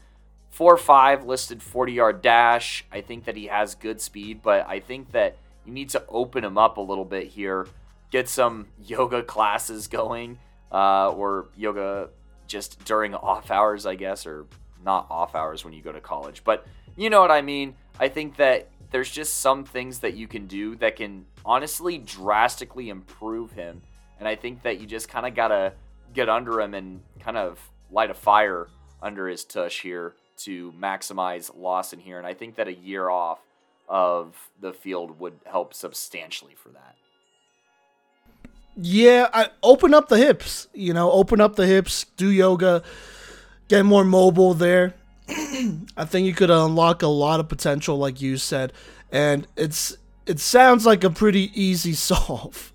four 0.51 0.77
five 0.77 1.25
listed 1.25 1.63
40 1.63 1.93
yard 1.93 2.23
dash. 2.23 2.85
I 2.91 3.01
think 3.01 3.25
that 3.25 3.37
he 3.37 3.47
has 3.47 3.75
good 3.75 4.01
speed, 4.01 4.43
but 4.43 4.67
I 4.69 4.81
think 4.81 5.13
that 5.13 5.37
you 5.65 5.73
need 5.73 5.91
to 5.91 6.05
open 6.09 6.45
him 6.45 6.59
up 6.59 6.77
a 6.77 6.81
little 6.81 7.05
bit 7.05 7.29
here, 7.29 7.67
get 8.11 8.29
some 8.29 8.67
yoga 8.85 9.23
classes 9.23 9.87
going, 9.87 10.39
uh, 10.73 11.11
or 11.11 11.49
yoga 11.57 12.11
just 12.47 12.85
during 12.85 13.15
off 13.15 13.51
hours, 13.51 13.87
I 13.87 13.95
guess, 13.95 14.27
or 14.27 14.47
not 14.85 15.07
off 15.11 15.35
hours 15.35 15.65
when 15.65 15.75
you 15.75 15.83
go 15.83 15.93
to 15.93 16.01
college, 16.01 16.43
but 16.45 16.67
you 16.97 17.11
know 17.11 17.21
what 17.21 17.31
I 17.31 17.43
mean. 17.43 17.75
I 18.01 18.09
think 18.09 18.37
that 18.37 18.69
there's 18.91 19.11
just 19.11 19.39
some 19.39 19.65
things 19.65 20.01
that 20.01 20.15
you 20.15 20.27
can 20.27 20.47
do 20.47 20.77
that 20.77 20.97
can 20.97 21.27
honestly 21.45 21.99
drastically 21.99 22.89
improve 22.89 23.53
him. 23.53 23.83
And 24.19 24.27
I 24.27 24.35
think 24.35 24.63
that 24.63 24.81
you 24.81 24.87
just 24.87 25.09
kind 25.09 25.27
of 25.27 25.35
got 25.35 25.49
to 25.49 25.73
get 26.19 26.29
under 26.29 26.61
him 26.61 26.75
and 26.75 27.01
kind 27.21 27.37
of 27.37 27.61
light 27.93 28.11
a 28.11 28.15
fire 28.15 28.67
under 29.01 29.29
his 29.29 29.45
tush 29.45 29.83
here 29.83 30.15
to 30.37 30.73
maximize 30.73 31.49
Lawson 31.57 32.01
here. 32.01 32.19
And 32.19 32.27
I 32.27 32.35
think 32.35 32.57
that 32.57 32.67
a 32.67 32.75
year 32.75 33.09
off 33.09 33.39
of 33.89 34.35
the 34.61 34.73
field 34.73 35.21
would 35.21 35.39
help 35.47 35.73
substantially 35.75 36.57
for 36.57 36.71
that. 36.71 36.97
Yeah, 38.75 39.29
I 39.33 39.51
open 39.63 39.95
up 39.95 40.09
the 40.09 40.19
hips, 40.19 40.67
you 40.75 40.93
know, 40.93 41.09
open 41.13 41.41
up 41.41 41.55
the 41.55 41.67
hips, 41.69 42.07
do 42.17 42.29
yoga, 42.33 42.83
get 43.69 43.85
more 43.85 44.05
mobile 44.05 44.55
there. 44.55 44.95
I 45.29 46.05
think 46.05 46.27
you 46.27 46.35
could 46.35 46.51
unlock 46.51 47.03
a 47.03 47.07
lot 47.07 47.39
of 47.39 47.49
potential, 47.49 47.97
like 47.97 48.21
you 48.21 48.39
said, 48.39 48.73
and 49.13 49.47
it's 49.57 49.97
it 50.27 50.41
sounds 50.41 50.85
like 50.85 51.05
a 51.05 51.11
pretty 51.11 51.51
easy 51.55 51.93
solve, 52.11 52.73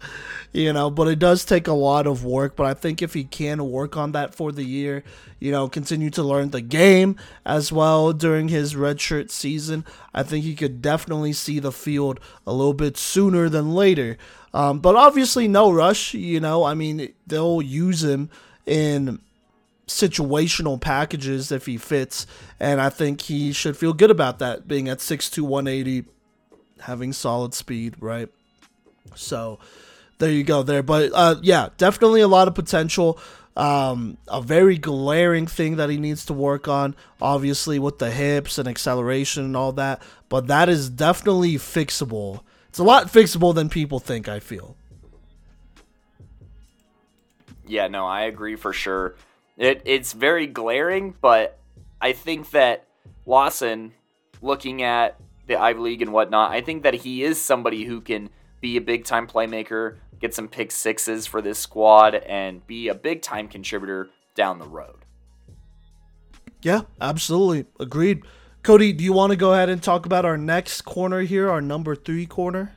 you 0.53 0.71
know, 0.71 0.91
but 0.91 1.07
it 1.07 1.17
does 1.17 1.43
take 1.43 1.67
a 1.67 1.73
lot 1.73 2.05
of 2.05 2.23
work. 2.23 2.55
But 2.55 2.67
I 2.67 2.75
think 2.75 3.01
if 3.01 3.13
he 3.15 3.23
can 3.23 3.69
work 3.69 3.97
on 3.97 4.11
that 4.11 4.35
for 4.35 4.51
the 4.51 4.63
year, 4.63 5.03
you 5.39 5.51
know, 5.51 5.67
continue 5.67 6.11
to 6.11 6.23
learn 6.23 6.51
the 6.51 6.61
game 6.61 7.17
as 7.45 7.71
well 7.71 8.13
during 8.13 8.47
his 8.47 8.75
redshirt 8.75 9.31
season, 9.31 9.83
I 10.13 10.21
think 10.21 10.45
he 10.45 10.55
could 10.55 10.81
definitely 10.81 11.33
see 11.33 11.59
the 11.59 11.71
field 11.71 12.19
a 12.45 12.53
little 12.53 12.73
bit 12.73 12.97
sooner 12.97 13.49
than 13.49 13.73
later. 13.73 14.17
Um, 14.53 14.79
but 14.79 14.95
obviously, 14.95 15.47
no 15.47 15.71
rush. 15.71 16.13
You 16.13 16.39
know, 16.39 16.63
I 16.63 16.75
mean, 16.75 17.13
they'll 17.25 17.61
use 17.61 18.03
him 18.03 18.29
in 18.67 19.19
situational 19.87 20.79
packages 20.79 21.51
if 21.51 21.65
he 21.65 21.77
fits. 21.77 22.27
And 22.59 22.79
I 22.79 22.89
think 22.89 23.21
he 23.21 23.51
should 23.51 23.75
feel 23.75 23.93
good 23.93 24.11
about 24.11 24.39
that, 24.39 24.67
being 24.67 24.87
at 24.87 24.99
6'2, 24.99 25.41
180, 25.41 26.05
having 26.81 27.11
solid 27.11 27.55
speed, 27.55 27.95
right? 27.99 28.29
So 29.15 29.59
there 30.23 30.31
you 30.31 30.43
go 30.43 30.63
there. 30.63 30.81
But 30.81 31.11
uh, 31.13 31.35
yeah, 31.41 31.69
definitely 31.77 32.21
a 32.21 32.27
lot 32.27 32.47
of 32.47 32.55
potential. 32.55 33.19
Um, 33.55 34.17
a 34.27 34.41
very 34.41 34.77
glaring 34.77 35.45
thing 35.45 35.75
that 35.75 35.89
he 35.89 35.97
needs 35.97 36.25
to 36.25 36.33
work 36.33 36.67
on, 36.67 36.95
obviously, 37.21 37.77
with 37.77 37.99
the 37.99 38.09
hips 38.09 38.57
and 38.57 38.67
acceleration 38.67 39.43
and 39.43 39.55
all 39.55 39.73
that. 39.73 40.01
But 40.29 40.47
that 40.47 40.69
is 40.69 40.89
definitely 40.89 41.55
fixable. 41.55 42.41
It's 42.69 42.79
a 42.79 42.83
lot 42.83 43.07
fixable 43.07 43.53
than 43.53 43.69
people 43.69 43.99
think, 43.99 44.27
I 44.27 44.39
feel. 44.39 44.75
Yeah, 47.67 47.87
no, 47.87 48.07
I 48.07 48.21
agree 48.21 48.55
for 48.55 48.73
sure. 48.73 49.15
It 49.57 49.81
it's 49.85 50.13
very 50.13 50.47
glaring, 50.47 51.15
but 51.21 51.59
I 52.01 52.13
think 52.13 52.51
that 52.51 52.87
Lawson, 53.25 53.93
looking 54.41 54.81
at 54.81 55.19
the 55.47 55.57
Ivy 55.57 55.79
League 55.79 56.01
and 56.01 56.11
whatnot, 56.13 56.51
I 56.51 56.61
think 56.61 56.83
that 56.83 56.93
he 56.93 57.23
is 57.23 57.39
somebody 57.39 57.83
who 57.83 58.01
can 58.01 58.29
be 58.61 58.77
a 58.77 58.81
big 58.81 59.03
time 59.05 59.27
playmaker, 59.27 59.97
get 60.23 60.33
some 60.33 60.47
pick 60.47 60.71
sixes 60.71 61.27
for 61.27 61.41
this 61.41 61.59
squad, 61.59 62.15
and 62.15 62.65
be 62.65 62.87
a 62.87 62.93
big 62.93 63.21
time 63.21 63.49
contributor 63.49 64.09
down 64.35 64.57
the 64.57 64.65
road. 64.65 65.03
Yeah, 66.61 66.83
absolutely. 67.01 67.65
Agreed. 67.77 68.23
Kodey, 68.63 68.95
do 68.95 69.03
you 69.03 69.11
want 69.11 69.31
to 69.31 69.35
go 69.35 69.51
ahead 69.51 69.67
and 69.67 69.83
talk 69.83 70.05
about 70.05 70.23
our 70.23 70.37
next 70.37 70.83
corner 70.83 71.19
here, 71.23 71.49
our 71.49 71.59
number 71.59 71.93
three 71.93 72.25
corner? 72.25 72.71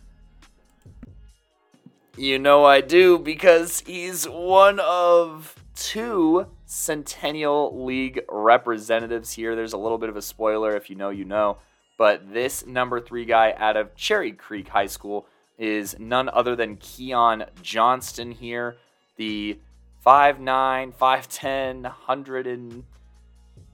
You 2.16 2.40
know 2.40 2.64
I 2.64 2.80
do 2.80 3.16
because 3.16 3.84
he's 3.86 4.24
one 4.24 4.80
of 4.80 5.54
two 5.76 6.48
Centennial 6.64 7.84
League 7.84 8.22
representatives 8.28 9.34
here. 9.34 9.54
There's 9.54 9.72
a 9.72 9.78
little 9.78 9.98
bit 9.98 10.08
of 10.08 10.16
a 10.16 10.22
spoiler 10.22 10.74
if 10.74 10.90
you 10.90 10.96
know, 10.96 11.10
you 11.10 11.24
know. 11.24 11.58
But 11.96 12.32
this 12.32 12.66
number 12.66 13.00
three 13.00 13.24
guy 13.24 13.54
out 13.56 13.76
of 13.76 13.94
Cherry 13.94 14.32
Creek 14.32 14.66
High 14.66 14.86
School 14.86 15.28
is 15.58 15.98
none 15.98 16.28
other 16.28 16.56
than 16.56 16.76
Keon 16.76 17.44
Johnston 17.62 18.32
here. 18.32 18.76
The 19.16 19.58
5'9, 20.04 20.94
5'10, 20.94 21.82
100 21.82 22.46
and 22.46 22.84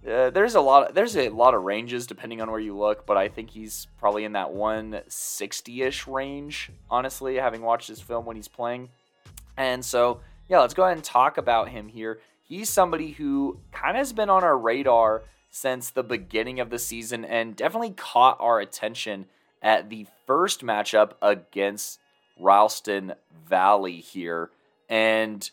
uh, 0.09 0.31
there's 0.31 0.57
a 0.57 0.61
lot 0.61 0.89
of, 0.89 0.95
there's 0.95 1.17
a 1.17 1.29
lot 1.29 1.55
of 1.55 1.63
ranges 1.63 2.09
depending 2.09 2.41
on 2.41 2.51
where 2.51 2.59
you 2.59 2.77
look, 2.77 3.07
but 3.07 3.17
I 3.17 3.29
think 3.29 3.51
he's 3.51 3.87
probably 3.99 4.25
in 4.25 4.33
that 4.33 4.49
160-ish 4.49 6.09
range, 6.09 6.71
honestly, 6.91 7.37
having 7.37 7.63
watched 7.63 7.89
this 7.89 8.01
film 8.01 8.25
when 8.25 8.35
he's 8.35 8.49
playing. 8.49 8.89
And 9.57 9.85
so, 9.85 10.21
yeah, 10.49 10.59
let's 10.59 10.75
go 10.75 10.83
ahead 10.83 10.97
and 10.97 11.05
talk 11.05 11.39
about 11.39 11.69
him 11.69 11.87
here 11.87 12.19
he's 12.53 12.69
somebody 12.69 13.13
who 13.13 13.59
kind 13.73 13.97
of 13.97 14.01
has 14.01 14.13
been 14.13 14.29
on 14.29 14.45
our 14.45 14.59
radar 14.59 15.23
since 15.49 15.89
the 15.89 16.03
beginning 16.03 16.61
of 16.61 16.69
the 16.69 16.79
season 16.79 17.25
and 17.25 17.57
definitely 17.57 17.93
caught 17.93 18.37
our 18.41 18.61
attention 18.61 19.25
at 19.63 19.89
the 19.91 20.07
first 20.27 20.63
matchup 20.63 21.13
against 21.23 21.99
Ralston 22.39 23.15
Valley 23.49 24.01
here. 24.01 24.51
And 24.89 25.49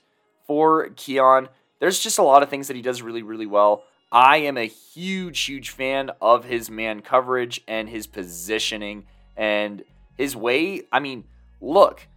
for 0.48 0.89
Keon, 0.95 1.50
there's 1.80 2.00
just 2.00 2.19
a 2.19 2.24
lot 2.24 2.43
of 2.43 2.50
things 2.50 2.67
that 2.67 2.76
he 2.76 2.82
does 2.82 3.02
really, 3.02 3.22
really 3.22 3.45
well. 3.45 3.84
I 4.12 4.38
am 4.38 4.58
a 4.58 4.67
huge, 4.67 5.41
huge 5.41 5.69
fan 5.69 6.12
of 6.19 6.45
his 6.45 6.69
man 6.69 7.02
coverage 7.02 7.62
and 7.67 7.88
his 7.88 8.08
positioning 8.08 9.06
and 9.38 9.84
his 10.17 10.36
way. 10.36 10.84
I 10.91 11.00
mean, 11.00 11.26
look, 11.62 12.08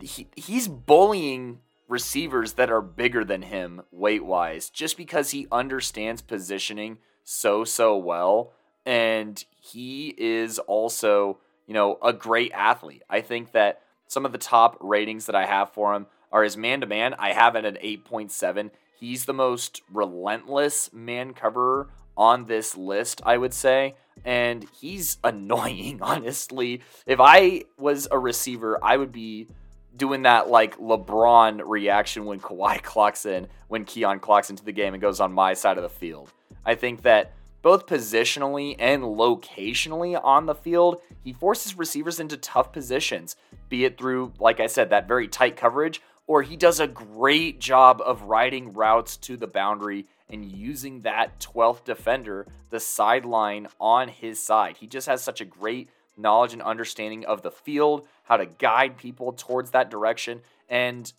he, 0.00 0.28
he's 0.34 0.66
bullying 0.66 1.60
receivers 1.88 2.54
that 2.54 2.70
are 2.70 2.82
bigger 2.82 3.24
than 3.24 3.42
him 3.42 3.82
weight 3.92 4.24
wise 4.24 4.70
just 4.70 4.96
because 4.96 5.30
he 5.30 5.46
understands 5.52 6.20
positioning 6.20 6.98
so, 7.22 7.64
so 7.64 7.96
well. 7.96 8.52
And 8.86 9.44
he 9.60 10.14
is 10.16 10.58
also, 10.60 11.38
you 11.66 11.74
know, 11.74 11.98
a 12.02 12.12
great 12.12 12.52
athlete. 12.52 13.02
I 13.10 13.20
think 13.20 13.52
that 13.52 13.82
some 14.06 14.24
of 14.24 14.32
the 14.32 14.38
top 14.38 14.78
ratings 14.80 15.26
that 15.26 15.34
I 15.34 15.44
have 15.44 15.72
for 15.72 15.94
him 15.94 16.06
are 16.32 16.44
his 16.44 16.56
man 16.56 16.80
to 16.80 16.86
man. 16.86 17.14
I 17.18 17.32
have 17.32 17.56
it 17.56 17.64
at 17.64 17.82
8.7. 17.82 18.70
He's 18.98 19.24
the 19.24 19.34
most 19.34 19.82
relentless 19.92 20.92
man 20.92 21.34
coverer 21.34 21.88
on 22.16 22.46
this 22.46 22.76
list, 22.76 23.20
I 23.26 23.36
would 23.36 23.52
say. 23.52 23.96
And 24.24 24.66
he's 24.80 25.18
annoying, 25.24 25.98
honestly. 26.00 26.82
If 27.06 27.20
I 27.20 27.64
was 27.76 28.08
a 28.10 28.18
receiver, 28.18 28.78
I 28.82 28.96
would 28.96 29.12
be 29.12 29.48
doing 29.96 30.22
that 30.22 30.48
like 30.48 30.78
LeBron 30.78 31.62
reaction 31.64 32.24
when 32.26 32.40
Kawhi 32.40 32.82
clocks 32.82 33.26
in, 33.26 33.48
when 33.68 33.84
Keon 33.84 34.20
clocks 34.20 34.50
into 34.50 34.64
the 34.64 34.72
game 34.72 34.94
and 34.94 35.00
goes 35.00 35.20
on 35.20 35.32
my 35.32 35.54
side 35.54 35.76
of 35.76 35.82
the 35.82 35.88
field. 35.88 36.32
I 36.64 36.74
think 36.74 37.02
that 37.02 37.32
both 37.66 37.86
positionally 37.86 38.76
and 38.78 39.02
locationally 39.02 40.16
on 40.22 40.46
the 40.46 40.54
field, 40.54 41.00
he 41.24 41.32
forces 41.32 41.76
receivers 41.76 42.20
into 42.20 42.36
tough 42.36 42.72
positions, 42.72 43.34
be 43.68 43.84
it 43.84 43.98
through, 43.98 44.32
like 44.38 44.60
I 44.60 44.68
said, 44.68 44.90
that 44.90 45.08
very 45.08 45.26
tight 45.26 45.56
coverage, 45.56 46.00
or 46.28 46.42
he 46.42 46.54
does 46.54 46.78
a 46.78 46.86
great 46.86 47.58
job 47.58 48.00
of 48.00 48.22
riding 48.22 48.72
routes 48.72 49.16
to 49.16 49.36
the 49.36 49.48
boundary 49.48 50.06
and 50.30 50.44
using 50.44 51.00
that 51.00 51.40
12th 51.40 51.82
defender, 51.82 52.46
the 52.70 52.78
sideline 52.78 53.66
on 53.80 54.06
his 54.06 54.40
side. 54.40 54.76
He 54.76 54.86
just 54.86 55.08
has 55.08 55.20
such 55.24 55.40
a 55.40 55.44
great 55.44 55.90
knowledge 56.16 56.52
and 56.52 56.62
understanding 56.62 57.24
of 57.24 57.42
the 57.42 57.50
field, 57.50 58.06
how 58.22 58.36
to 58.36 58.46
guide 58.46 58.96
people 58.96 59.32
towards 59.32 59.72
that 59.72 59.90
direction, 59.90 60.40
and 60.68 61.12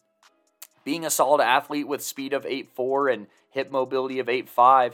being 0.86 1.06
a 1.06 1.10
solid 1.10 1.42
athlete 1.42 1.90
with 1.90 2.02
speed 2.02 2.32
of 2.32 2.46
8.4 2.46 3.14
and 3.14 3.28
hip 3.50 3.70
mobility 3.70 4.20
of 4.20 4.28
8.5 4.28 4.94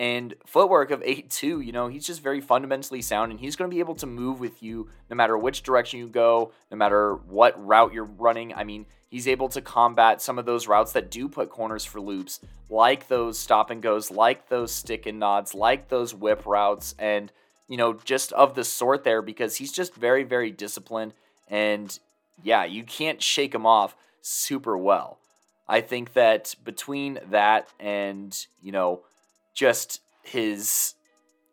and 0.00 0.34
footwork 0.46 0.90
of 0.90 1.02
8-2 1.02 1.64
you 1.64 1.72
know 1.72 1.88
he's 1.88 2.06
just 2.06 2.22
very 2.22 2.40
fundamentally 2.40 3.02
sound 3.02 3.30
and 3.30 3.38
he's 3.38 3.54
going 3.54 3.70
to 3.70 3.74
be 3.74 3.80
able 3.80 3.94
to 3.96 4.06
move 4.06 4.40
with 4.40 4.62
you 4.62 4.88
no 5.10 5.14
matter 5.14 5.36
which 5.36 5.62
direction 5.62 6.00
you 6.00 6.08
go 6.08 6.52
no 6.70 6.76
matter 6.76 7.14
what 7.14 7.54
route 7.64 7.92
you're 7.92 8.04
running. 8.04 8.54
I 8.54 8.64
mean 8.64 8.86
he's 9.10 9.28
able 9.28 9.50
to 9.50 9.60
combat 9.60 10.22
some 10.22 10.38
of 10.38 10.46
those 10.46 10.66
routes 10.66 10.92
that 10.92 11.10
do 11.10 11.28
put 11.28 11.50
corners 11.50 11.84
for 11.84 12.00
loops 12.00 12.40
like 12.70 13.08
those 13.08 13.38
stop 13.38 13.68
and 13.68 13.82
goes 13.82 14.10
like 14.10 14.48
those 14.48 14.72
stick 14.72 15.04
and 15.04 15.20
nods 15.20 15.54
like 15.54 15.88
those 15.88 16.14
whip 16.14 16.46
routes 16.46 16.94
and 16.98 17.30
you 17.68 17.76
know 17.76 17.92
just 17.92 18.32
of 18.32 18.54
the 18.54 18.64
sort 18.64 19.04
there 19.04 19.20
because 19.20 19.56
he's 19.56 19.70
just 19.70 19.94
very 19.94 20.24
very 20.24 20.50
disciplined 20.50 21.12
and 21.46 21.98
yeah 22.42 22.64
you 22.64 22.84
can't 22.84 23.22
shake 23.22 23.54
him 23.54 23.66
off 23.66 23.94
super 24.22 24.78
well. 24.78 25.18
I 25.68 25.82
think 25.82 26.14
that 26.14 26.54
between 26.64 27.20
that 27.30 27.68
and 27.78 28.34
you 28.62 28.72
know 28.72 29.02
just 29.60 30.00
his 30.22 30.94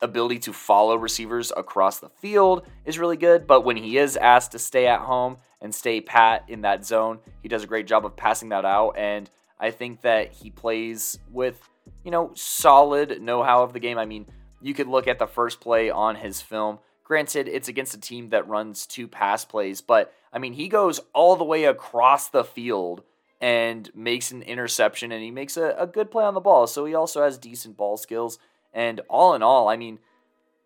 ability 0.02 0.40
to 0.40 0.54
follow 0.54 0.96
receivers 0.96 1.52
across 1.58 2.00
the 2.00 2.08
field 2.08 2.66
is 2.86 2.98
really 2.98 3.18
good. 3.18 3.46
But 3.46 3.66
when 3.66 3.76
he 3.76 3.98
is 3.98 4.16
asked 4.16 4.54
to 4.54 4.60
stay 4.60 4.88
at 4.88 5.02
home 5.02 5.36
and 5.62 5.76
stay 5.76 6.00
pat 6.00 6.46
in 6.48 6.62
that 6.62 6.86
zone, 6.86 7.20
he 7.44 7.50
does 7.50 7.66
a 7.66 7.68
great 7.68 7.86
job 7.86 8.06
of 8.06 8.16
passing 8.16 8.48
that 8.50 8.64
out. 8.64 8.92
And 8.92 9.30
I 9.60 9.72
think 9.72 10.04
that 10.04 10.32
he 10.32 10.50
plays 10.50 11.20
with, 11.34 11.60
you 12.06 12.12
know, 12.12 12.32
solid 12.34 13.22
know 13.22 13.44
how 13.44 13.64
of 13.64 13.74
the 13.74 13.82
game. 13.82 13.98
I 13.98 14.06
mean, 14.06 14.26
you 14.62 14.74
could 14.74 14.88
look 14.88 15.10
at 15.10 15.20
the 15.20 15.28
first 15.28 15.60
play 15.60 15.90
on 15.90 16.16
his 16.16 16.42
film. 16.42 16.80
Granted, 17.04 17.50
it's 17.50 17.68
against 17.68 17.94
a 17.94 18.00
team 18.00 18.30
that 18.30 18.48
runs 18.48 18.86
two 18.86 19.10
pass 19.10 19.44
plays, 19.44 19.82
but 19.82 20.14
I 20.32 20.40
mean, 20.40 20.54
he 20.54 20.70
goes 20.70 21.02
all 21.14 21.36
the 21.36 21.44
way 21.44 21.66
across 21.66 22.30
the 22.30 22.46
field 22.46 23.04
and 23.40 23.90
makes 23.96 24.32
an 24.32 24.42
interception 24.42 25.12
and 25.12 25.24
he 25.24 25.32
makes 25.32 25.58
a, 25.58 25.76
a 25.78 25.88
good 25.88 26.10
play 26.10 26.24
on 26.24 26.34
the 26.34 26.40
ball. 26.40 26.68
So 26.68 26.86
he 26.86 26.96
also 26.96 27.24
has 27.24 27.38
decent 27.38 27.78
ball 27.78 27.98
skills. 27.98 28.40
And 28.74 29.02
all 29.10 29.34
in 29.34 29.44
all, 29.44 29.70
I 29.70 29.78
mean, 29.78 30.00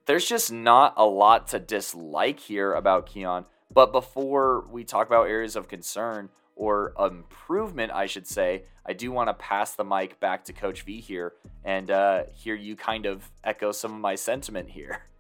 there's 0.06 0.28
just 0.28 0.52
not 0.52 0.94
a 0.98 1.06
lot 1.06 1.48
to 1.50 1.60
dislike 1.60 2.40
here 2.40 2.74
about 2.74 3.06
Keon. 3.06 3.46
But 3.74 3.92
before 3.92 4.66
we 4.70 4.84
talk 4.84 5.08
about 5.08 5.30
areas 5.30 5.56
of 5.56 5.68
concern 5.68 6.30
or 6.56 6.94
improvement, 7.00 7.92
I 7.92 8.06
should 8.06 8.28
say, 8.28 8.64
I 8.86 8.94
do 8.94 9.12
want 9.12 9.30
to 9.30 9.34
pass 9.34 9.76
the 9.76 9.86
mic 9.86 10.20
back 10.20 10.46
to 10.46 10.54
Coach 10.54 10.82
V 10.82 11.00
here 11.00 11.34
and 11.64 11.90
uh, 11.92 12.24
hear 12.34 12.56
you 12.56 12.76
kind 12.76 13.06
of 13.06 13.30
echo 13.44 13.72
some 13.72 13.94
of 13.94 14.00
my 14.00 14.16
sentiment 14.16 14.70
here. 14.70 15.04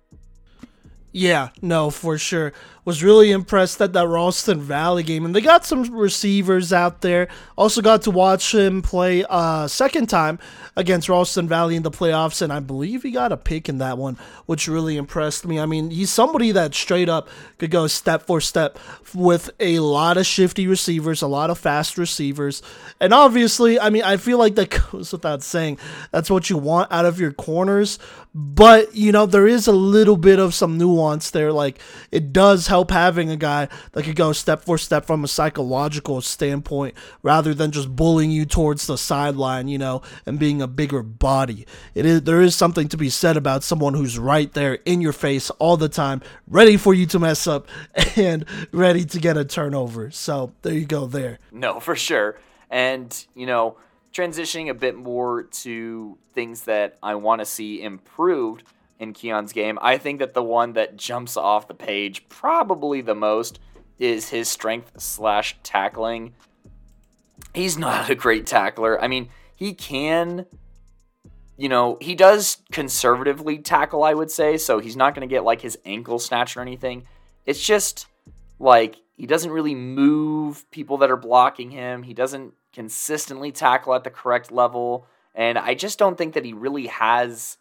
Yeah, 1.12 1.50
no, 1.62 1.90
for 1.90 2.18
sure. 2.18 2.54
Was 2.84 3.04
really 3.04 3.30
impressed 3.30 3.80
at 3.80 3.94
that 3.94 4.08
Ralston 4.08 4.60
Valley 4.60 5.04
game, 5.04 5.24
and 5.24 5.36
they 5.36 5.42
got 5.42 5.66
some 5.66 5.84
receivers 5.96 6.74
out 6.74 7.02
there. 7.02 7.28
Also 7.56 7.80
got 7.80 8.02
to 8.04 8.12
watch 8.12 8.56
him 8.56 8.82
play 8.82 9.24
uh 9.30 9.68
second 9.68 10.08
time 10.08 10.40
against 10.76 11.08
Ralston 11.08 11.48
Valley 11.48 11.76
in 11.76 11.84
the 11.84 11.92
playoffs, 11.92 12.42
and 12.42 12.52
I 12.52 12.60
believe 12.60 13.04
he 13.04 13.12
got 13.12 13.32
a 13.32 13.38
pick 13.38 13.70
in 13.70 13.78
that 13.78 14.00
one, 14.00 14.18
which 14.48 14.68
really 14.68 14.98
impressed 14.98 15.46
me. 15.46 15.60
I 15.60 15.68
mean, 15.68 15.92
he's 15.92 16.10
somebody 16.10 16.52
that 16.54 16.74
straight 16.74 17.08
up 17.08 17.30
could 17.60 17.70
go 17.70 17.86
step 17.86 18.24
for 18.26 18.42
step 18.42 18.80
with 19.14 19.52
a 19.60 19.78
lot 19.78 20.18
of 20.18 20.26
shifty 20.26 20.66
receivers, 20.66 21.22
a 21.22 21.28
lot 21.28 21.52
of 21.52 21.60
fast 21.60 22.00
receivers, 22.00 22.64
and 23.00 23.14
obviously, 23.14 23.80
I 23.80 23.92
mean, 23.92 24.04
I 24.04 24.18
feel 24.18 24.40
like 24.40 24.56
that 24.56 24.70
goes 24.92 25.12
without 25.12 25.44
saying. 25.44 25.78
That's 26.10 26.32
what 26.32 26.50
you 26.50 26.58
want 26.58 26.92
out 26.92 27.06
of 27.06 27.20
your 27.20 27.32
corners, 27.32 28.00
but 28.34 28.96
you 28.96 29.12
know, 29.12 29.28
there 29.28 29.46
is 29.46 29.68
a 29.68 29.72
little 29.72 30.18
bit 30.18 30.40
of 30.40 30.56
some 30.56 30.80
nuance 30.80 31.01
there. 31.32 31.52
Like 31.52 31.80
it 32.12 32.34
does 32.34 32.68
help 32.68 32.92
having 32.92 33.30
a 33.30 33.36
guy 33.36 33.68
that 33.92 34.04
could 34.04 34.16
go 34.16 34.32
step 34.34 34.64
for 34.64 34.78
step 34.78 35.06
from 35.06 35.24
a 35.24 35.28
psychological 35.28 36.22
standpoint 36.22 36.96
rather 37.24 37.54
than 37.54 37.72
just 37.72 37.96
bullying 37.96 38.32
you 38.32 38.46
towards 38.46 38.88
the 38.88 38.98
sideline, 38.98 39.68
you 39.68 39.78
know, 39.78 40.02
and 40.26 40.40
being 40.40 40.62
a 40.62 40.68
bigger 40.68 41.04
body. 41.04 41.66
It 41.96 42.06
is 42.06 42.24
there 42.24 42.42
is 42.42 42.56
something 42.56 42.88
to 42.90 42.98
be 42.98 43.10
said 43.10 43.38
about 43.38 43.64
someone 43.64 43.94
who's 43.94 44.18
right 44.18 44.52
there 44.54 44.76
in 44.86 45.02
your 45.02 45.14
face 45.14 45.50
all 45.52 45.78
the 45.78 45.90
time, 45.90 46.22
ready 46.48 46.78
for 46.78 46.94
you 46.94 47.06
to 47.08 47.20
mess 47.20 47.48
up 47.48 47.68
and 48.16 48.46
ready 48.72 49.06
to 49.06 49.20
get 49.20 49.38
a 49.38 49.46
turnover. 49.46 50.12
So 50.12 50.54
there 50.62 50.74
you 50.74 50.86
go 50.86 51.06
there. 51.06 51.40
No, 51.52 51.80
for 51.80 51.96
sure. 51.96 52.40
And, 52.70 53.26
you 53.36 53.46
know, 53.46 53.78
transitioning 54.14 54.70
a 54.70 54.74
bit 54.74 54.96
more 54.96 55.44
to 55.44 56.18
things 56.34 56.64
that 56.64 56.98
I 57.02 57.16
want 57.16 57.40
to 57.40 57.46
see 57.46 57.82
improved 57.82 58.64
in 59.02 59.14
Keon's 59.14 59.52
game, 59.52 59.80
I 59.82 59.98
think 59.98 60.20
that 60.20 60.36
the 60.36 60.44
one 60.44 60.74
that 60.74 60.96
jumps 60.96 61.36
off 61.36 61.68
the 61.68 61.74
page 61.74 62.30
probably 62.30 63.02
the 63.02 63.16
most 63.16 63.60
is 63.98 64.30
his 64.30 64.48
strength 64.48 64.92
slash 65.02 65.58
tackling. 65.64 66.34
He's 67.54 67.78
not 67.78 68.10
a 68.12 68.16
great 68.16 68.46
tackler. 68.46 69.02
I 69.02 69.08
mean, 69.08 69.30
he 69.56 69.74
can, 69.74 70.46
you 71.58 71.68
know, 71.68 71.98
he 72.00 72.14
does 72.14 72.58
conservatively 72.72 73.58
tackle, 73.58 74.04
I 74.04 74.14
would 74.14 74.30
say, 74.30 74.58
so 74.58 74.80
he's 74.80 74.96
not 74.96 75.16
going 75.16 75.28
to 75.28 75.34
get 75.34 75.44
like 75.44 75.62
his 75.62 75.80
ankle 75.84 76.20
snatched 76.20 76.56
or 76.56 76.62
anything. 76.62 77.08
It's 77.46 77.66
just 77.66 78.06
like 78.60 78.98
he 79.18 79.26
doesn't 79.26 79.52
really 79.52 79.76
move 79.76 80.70
people 80.70 81.00
that 81.00 81.10
are 81.10 81.18
blocking 81.18 81.72
him. 81.72 82.04
He 82.04 82.14
doesn't 82.14 82.54
consistently 82.72 83.52
tackle 83.52 83.96
at 83.96 84.04
the 84.04 84.12
correct 84.12 84.52
level. 84.52 85.08
And 85.34 85.58
I 85.58 85.74
just 85.74 85.98
don't 85.98 86.18
think 86.18 86.36
that 86.36 86.46
he 86.46 86.54
really 86.54 86.88
has 86.88 87.58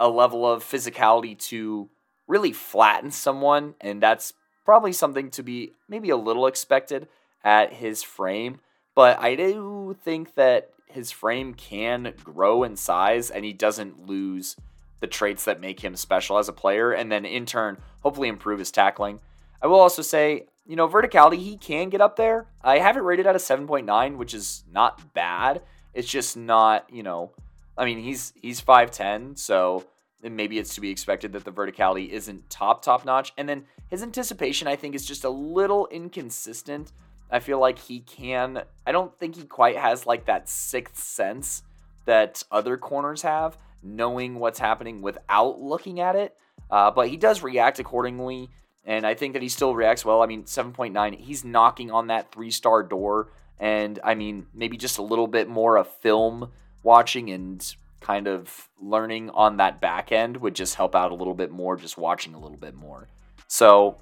a 0.00 0.08
level 0.08 0.50
of 0.50 0.64
physicality 0.64 1.38
to 1.38 1.88
really 2.26 2.52
flatten 2.52 3.12
someone. 3.12 3.74
And 3.80 4.02
that's 4.02 4.32
probably 4.64 4.92
something 4.92 5.30
to 5.30 5.42
be 5.44 5.74
maybe 5.88 6.10
a 6.10 6.16
little 6.16 6.48
expected 6.48 7.06
at 7.44 7.74
his 7.74 8.02
frame. 8.02 8.58
But 8.96 9.20
I 9.20 9.36
do 9.36 9.96
think 10.02 10.34
that 10.34 10.70
his 10.86 11.12
frame 11.12 11.54
can 11.54 12.14
grow 12.24 12.64
in 12.64 12.76
size 12.76 13.30
and 13.30 13.44
he 13.44 13.52
doesn't 13.52 14.06
lose 14.06 14.56
the 14.98 15.06
traits 15.06 15.44
that 15.44 15.60
make 15.60 15.80
him 15.80 15.94
special 15.94 16.38
as 16.38 16.48
a 16.48 16.52
player. 16.52 16.90
And 16.90 17.12
then 17.12 17.24
in 17.24 17.46
turn, 17.46 17.78
hopefully 18.00 18.28
improve 18.28 18.58
his 18.58 18.72
tackling. 18.72 19.20
I 19.62 19.68
will 19.68 19.78
also 19.78 20.02
say 20.02 20.46
you 20.70 20.76
know, 20.76 20.88
verticality, 20.88 21.38
he 21.38 21.56
can 21.56 21.88
get 21.88 22.00
up 22.00 22.14
there. 22.14 22.46
I 22.62 22.78
have 22.78 22.96
it 22.96 23.02
rated 23.02 23.26
at 23.26 23.34
a 23.34 23.40
7.9, 23.40 24.16
which 24.16 24.34
is 24.34 24.62
not 24.70 25.12
bad. 25.14 25.62
It's 25.94 26.08
just 26.08 26.36
not, 26.36 26.86
you 26.92 27.02
know, 27.02 27.32
I 27.80 27.86
mean, 27.86 27.98
he's 27.98 28.34
he's 28.36 28.60
5'10, 28.60 29.38
so 29.38 29.86
maybe 30.22 30.58
it's 30.58 30.74
to 30.74 30.82
be 30.82 30.90
expected 30.90 31.32
that 31.32 31.44
the 31.44 31.50
verticality 31.50 32.10
isn't 32.10 32.50
top 32.50 32.82
top 32.82 33.06
notch. 33.06 33.32
And 33.38 33.48
then 33.48 33.64
his 33.88 34.02
anticipation, 34.02 34.68
I 34.68 34.76
think, 34.76 34.94
is 34.94 35.06
just 35.06 35.24
a 35.24 35.30
little 35.30 35.88
inconsistent. 35.90 36.92
I 37.30 37.38
feel 37.38 37.58
like 37.58 37.78
he 37.78 38.00
can. 38.00 38.62
I 38.86 38.92
don't 38.92 39.16
think 39.18 39.36
he 39.36 39.44
quite 39.44 39.76
has 39.76 40.04
like 40.04 40.26
that 40.26 40.48
sixth 40.48 40.98
sense 40.98 41.62
that 42.04 42.42
other 42.52 42.76
corners 42.76 43.22
have, 43.22 43.56
knowing 43.82 44.38
what's 44.38 44.58
happening 44.58 45.00
without 45.00 45.60
looking 45.60 46.00
at 46.00 46.16
it. 46.16 46.36
Uh, 46.70 46.90
but 46.90 47.08
he 47.08 47.16
does 47.16 47.42
react 47.42 47.78
accordingly. 47.78 48.50
And 48.84 49.06
I 49.06 49.14
think 49.14 49.34
that 49.34 49.42
he 49.42 49.48
still 49.48 49.74
reacts 49.74 50.04
well. 50.04 50.22
I 50.22 50.26
mean, 50.26 50.44
7.9, 50.44 51.18
he's 51.18 51.44
knocking 51.44 51.90
on 51.90 52.08
that 52.08 52.32
three 52.32 52.50
star 52.50 52.82
door. 52.82 53.28
And 53.58 53.98
I 54.04 54.14
mean, 54.14 54.46
maybe 54.52 54.76
just 54.76 54.98
a 54.98 55.02
little 55.02 55.26
bit 55.26 55.48
more 55.48 55.76
of 55.76 55.86
film 55.86 56.50
watching 56.82 57.30
and 57.30 57.74
kind 58.00 58.26
of 58.26 58.68
learning 58.80 59.30
on 59.30 59.58
that 59.58 59.80
back 59.80 60.12
end 60.12 60.36
would 60.38 60.54
just 60.54 60.74
help 60.74 60.94
out 60.94 61.12
a 61.12 61.14
little 61.14 61.34
bit 61.34 61.50
more, 61.50 61.76
just 61.76 61.98
watching 61.98 62.34
a 62.34 62.40
little 62.40 62.56
bit 62.56 62.74
more. 62.74 63.08
So 63.46 63.98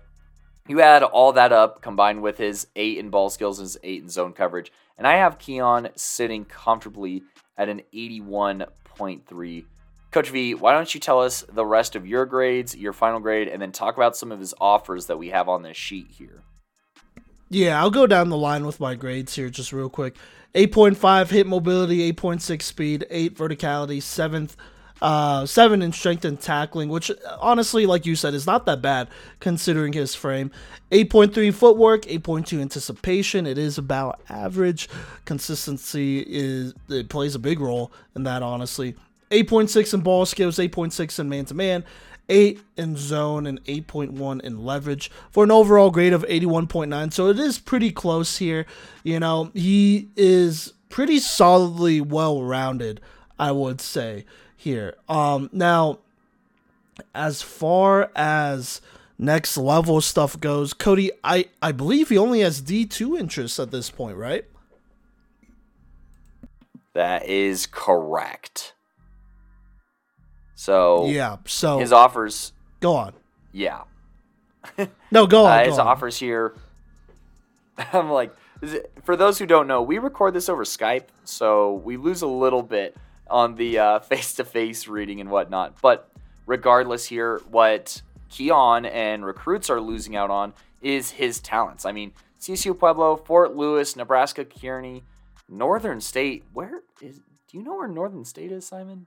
you 0.69 0.81
add 0.81 1.03
all 1.03 1.33
that 1.33 1.53
up 1.53 1.83
combined 1.83 2.23
with 2.23 2.38
his 2.38 2.69
eight 2.77 2.99
in 2.99 3.11
ball 3.11 3.31
skills 3.31 3.59
and 3.59 3.64
his 3.64 3.79
eight 3.83 4.03
in 4.03 4.09
zone 4.09 4.33
coverage. 4.33 4.71
And 4.97 5.07
I 5.07 5.14
have 5.14 5.38
Keon 5.38 5.88
sitting 5.97 6.45
comfortably 6.45 7.23
at 7.57 7.69
an 7.69 7.83
81.3 7.93 9.64
Coach 10.11 10.31
V, 10.31 10.55
why 10.55 10.73
don't 10.73 10.95
you 10.95 11.01
tell 11.01 11.21
us 11.21 11.45
the 11.53 11.67
rest 11.67 11.95
of 11.95 12.07
your 12.07 12.25
grades, 12.25 12.75
your 12.75 12.95
final 12.95 13.21
grade, 13.21 13.47
and 13.47 13.61
then 13.61 13.73
talk 13.73 13.97
about 13.97 14.17
some 14.17 14.33
of 14.33 14.41
his 14.41 14.55
offers 14.59 15.07
that 15.07 15.19
we 15.19 15.29
have 15.29 15.49
on 15.51 15.62
this 15.62 15.77
sheet 15.77 16.07
here? 16.11 16.43
Yeah, 17.51 17.79
I'll 17.79 17.91
go 17.91 18.07
down 18.07 18.31
the 18.31 18.37
line 18.37 18.64
with 18.64 18.81
my 18.81 18.95
grades 18.95 19.35
here 19.35 19.51
just 19.51 19.73
real 19.73 19.91
quick. 19.91 20.17
8.5 20.55 21.29
hip 21.29 21.47
mobility, 21.47 22.13
8.6 22.13 22.63
speed, 22.63 23.07
8 23.11 23.37
verticality, 23.37 23.99
7th 23.99 24.57
uh, 25.01 25.47
7 25.47 25.83
in 25.83 25.93
strength 25.93 26.25
and 26.25 26.41
tackling, 26.41 26.89
which 26.89 27.11
honestly, 27.41 27.87
like 27.87 28.07
you 28.07 28.17
said, 28.17 28.35
is 28.35 28.47
not 28.47 28.67
that 28.67 28.83
bad 28.83 29.09
considering 29.41 29.93
his 29.93 30.15
frame. 30.15 30.51
8.3 30.91 31.53
footwork, 31.55 32.03
8.2 32.03 32.61
anticipation. 32.61 33.47
It 33.47 33.59
is 33.59 33.79
about 33.79 34.21
average. 34.29 34.89
Consistency 35.25 36.25
is 36.27 36.75
it 36.89 37.09
plays 37.09 37.35
a 37.35 37.39
big 37.39 37.61
role 37.61 37.93
in 38.17 38.25
that, 38.25 38.43
honestly. 38.43 38.97
8.6 39.31 39.95
in 39.95 40.01
ball 40.01 40.25
skills, 40.25 40.59
8.6 40.59 41.19
in 41.21 41.29
man 41.29 41.45
to 41.45 41.55
man, 41.55 41.85
8 42.29 42.61
in 42.77 42.97
zone, 42.97 43.47
and 43.47 43.62
8.1 43.64 44.41
in 44.41 44.64
leverage 44.64 45.11
for 45.31 45.45
an 45.45 45.51
overall 45.51 45.91
grade 45.91 46.12
of 46.12 46.23
81.9. 46.25 47.12
So 47.12 47.29
it 47.29 47.38
is 47.38 47.59
pretty 47.59 47.91
close 47.91 48.38
here. 48.38 48.67
You 49.03 49.21
know, 49.21 49.51
he 49.55 50.09
is 50.17 50.75
pretty 50.88 51.19
solidly 51.19 52.01
well 52.01 52.43
rounded, 52.43 53.01
I 53.38 53.53
would 53.53 53.81
say, 53.81 54.25
here. 54.57 54.97
Um, 55.09 55.49
now, 55.53 56.01
as 57.14 57.43
far 57.43 58.11
as 58.14 58.81
next 59.19 59.57
level 59.57 60.01
stuff 60.01 60.38
goes, 60.41 60.75
Kodey, 60.75 61.11
I, 61.25 61.47
I 61.62 61.73
believe 61.73 62.09
he 62.09 62.19
only 62.19 62.41
has 62.41 62.62
D2 62.62 63.19
interests 63.19 63.59
at 63.59 63.71
this 63.71 63.91
point, 63.91 64.17
right? 64.17 64.45
That 66.95 67.27
is 67.27 67.67
correct. 67.67 68.73
So 70.59 71.07
yeah, 71.07 71.37
so 71.47 71.79
his 71.79 71.92
offers. 71.92 72.53
Go 72.81 72.97
on. 72.97 73.12
Yeah. 73.53 73.83
no, 75.12 75.29
go 75.29 75.47
on. 75.47 75.53
Uh, 75.53 75.62
go 75.62 75.71
his 75.71 75.79
on. 75.79 75.87
offers 75.87 76.18
here. 76.18 76.57
I'm 77.92 78.11
like, 78.11 78.35
for 79.05 79.14
those 79.14 79.38
who 79.38 79.47
don't 79.47 79.68
know, 79.68 79.83
we 79.83 79.99
record 79.99 80.35
this 80.35 80.49
over 80.49 80.64
Skype, 80.64 81.05
so 81.23 81.75
we 81.75 81.97
lose 81.97 82.23
a 82.23 82.27
little 82.27 82.64
bit 82.64 82.97
on 83.31 83.55
the 83.55 84.03
face 84.09 84.35
to 84.35 84.44
face 84.44 84.88
reading 84.88 85.21
and 85.21 85.31
whatnot. 85.31 85.81
But 85.81 86.11
regardless, 86.44 87.07
here, 87.07 87.40
what 87.49 88.03
Keon 88.29 88.85
and 88.85 89.25
recruits 89.25 89.71
are 89.71 89.81
losing 89.81 90.16
out 90.16 90.31
on 90.31 90.55
is 90.83 91.12
his 91.12 91.38
talents. 91.38 91.85
I 91.85 91.92
mean, 91.92 92.12
CSU 92.40 92.77
Pueblo, 92.77 93.14
Fort 93.14 93.55
Lewis, 93.55 93.94
Nebraska 93.94 94.44
Kearney, 94.44 95.05
Northern 95.49 96.01
State. 96.01 96.42
Where 96.53 96.83
is? 97.01 97.18
Do 97.18 97.57
you 97.57 97.62
know 97.62 97.77
where 97.77 97.87
Northern 97.87 98.25
State 98.25 98.51
is, 98.51 98.66
Simon? 98.66 99.07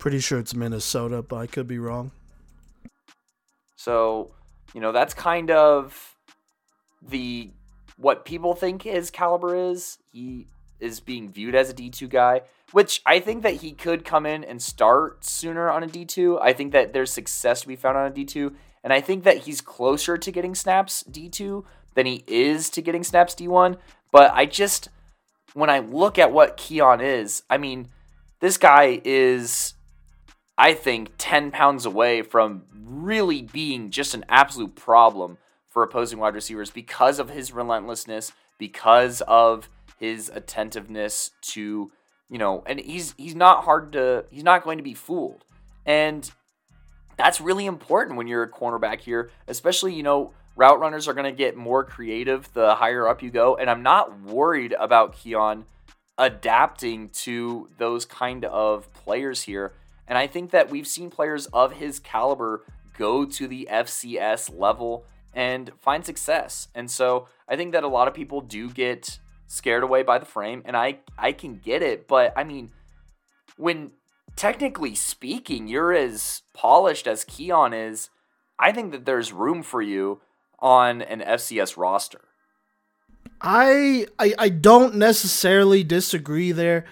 Pretty 0.00 0.18
sure 0.18 0.38
it's 0.38 0.54
Minnesota, 0.54 1.20
but 1.20 1.36
I 1.36 1.46
could 1.46 1.68
be 1.68 1.78
wrong. 1.78 2.10
So, 3.76 4.30
you 4.72 4.80
know, 4.80 4.92
that's 4.92 5.12
kind 5.12 5.50
of 5.50 6.16
the 7.06 7.50
what 7.98 8.24
people 8.24 8.54
think 8.54 8.82
his 8.82 9.10
caliber 9.10 9.54
is. 9.54 9.98
He 10.10 10.46
is 10.80 11.00
being 11.00 11.30
viewed 11.30 11.54
as 11.54 11.68
a 11.68 11.74
D2 11.74 12.08
guy, 12.08 12.40
which 12.72 13.02
I 13.04 13.20
think 13.20 13.42
that 13.42 13.56
he 13.56 13.72
could 13.72 14.06
come 14.06 14.24
in 14.24 14.42
and 14.42 14.62
start 14.62 15.22
sooner 15.22 15.68
on 15.68 15.82
a 15.82 15.86
D2. 15.86 16.40
I 16.40 16.54
think 16.54 16.72
that 16.72 16.94
there's 16.94 17.12
success 17.12 17.60
to 17.60 17.68
be 17.68 17.76
found 17.76 17.98
on 17.98 18.06
a 18.06 18.10
D2, 18.10 18.54
and 18.82 18.94
I 18.94 19.02
think 19.02 19.24
that 19.24 19.38
he's 19.38 19.60
closer 19.60 20.16
to 20.16 20.32
getting 20.32 20.54
snaps 20.54 21.04
D2 21.10 21.62
than 21.94 22.06
he 22.06 22.24
is 22.26 22.70
to 22.70 22.80
getting 22.80 23.04
snaps 23.04 23.34
D1. 23.34 23.76
But 24.10 24.32
I 24.32 24.46
just, 24.46 24.88
when 25.52 25.68
I 25.68 25.80
look 25.80 26.18
at 26.18 26.32
what 26.32 26.56
Keon 26.56 27.02
is, 27.02 27.42
I 27.50 27.58
mean, 27.58 27.88
this 28.40 28.56
guy 28.56 29.02
is, 29.04 29.74
I 30.60 30.74
think, 30.74 31.12
10 31.16 31.52
pounds 31.52 31.86
away 31.86 32.20
from 32.20 32.64
really 32.74 33.40
being 33.40 33.90
just 33.90 34.12
an 34.12 34.26
absolute 34.28 34.74
problem 34.74 35.38
for 35.70 35.82
opposing 35.82 36.18
wide 36.18 36.34
receivers 36.34 36.70
because 36.70 37.18
of 37.18 37.30
his 37.30 37.50
relentlessness, 37.50 38.32
because 38.58 39.22
of 39.22 39.70
his 39.98 40.30
attentiveness 40.34 41.30
to, 41.52 41.90
you 42.28 42.36
know, 42.36 42.62
and 42.66 42.78
he's 42.78 43.14
he's 43.16 43.34
not 43.34 43.64
hard 43.64 43.92
to 43.92 44.26
he's 44.30 44.44
not 44.44 44.62
going 44.62 44.76
to 44.76 44.84
be 44.84 44.92
fooled. 44.92 45.46
And 45.86 46.30
that's 47.16 47.40
really 47.40 47.64
important 47.64 48.18
when 48.18 48.26
you're 48.26 48.42
a 48.42 48.50
cornerback 48.50 49.00
here, 49.00 49.30
especially, 49.48 49.94
you 49.94 50.02
know, 50.02 50.34
route 50.56 50.78
runners 50.78 51.08
are 51.08 51.14
going 51.14 51.24
to 51.24 51.32
get 51.32 51.56
more 51.56 51.84
creative 51.84 52.52
the 52.52 52.74
higher 52.74 53.08
up 53.08 53.22
you 53.22 53.30
go, 53.30 53.56
and 53.56 53.70
I'm 53.70 53.82
not 53.82 54.20
worried 54.20 54.74
about 54.78 55.16
Keon 55.16 55.64
adapting 56.18 57.08
to 57.08 57.70
those 57.78 58.04
kind 58.04 58.44
of 58.44 58.92
players 58.92 59.40
here. 59.40 59.72
And 60.10 60.18
I 60.18 60.26
think 60.26 60.50
that 60.50 60.68
we've 60.70 60.88
seen 60.88 61.08
players 61.08 61.46
of 61.46 61.74
his 61.74 62.00
caliber 62.00 62.64
go 62.98 63.24
to 63.24 63.46
the 63.46 63.68
FCS 63.70 64.58
level 64.58 65.06
and 65.32 65.70
find 65.78 66.04
success. 66.04 66.66
And 66.74 66.90
so 66.90 67.28
I 67.48 67.54
think 67.54 67.72
that 67.72 67.84
a 67.84 67.88
lot 67.88 68.08
of 68.08 68.14
people 68.14 68.40
do 68.40 68.68
get 68.68 69.20
scared 69.46 69.84
away 69.84 70.02
by 70.02 70.18
the 70.18 70.26
frame 70.26 70.62
and 70.64 70.76
I 70.76 70.98
I 71.16 71.32
can 71.32 71.56
get 71.56 71.82
it, 71.82 72.08
but 72.08 72.32
I 72.36 72.42
mean 72.42 72.72
when 73.56 73.92
technically 74.34 74.94
speaking, 74.96 75.68
you're 75.68 75.92
as 75.92 76.42
polished 76.54 77.06
as 77.06 77.24
Keon 77.24 77.72
is, 77.72 78.10
I 78.58 78.72
think 78.72 78.90
that 78.92 79.04
there's 79.04 79.32
room 79.32 79.62
for 79.62 79.80
you 79.80 80.20
on 80.58 81.02
an 81.02 81.20
FCS 81.20 81.76
roster. 81.76 82.22
I, 83.40 84.06
I 84.18 84.34
I 84.38 84.48
don't 84.48 84.96
necessarily 84.96 85.84
disagree 85.84 86.52
there, 86.52 86.84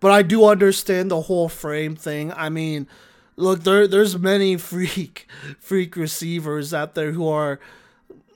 but 0.00 0.10
I 0.10 0.22
do 0.22 0.44
understand 0.46 1.10
the 1.10 1.22
whole 1.22 1.48
frame 1.48 1.94
thing. 1.94 2.32
I 2.32 2.48
mean, 2.48 2.88
look, 3.36 3.62
there 3.62 3.86
there's 3.86 4.18
many 4.18 4.56
freak 4.70 5.26
freak 5.58 5.96
receivers 5.96 6.74
out 6.74 6.94
there 6.94 7.12
who 7.12 7.28
are 7.28 7.60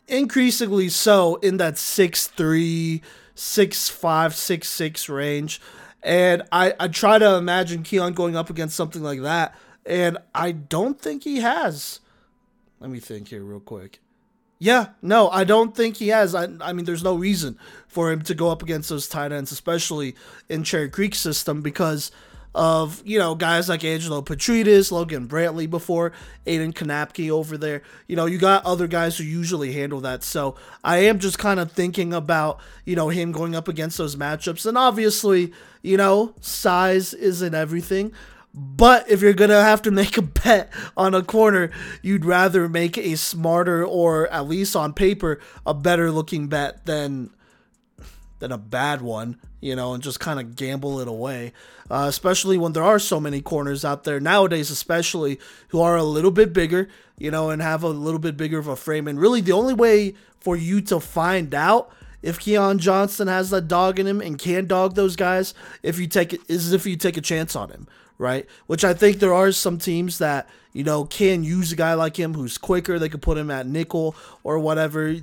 increasingly 0.07 0.89
so 0.91 1.37
in 1.37 1.57
that 1.57 1.79
six 1.79 2.27
three, 2.27 3.03
six 3.35 3.89
five, 3.89 4.35
six 4.35 4.69
six 4.69 5.09
range. 5.09 5.61
And 6.03 6.43
I, 6.53 6.75
I 6.79 6.89
try 6.89 7.19
to 7.19 7.37
imagine 7.37 7.83
Keon 7.83 8.13
going 8.13 8.37
up 8.37 8.51
against 8.51 8.77
something 8.77 9.03
like 9.03 9.23
that, 9.23 9.55
and 9.87 10.19
I 10.35 10.53
don't 10.53 11.01
think 11.01 11.25
he 11.25 11.39
has. 11.41 12.01
Let 12.79 12.91
me 12.91 13.01
think 13.01 13.29
here 13.29 13.43
real 13.43 13.61
quick. 13.61 14.01
Yeah, 14.59 14.89
no, 15.03 15.29
I 15.31 15.45
don't 15.45 15.77
think 15.77 15.97
he 15.97 16.09
has. 16.09 16.35
I, 16.35 16.49
I 16.61 16.73
mean, 16.73 16.85
there's 16.85 17.03
no 17.05 17.17
reason 17.17 17.59
for 17.89 18.11
him 18.11 18.23
to 18.23 18.35
go 18.35 18.51
up 18.51 18.63
against 18.63 18.89
those 18.89 19.09
tight 19.09 19.33
ends, 19.33 19.53
especially 19.53 20.15
in 20.49 20.65
Cherry 20.65 20.89
Creek 20.89 21.15
system, 21.15 21.61
because 21.61 22.11
of 22.55 23.03
you 23.05 23.19
know 23.19 23.35
guys 23.35 23.69
like 23.69 23.85
Angelo 23.85 24.23
Petridis, 24.23 24.93
Logan 24.93 25.27
Brantley 25.27 25.69
before 25.69 26.13
Aiden 26.47 26.73
Kanapke 26.73 27.31
over 27.31 27.59
there. 27.59 27.83
You 28.07 28.17
know, 28.17 28.27
you 28.27 28.39
got 28.39 28.65
other 28.65 28.87
guys 28.87 29.19
who 29.19 29.25
usually 29.25 29.73
handle 29.73 30.01
that. 30.03 30.23
So 30.23 30.55
I 30.85 30.99
am 30.99 31.19
just 31.19 31.39
kind 31.39 31.59
of 31.59 31.73
thinking 31.73 32.13
about 32.15 32.61
you 32.85 32.95
know 32.95 33.09
him 33.09 33.33
going 33.33 33.55
up 33.55 33.69
against 33.69 33.99
those 33.99 34.17
matchups, 34.17 34.67
and 34.67 34.79
obviously 34.79 35.53
you 35.83 35.97
know 35.97 36.35
size 36.41 37.13
isn't 37.13 37.55
everything. 37.55 38.13
But 38.55 39.11
if 39.11 39.21
you're 39.21 39.33
gonna 39.33 39.63
have 39.63 39.83
to 39.83 39.91
make 39.91 40.17
a 40.17 40.23
bet 40.23 40.73
on 40.97 41.13
a 41.13 41.23
corner, 41.23 41.71
you'd 42.03 42.25
rather 42.25 42.69
make 42.69 42.97
a 42.97 43.17
smarter 43.17 43.85
or 43.85 44.29
at 44.29 44.47
least 44.47 44.77
on 44.77 44.93
paper 44.93 45.41
a 45.67 45.75
better 45.75 46.11
looking 46.13 46.47
bet 46.47 46.87
than 46.87 47.31
than 48.39 48.53
a 48.53 48.59
bad 48.59 49.01
one, 49.01 49.41
you 49.61 49.75
know, 49.75 49.95
and 49.95 50.03
just 50.03 50.21
kind 50.21 50.39
of 50.39 50.55
gamble 50.55 51.01
it 51.01 51.09
away. 51.09 51.53
Uh, 51.91 52.07
especially 52.09 52.59
when 52.59 52.73
there 52.73 52.83
are 52.83 52.99
so 52.99 53.19
many 53.19 53.41
corners 53.41 53.85
out 53.85 54.05
there 54.05 54.21
nowadays, 54.21 54.71
especially 54.71 55.39
who 55.69 55.81
are 55.81 55.97
a 55.97 56.03
little 56.03 56.31
bit 56.31 56.53
bigger, 56.53 56.89
you 57.19 57.31
know, 57.31 57.51
and 57.51 57.61
have 57.61 57.83
a 57.83 57.89
little 57.89 58.19
bit 58.21 58.37
bigger 58.37 58.59
of 58.59 58.69
a 58.69 58.77
frame. 58.77 59.09
And 59.09 59.21
really, 59.21 59.41
the 59.41 59.53
only 59.53 59.75
way 59.75 60.15
for 60.41 60.57
you 60.57 60.81
to 60.83 61.01
find 61.01 61.55
out 61.55 61.91
if 62.23 62.39
Keon 62.39 62.79
Johnson 62.79 63.29
has 63.29 63.51
that 63.51 63.69
dog 63.69 63.99
in 63.99 64.07
him 64.07 64.21
and 64.21 64.39
can 64.39 64.67
dog 64.67 64.95
those 64.95 65.17
guys, 65.17 65.55
if 65.83 65.99
you 65.99 66.07
take 66.07 66.33
it, 66.33 66.41
is 66.49 66.73
if 66.73 66.87
you 66.87 66.97
take 66.97 67.17
a 67.17 67.21
chance 67.21 67.55
on 67.55 67.71
him, 67.71 67.87
right? 68.25 68.47
Which 68.67 68.85
I 68.85 68.95
think 68.95 69.19
there 69.19 69.35
are 69.35 69.53
some 69.53 69.77
teams 69.77 70.17
that 70.17 70.49
you 70.73 70.83
know 70.83 71.05
can 71.05 71.45
use 71.45 71.71
a 71.71 71.77
guy 71.77 71.93
like 71.93 72.19
him 72.19 72.33
who's 72.33 72.57
quicker. 72.57 72.99
They 72.99 73.11
could 73.11 73.21
put 73.21 73.37
him 73.37 73.51
at 73.51 73.67
nickel 73.67 74.17
or 74.43 74.59
whatever 74.59 75.17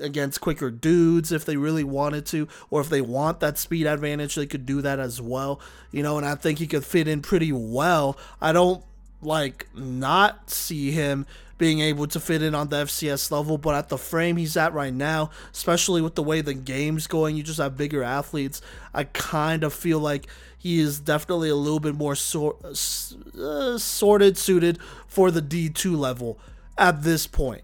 against 0.00 0.40
quicker 0.40 0.70
dudes 0.70 1.32
if 1.32 1.44
they 1.44 1.56
really 1.56 1.82
wanted 1.82 2.26
to, 2.26 2.46
or 2.70 2.80
if 2.80 2.88
they 2.88 3.00
want 3.00 3.40
that 3.40 3.58
speed 3.58 3.86
advantage, 3.86 4.36
they 4.36 4.46
could 4.46 4.64
do 4.64 4.80
that 4.82 5.00
as 5.00 5.20
well. 5.20 5.60
You 5.90 6.04
know, 6.04 6.16
and 6.16 6.24
I 6.24 6.36
think 6.36 6.60
he 6.60 6.68
could 6.68 6.84
fit 6.84 7.08
in 7.08 7.22
pretty 7.22 7.50
well. 7.50 8.16
I 8.40 8.52
don't 8.52 8.84
like 9.24 9.68
not 9.74 10.50
see 10.50 10.90
him 10.90 11.26
being 11.56 11.80
able 11.80 12.06
to 12.08 12.18
fit 12.18 12.42
in 12.42 12.54
on 12.54 12.68
the 12.68 12.76
FCS 12.76 13.30
level, 13.30 13.58
but 13.58 13.74
at 13.74 13.88
the 13.88 13.98
frame 13.98 14.36
he's 14.36 14.56
at 14.56 14.72
right 14.72 14.92
now, 14.92 15.30
especially 15.52 16.02
with 16.02 16.14
the 16.14 16.22
way 16.22 16.40
the 16.40 16.54
game's 16.54 17.06
going, 17.06 17.36
you 17.36 17.42
just 17.42 17.60
have 17.60 17.76
bigger 17.76 18.02
athletes. 18.02 18.60
I 18.92 19.04
kind 19.04 19.62
of 19.62 19.72
feel 19.72 20.00
like 20.00 20.26
he 20.58 20.80
is 20.80 20.98
definitely 20.98 21.50
a 21.50 21.54
little 21.54 21.80
bit 21.80 21.94
more 21.94 22.16
sor- 22.16 22.56
uh, 22.64 23.78
sorted, 23.78 24.36
suited 24.36 24.78
for 25.06 25.30
the 25.30 25.42
D2 25.42 25.96
level 25.96 26.38
at 26.76 27.02
this 27.02 27.26
point. 27.26 27.62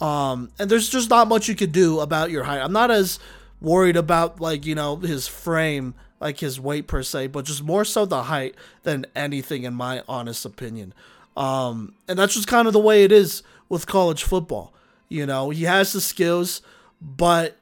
Um, 0.00 0.50
and 0.58 0.70
there's 0.70 0.88
just 0.88 1.10
not 1.10 1.28
much 1.28 1.48
you 1.48 1.54
could 1.54 1.72
do 1.72 2.00
about 2.00 2.30
your 2.30 2.44
height. 2.44 2.60
I'm 2.60 2.72
not 2.72 2.90
as 2.90 3.18
worried 3.60 3.96
about 3.96 4.40
like 4.40 4.64
you 4.64 4.74
know 4.74 4.96
his 4.96 5.26
frame, 5.26 5.94
like 6.20 6.40
his 6.40 6.60
weight 6.60 6.86
per 6.86 7.02
se, 7.02 7.28
but 7.28 7.44
just 7.44 7.62
more 7.62 7.84
so 7.84 8.04
the 8.04 8.24
height 8.24 8.54
than 8.82 9.06
anything, 9.14 9.64
in 9.64 9.74
my 9.74 10.02
honest 10.08 10.44
opinion. 10.44 10.92
Um, 11.36 11.94
and 12.08 12.18
that's 12.18 12.34
just 12.34 12.48
kind 12.48 12.66
of 12.66 12.72
the 12.72 12.80
way 12.80 13.04
it 13.04 13.12
is 13.12 13.42
with 13.68 13.86
college 13.86 14.24
football. 14.24 14.72
You 15.08 15.24
know, 15.26 15.50
he 15.50 15.64
has 15.64 15.92
the 15.92 16.00
skills, 16.00 16.62
but 17.00 17.56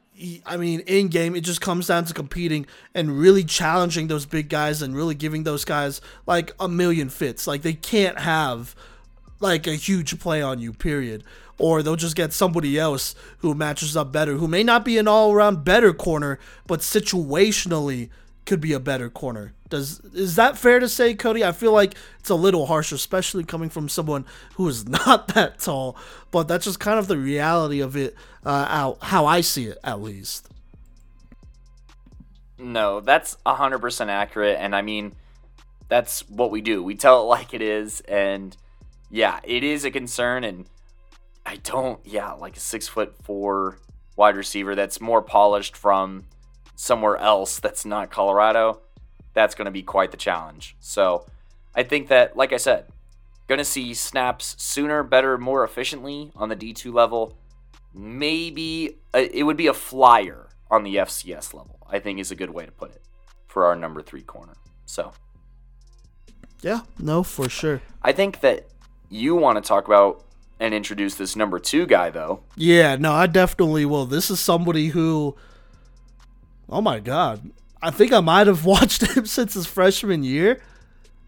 I 0.47 0.57
mean, 0.57 0.81
in 0.81 1.09
game, 1.09 1.37
it 1.37 1.43
just 1.43 1.61
comes 1.61 1.89
down 1.89 2.07
to 2.07 2.15
competing 2.15 2.67
and 2.95 3.19
really 3.19 3.45
challenging 3.45 4.09
those 4.09 4.25
big 4.25 4.49
guys 4.49 4.81
and 4.81 4.97
really 4.97 5.15
giving 5.15 5.45
those 5.45 5.65
guys 5.65 6.01
like 6.27 6.53
a 6.59 6.69
million 6.69 7.11
fits. 7.11 7.47
Like 7.47 7.63
they 7.63 7.75
can't 7.75 8.19
have 8.21 8.75
like 9.41 9.67
a 9.67 9.75
huge 9.75 10.19
play 10.19 10.41
on 10.41 10.59
you, 10.59 10.73
period. 10.73 11.23
Or 11.59 11.83
they'll 11.83 11.97
just 11.97 12.17
get 12.17 12.33
somebody 12.33 12.79
else 12.79 13.15
who 13.39 13.55
matches 13.55 13.97
up 13.97 14.11
better, 14.13 14.35
who 14.35 14.49
may 14.49 14.63
not 14.63 14.85
be 14.85 14.99
an 14.99 15.09
all 15.09 15.33
around 15.33 15.65
better 15.65 15.93
corner, 15.93 16.39
but 16.67 16.81
situationally 16.81 18.11
could 18.47 18.61
be 18.61 18.73
a 18.73 18.81
better 18.81 19.11
corner. 19.11 19.53
Does 19.69 20.01
is 20.15 20.37
that 20.37 20.57
fair 20.57 20.79
to 20.79 20.89
say, 20.89 21.15
Kodey? 21.15 21.43
I 21.43 21.53
feel 21.53 21.73
like 21.73 21.95
it's 22.21 22.31
a 22.31 22.35
little 22.35 22.67
harsh, 22.67 22.93
especially 22.93 23.45
coming 23.45 23.69
from 23.69 23.89
someone 23.89 24.25
who 24.55 24.69
is 24.69 24.89
not 25.07 25.29
that 25.29 25.59
tall. 25.59 25.97
But 26.31 26.49
that's 26.49 26.65
just 26.65 26.81
kind 26.81 26.99
of 26.99 27.09
the 27.09 27.19
reality 27.19 27.81
of 27.81 27.97
it, 27.97 28.15
uh, 28.45 28.95
how 29.03 29.27
I 29.27 29.41
see 29.41 29.67
it, 29.67 29.79
at 29.85 30.01
least. 30.01 30.49
No, 32.59 33.01
that's 33.01 33.37
hundred 33.45 33.81
percent 33.81 34.09
accurate, 34.09 34.57
and 34.59 34.75
I 34.75 34.83
mean, 34.83 35.15
that's 35.89 36.21
what 36.31 36.51
we 36.51 36.61
do. 36.61 36.83
We 36.83 36.95
tell 36.95 37.23
it 37.23 37.25
like 37.27 37.53
it 37.53 37.63
is, 37.63 38.01
and 38.03 38.57
yeah, 39.11 39.41
it 39.43 39.65
is 39.65 39.85
a 39.85 39.91
concern. 39.91 40.45
And 40.45 40.67
I 41.45 41.57
don't, 41.57 42.01
yeah, 42.07 42.33
like 42.33 42.57
a 42.57 42.61
six 42.61 42.87
foot 42.87 43.15
four 43.25 43.79
wide 44.15 44.37
receiver 44.37 44.75
that's 44.75 45.01
more 45.01 45.21
polished 45.21 45.77
from 45.77 46.25
somewhere 46.77 47.17
else 47.17 47.59
that's 47.59 47.85
not 47.85 48.11
Colorado 48.11 48.81
that's 49.37 49.55
going 49.55 49.67
to 49.67 49.71
be 49.71 49.83
quite 49.83 50.11
the 50.11 50.17
challenge. 50.17 50.77
So 50.81 51.27
I 51.75 51.83
think 51.83 52.09
that, 52.09 52.37
like 52.37 52.55
I 52.55 52.57
said, 52.57 52.87
going 53.47 53.59
to 53.59 53.65
see 53.65 53.93
snaps 53.93 54.57
sooner, 54.59 55.03
better, 55.03 55.37
more 55.37 55.63
efficiently 55.63 56.33
on 56.35 56.49
the 56.49 56.57
D2 56.57 56.93
level. 56.93 57.37
Maybe 57.93 58.97
a, 59.15 59.19
uh, 59.19 59.29
it 59.33 59.43
would 59.43 59.59
be 59.59 59.67
a 59.67 59.75
flyer 59.75 60.49
on 60.71 60.85
the 60.85 60.97
FCS 60.97 61.55
level, 61.55 61.87
I 61.89 61.99
think 61.99 62.19
is 62.19 62.31
a 62.31 62.35
good 62.35 62.51
way 62.51 62.65
to 62.65 62.73
put 62.73 62.91
it 62.91 63.03
for 63.47 63.67
our 63.67 63.77
number 63.77 64.03
three 64.03 64.23
corner. 64.23 64.55
So. 64.87 65.13
Yeah, 66.63 66.81
no, 66.99 67.23
for 67.23 67.49
sure. 67.49 67.83
I 68.03 68.13
think 68.13 68.41
that 68.41 68.67
you 69.11 69.35
want 69.37 69.63
to 69.63 69.67
talk 69.67 69.87
about 69.87 70.25
and 70.59 70.73
introduce 70.73 71.15
this 71.15 71.37
number 71.37 71.59
two 71.59 71.87
guy, 71.87 72.09
though. 72.09 72.41
Yeah, 72.57 72.97
no, 72.97 73.13
I 73.13 73.27
definitely 73.27 73.85
will. 73.85 74.07
This 74.07 74.31
is 74.31 74.41
somebody 74.41 74.89
who, 74.89 75.37
oh 76.69 76.81
my 76.81 77.01
God, 77.01 77.51
I 77.83 77.91
think 77.91 78.13
I 78.13 78.21
might 78.21 78.47
have 78.47 78.65
watched 78.67 79.03
him 79.03 79.27
since 79.27 79.55
his 79.55 79.67
freshman 79.67 80.23
year. 80.23 80.61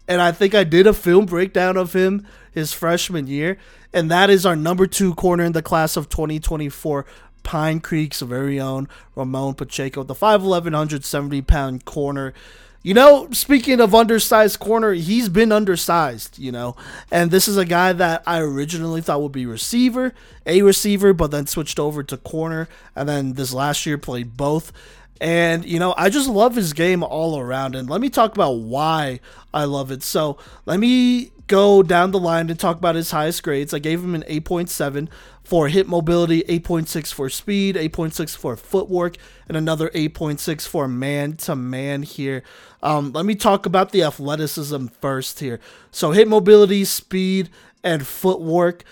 And 0.07 0.21
I 0.21 0.31
think 0.31 0.55
I 0.55 0.63
did 0.63 0.87
a 0.87 0.93
film 0.93 1.27
breakdown 1.27 1.77
of 1.77 1.93
him 1.93 2.25
his 2.51 2.73
freshman 2.73 3.27
year. 3.27 3.57
And 3.93 4.09
that 4.09 4.29
is 4.29 4.45
our 4.45 4.55
number 4.55 4.87
two 4.87 5.13
corner 5.13 5.43
in 5.43 5.51
the 5.51 5.61
class 5.61 5.95
of 5.95 6.09
2024, 6.09 7.05
Pine 7.43 7.79
Creek's 7.79 8.21
very 8.21 8.59
own 8.59 8.87
Ramon 9.15 9.53
Pacheco, 9.53 10.03
the 10.03 10.15
5'11, 10.15 10.63
170 10.63 11.41
pound 11.43 11.85
corner. 11.85 12.33
You 12.81 12.93
know, 12.93 13.27
speaking 13.31 13.81
of 13.81 13.93
undersized 13.93 14.59
corner, 14.59 14.93
he's 14.93 15.27
been 15.27 15.51
undersized, 15.51 16.39
you 16.39 16.51
know. 16.51 16.77
And 17.11 17.29
this 17.29 17.47
is 17.47 17.57
a 17.57 17.65
guy 17.65 17.91
that 17.91 18.23
I 18.25 18.39
originally 18.39 19.01
thought 19.01 19.21
would 19.21 19.33
be 19.33 19.45
receiver, 19.45 20.13
a 20.45 20.61
receiver, 20.61 21.13
but 21.13 21.31
then 21.31 21.45
switched 21.45 21.77
over 21.77 22.03
to 22.03 22.15
corner. 22.15 22.69
And 22.95 23.09
then 23.09 23.33
this 23.33 23.53
last 23.53 23.85
year 23.85 23.97
played 23.97 24.37
both. 24.37 24.71
And, 25.19 25.65
you 25.65 25.79
know, 25.79 25.93
I 25.97 26.09
just 26.09 26.29
love 26.29 26.55
his 26.55 26.71
game 26.71 27.03
all 27.03 27.37
around. 27.37 27.75
And 27.75 27.89
let 27.89 27.99
me 27.99 28.09
talk 28.09 28.33
about 28.33 28.59
why 28.59 29.19
I 29.53 29.65
love 29.65 29.91
it. 29.91 30.01
So 30.01 30.37
let 30.65 30.79
me 30.79 31.31
go 31.47 31.83
down 31.83 32.11
the 32.11 32.19
line 32.19 32.49
and 32.49 32.57
talk 32.57 32.77
about 32.77 32.95
his 32.95 33.11
highest 33.11 33.43
grades. 33.43 33.73
I 33.73 33.79
gave 33.79 34.01
him 34.01 34.15
an 34.15 34.23
8.7 34.23 35.09
for 35.49 35.67
hip 35.67 35.87
mobility, 35.87 36.43
8.6 36.43 37.11
for 37.11 37.27
speed, 37.27 37.75
8.6 37.75 38.37
for 38.37 38.55
footwork, 38.55 39.17
and 39.47 39.57
another 39.57 39.89
8.6 39.89 40.67
for 40.67 40.87
man 40.87 41.37
to 41.37 41.55
man 41.55 42.03
here. 42.03 42.43
Um, 42.83 43.11
let 43.13 43.25
me 43.25 43.33
talk 43.33 43.65
about 43.65 43.91
the 43.91 44.03
athleticism 44.03 44.85
first 45.01 45.39
here. 45.39 45.59
So 45.89 46.11
hip 46.11 46.27
mobility, 46.27 46.85
speed, 46.85 47.49
and 47.83 48.05
footwork 48.05 48.83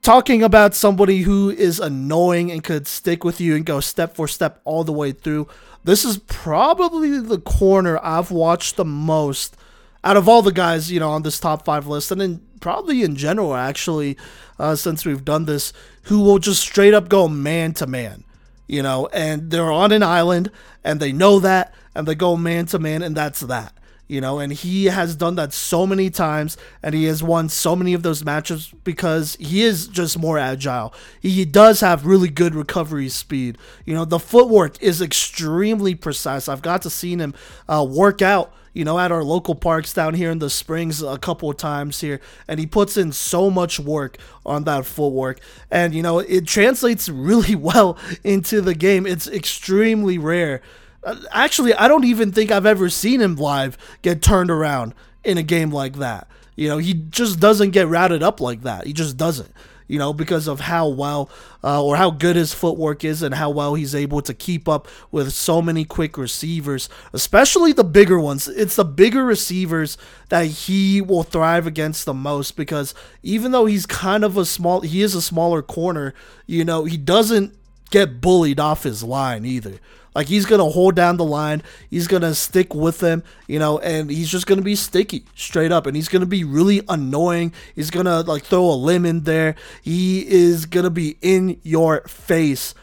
talking 0.00 0.42
about 0.42 0.74
somebody 0.74 1.20
who 1.20 1.50
is 1.50 1.78
annoying 1.78 2.50
and 2.50 2.64
could 2.64 2.86
stick 2.86 3.22
with 3.22 3.38
you 3.38 3.54
and 3.54 3.66
go 3.66 3.80
step 3.80 4.16
for 4.16 4.26
step 4.26 4.62
all 4.64 4.84
the 4.84 4.92
way 4.92 5.12
through. 5.12 5.46
This 5.84 6.02
is 6.06 6.16
probably 6.16 7.20
the 7.20 7.38
corner 7.38 8.00
I've 8.02 8.30
watched 8.30 8.76
the 8.76 8.86
most 8.86 9.54
out 10.02 10.16
of 10.16 10.30
all 10.30 10.40
the 10.40 10.50
guys, 10.50 10.90
you 10.90 10.98
know, 10.98 11.10
on 11.10 11.22
this 11.22 11.38
top 11.38 11.66
five 11.66 11.86
list, 11.86 12.10
and 12.10 12.22
then 12.22 12.40
probably 12.62 13.02
in 13.02 13.16
general, 13.16 13.54
actually, 13.54 14.16
uh, 14.58 14.74
since 14.74 15.04
we've 15.04 15.24
done 15.24 15.44
this, 15.44 15.74
who 16.04 16.20
will 16.20 16.38
just 16.38 16.62
straight 16.62 16.94
up 16.94 17.10
go 17.10 17.28
man 17.28 17.74
to 17.74 17.86
man, 17.86 18.24
you 18.66 18.82
know, 18.82 19.08
and 19.12 19.50
they're 19.50 19.70
on 19.70 19.92
an 19.92 20.02
island 20.02 20.50
and 20.82 20.98
they 20.98 21.12
know 21.12 21.38
that, 21.40 21.74
and 21.94 22.08
they 22.08 22.14
go 22.14 22.36
man 22.36 22.64
to 22.66 22.78
man, 22.78 23.02
and 23.02 23.14
that's 23.14 23.40
that 23.40 23.74
you 24.12 24.20
know, 24.20 24.40
and 24.40 24.52
he 24.52 24.86
has 24.86 25.16
done 25.16 25.36
that 25.36 25.54
so 25.54 25.86
many 25.86 26.10
times 26.10 26.58
and 26.82 26.94
he 26.94 27.04
has 27.04 27.22
won 27.22 27.48
so 27.48 27.74
many 27.74 27.94
of 27.94 28.02
those 28.02 28.22
matches 28.22 28.70
because 28.84 29.36
he 29.40 29.62
is 29.62 29.88
just 29.88 30.18
more 30.18 30.36
agile. 30.36 30.92
He 31.20 31.46
does 31.46 31.80
have 31.80 32.04
really 32.04 32.28
good 32.28 32.54
recovery 32.54 33.08
speed. 33.08 33.56
You 33.86 33.94
know, 33.94 34.04
the 34.04 34.18
footwork 34.18 34.82
is 34.82 35.00
extremely 35.00 35.94
precise. 35.94 36.46
I've 36.46 36.60
got 36.60 36.82
to 36.82 36.90
see 36.90 37.16
him 37.16 37.32
uh, 37.70 37.86
work 37.88 38.20
out 38.20 38.52
you 38.72 38.84
know, 38.84 38.98
at 38.98 39.12
our 39.12 39.22
local 39.22 39.54
parks 39.54 39.92
down 39.92 40.14
here 40.14 40.30
in 40.30 40.38
the 40.38 40.50
springs 40.50 41.02
a 41.02 41.18
couple 41.18 41.50
of 41.50 41.56
times 41.56 42.00
here, 42.00 42.20
and 42.48 42.58
he 42.60 42.66
puts 42.66 42.96
in 42.96 43.12
so 43.12 43.50
much 43.50 43.78
work 43.78 44.16
on 44.46 44.64
that 44.64 44.86
footwork, 44.86 45.40
and 45.70 45.94
you 45.94 46.02
know, 46.02 46.18
it 46.18 46.46
translates 46.46 47.08
really 47.08 47.54
well 47.54 47.98
into 48.24 48.60
the 48.60 48.74
game. 48.74 49.06
It's 49.06 49.26
extremely 49.26 50.18
rare 50.18 50.62
uh, 51.04 51.16
actually, 51.32 51.74
I 51.74 51.88
don't 51.88 52.04
even 52.04 52.32
think 52.32 52.50
I've 52.50 52.66
ever 52.66 52.88
seen 52.88 53.20
him 53.20 53.36
live 53.36 53.76
get 54.02 54.22
turned 54.22 54.50
around 54.50 54.94
in 55.24 55.38
a 55.38 55.42
game 55.42 55.70
like 55.70 55.94
that. 55.96 56.28
You 56.54 56.68
know, 56.68 56.78
he 56.78 56.94
just 56.94 57.40
doesn't 57.40 57.70
get 57.70 57.88
routed 57.88 58.22
up 58.22 58.40
like 58.40 58.62
that. 58.62 58.86
He 58.86 58.92
just 58.92 59.16
doesn't. 59.16 59.52
You 59.92 59.98
know, 59.98 60.14
because 60.14 60.48
of 60.48 60.60
how 60.60 60.88
well 60.88 61.28
uh, 61.62 61.84
or 61.84 61.96
how 61.96 62.10
good 62.10 62.34
his 62.34 62.54
footwork 62.54 63.04
is 63.04 63.22
and 63.22 63.34
how 63.34 63.50
well 63.50 63.74
he's 63.74 63.94
able 63.94 64.22
to 64.22 64.32
keep 64.32 64.66
up 64.66 64.88
with 65.10 65.34
so 65.34 65.60
many 65.60 65.84
quick 65.84 66.16
receivers, 66.16 66.88
especially 67.12 67.74
the 67.74 67.84
bigger 67.84 68.18
ones. 68.18 68.48
It's 68.48 68.76
the 68.76 68.86
bigger 68.86 69.22
receivers 69.22 69.98
that 70.30 70.46
he 70.46 71.02
will 71.02 71.24
thrive 71.24 71.66
against 71.66 72.06
the 72.06 72.14
most 72.14 72.56
because 72.56 72.94
even 73.22 73.52
though 73.52 73.66
he's 73.66 73.84
kind 73.84 74.24
of 74.24 74.38
a 74.38 74.46
small, 74.46 74.80
he 74.80 75.02
is 75.02 75.14
a 75.14 75.20
smaller 75.20 75.60
corner, 75.60 76.14
you 76.46 76.64
know, 76.64 76.84
he 76.84 76.96
doesn't 76.96 77.54
get 77.90 78.22
bullied 78.22 78.58
off 78.58 78.84
his 78.84 79.04
line 79.04 79.44
either. 79.44 79.78
Like 80.14 80.28
he's 80.28 80.46
gonna 80.46 80.68
hold 80.68 80.94
down 80.94 81.16
the 81.16 81.24
line. 81.24 81.62
He's 81.90 82.06
gonna 82.06 82.34
stick 82.34 82.74
with 82.74 82.98
them, 82.98 83.22
you 83.46 83.58
know, 83.58 83.78
and 83.78 84.10
he's 84.10 84.30
just 84.30 84.46
gonna 84.46 84.62
be 84.62 84.76
sticky 84.76 85.24
straight 85.34 85.72
up, 85.72 85.86
and 85.86 85.96
he's 85.96 86.08
gonna 86.08 86.26
be 86.26 86.44
really 86.44 86.82
annoying. 86.88 87.52
He's 87.74 87.90
gonna 87.90 88.20
like 88.20 88.44
throw 88.44 88.70
a 88.70 88.74
limb 88.74 89.06
in 89.06 89.22
there. 89.22 89.54
He 89.82 90.28
is 90.28 90.66
gonna 90.66 90.90
be 90.90 91.16
in 91.22 91.58
your 91.62 92.02
face 92.02 92.74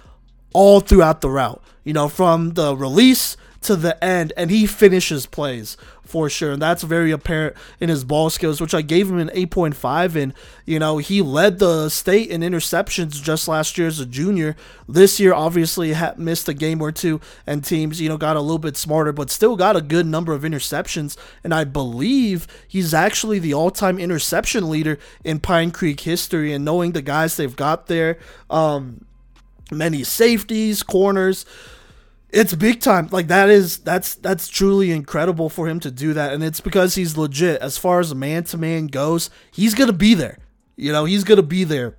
all 0.54 0.80
throughout 0.80 1.22
the 1.22 1.30
route. 1.30 1.62
You 1.84 1.94
know, 1.94 2.10
from 2.10 2.52
the 2.54 2.76
release 2.76 3.38
to 3.62 3.76
the 3.76 4.02
end, 4.04 4.34
and 4.38 4.50
he 4.50 4.66
finishes 4.66 5.26
plays 5.26 5.78
for 6.10 6.30
sure. 6.30 6.53
And 6.53 6.62
that's 6.62 6.82
very 6.82 7.12
apparent 7.12 7.55
in 7.80 7.89
his 7.89 8.03
ball 8.03 8.30
skills, 8.32 8.60
which 8.60 8.74
I 8.74 8.82
gave 8.82 9.10
him 9.10 9.20
an 9.20 9.30
8.5. 9.30 10.16
And, 10.16 10.34
you 10.66 10.80
know, 10.80 10.97
he 10.97 11.22
led 11.22 11.60
the 11.60 11.89
state 11.89 12.30
in 12.30 12.41
interceptions 12.41 13.22
just 13.22 13.47
last 13.47 13.78
year 13.78 13.88
as 13.88 13.99
a 13.99 14.05
junior. 14.05 14.55
This 14.88 15.20
year, 15.20 15.34
obviously, 15.34 15.95
missed 16.18 16.49
a 16.49 16.53
game 16.55 16.82
or 16.82 16.91
two, 16.91 17.22
and 17.45 17.64
teams, 17.64 18.01
you 18.01 18.10
know, 18.10 18.18
got 18.18 18.36
a 18.36 18.41
little 18.41 18.57
bit 18.57 18.76
smarter, 18.76 19.14
but 19.14 19.30
still 19.30 19.55
got 19.55 19.76
a 19.76 19.82
good 19.82 20.07
number 20.07 20.34
of 20.34 20.41
interceptions. 20.41 21.16
And 21.43 21.53
I 21.53 21.64
believe 21.64 22.47
he's 22.68 22.93
actually 22.93 23.38
the 23.38 23.53
all 23.53 23.70
time 23.70 23.99
interception 23.99 24.70
leader 24.70 24.97
in 25.24 25.39
Pine 25.39 25.70
Creek 25.70 25.99
history. 25.99 26.53
And 26.53 26.66
knowing 26.66 26.93
the 26.93 27.03
guys 27.03 27.38
they've 27.38 27.55
got 27.55 27.86
there, 27.86 28.18
um, 28.49 29.05
many 29.72 30.03
safeties, 30.03 30.82
corners 30.82 31.45
it's 32.32 32.54
big 32.54 32.80
time. 32.80 33.10
Like 33.12 33.28
that 33.28 33.50
is 33.50 33.80
that's 33.80 34.16
that's 34.16 34.48
truly 34.48 34.92
incredible 34.92 35.50
for 35.50 35.68
him 35.68 35.80
to 35.82 35.92
do 35.92 36.14
that. 36.14 36.34
And 36.34 36.44
it's 36.44 36.62
because 36.62 36.96
he's 36.96 37.18
legit. 37.18 37.62
As 37.62 37.78
far 37.78 38.00
as 38.00 38.14
man 38.14 38.44
to 38.46 38.58
man 38.58 38.88
goes 38.88 39.30
he's 39.52 39.74
gonna 39.74 39.94
be 39.94 40.14
there. 40.14 40.38
You 40.76 40.92
know 40.92 41.06
he's 41.06 41.24
gonna 41.24 41.44
be 41.44 41.64
there. 41.64 41.98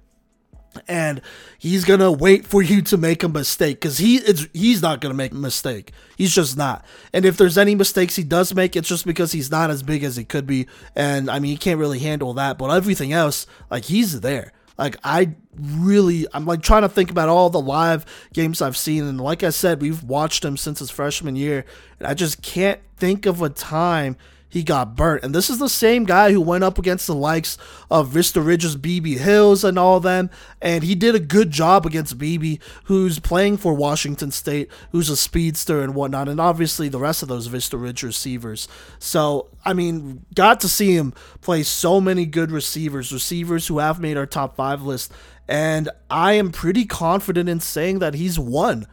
And 0.87 1.20
he's 1.59 1.85
gonna 1.85 2.12
wait 2.12 2.47
for 2.47 2.62
you 2.62 2.81
to 2.83 2.97
make 2.97 3.24
a 3.24 3.28
mistake 3.28 3.81
because 3.81 3.99
he 3.99 4.18
it's 4.18 4.47
he's 4.53 4.81
not 4.81 5.01
gonna 5.01 5.14
make 5.14 5.33
a 5.33 5.37
mistake. 5.37 5.93
He's 6.16 6.33
just 6.33 6.57
not. 6.57 6.85
And 7.12 7.24
if 7.24 7.37
there's 7.37 7.59
any 7.59 7.74
mistakes 7.74 8.14
he 8.14 8.22
does 8.22 8.55
make 8.55 8.76
it's 8.76 8.89
just 8.89 9.05
because 9.05 9.33
he's 9.33 9.51
not 9.51 9.70
as 9.70 9.83
big 9.83 10.05
as 10.05 10.16
he 10.16 10.24
could 10.24 10.47
be. 10.47 10.68
And 10.95 11.28
i 11.28 11.41
mean 11.41 11.51
he 11.51 11.57
can't 11.57 11.81
really 11.81 11.99
handle 11.99 12.35
that. 12.35 12.57
But 12.57 12.70
everything 12.70 13.12
else 13.12 13.47
like 13.68 13.87
he's 13.87 14.20
there 14.20 14.53
like 14.81 14.97
I 15.05 15.35
really 15.55 16.26
I'm 16.33 16.47
like 16.47 16.62
trying 16.62 16.83
to 16.83 16.89
think 16.89 17.11
about 17.11 17.28
all 17.28 17.51
the 17.51 17.61
live 17.61 18.07
games 18.33 18.62
I've 18.62 18.76
seen 18.76 19.05
and 19.05 19.20
like 19.20 19.43
I 19.45 19.51
said 19.51 19.81
we've 19.81 20.03
watched 20.03 20.45
him 20.45 20.57
since 20.57 20.78
his 20.78 20.91
freshman 20.91 21.37
year 21.37 21.64
and 21.99 22.09
I 22.09 22.14
just 22.14 22.43
can't 22.43 22.81
think 22.97 23.26
of 23.26 23.43
a 23.43 23.51
time 23.51 24.16
he 24.51 24.64
got 24.64 24.96
burnt. 24.96 25.22
And 25.22 25.34
this 25.34 25.48
is 25.48 25.59
the 25.59 25.68
same 25.68 26.05
guy 26.05 26.32
who 26.32 26.40
went 26.40 26.64
up 26.64 26.78
against 26.78 27.07
the 27.07 27.14
likes 27.14 27.57
of 27.90 28.09
Vista 28.09 28.40
Ridge's 28.40 28.76
BB 28.76 29.18
Hills 29.18 29.62
and 29.62 29.78
all 29.78 30.01
them. 30.01 30.28
And 30.61 30.82
he 30.82 30.96
did 30.96 31.14
a 31.14 31.20
good 31.20 31.53
job 31.53 31.86
against 31.86 32.18
BB, 32.18 32.61
who's 32.84 33.20
playing 33.20 33.57
for 33.59 33.72
Washington 33.72 34.32
State, 34.32 34.68
who's 34.90 35.09
a 35.09 35.16
speedster 35.16 35.80
and 35.80 35.94
whatnot. 35.94 36.28
And 36.28 36.40
obviously 36.40 36.88
the 36.88 36.98
rest 36.98 37.22
of 37.22 37.28
those 37.28 37.46
Vista 37.46 37.78
Ridge 37.78 38.03
receivers. 38.03 38.66
So, 38.98 39.48
I 39.64 39.72
mean, 39.72 40.26
got 40.34 40.61
to 40.61 40.68
see 40.68 40.96
him 40.96 41.14
play 41.40 41.62
so 41.62 42.01
many 42.01 42.26
good 42.26 42.51
receivers, 42.51 43.12
receivers 43.12 43.68
who 43.68 43.78
have 43.78 44.01
made 44.01 44.16
our 44.16 44.26
top 44.26 44.57
five 44.57 44.82
list. 44.82 45.12
And 45.48 45.88
I 46.11 46.32
am 46.32 46.51
pretty 46.51 46.84
confident 46.86 47.48
in 47.48 47.61
saying 47.61 48.01
that 48.01 48.14
he's 48.14 48.38
won 48.38 48.86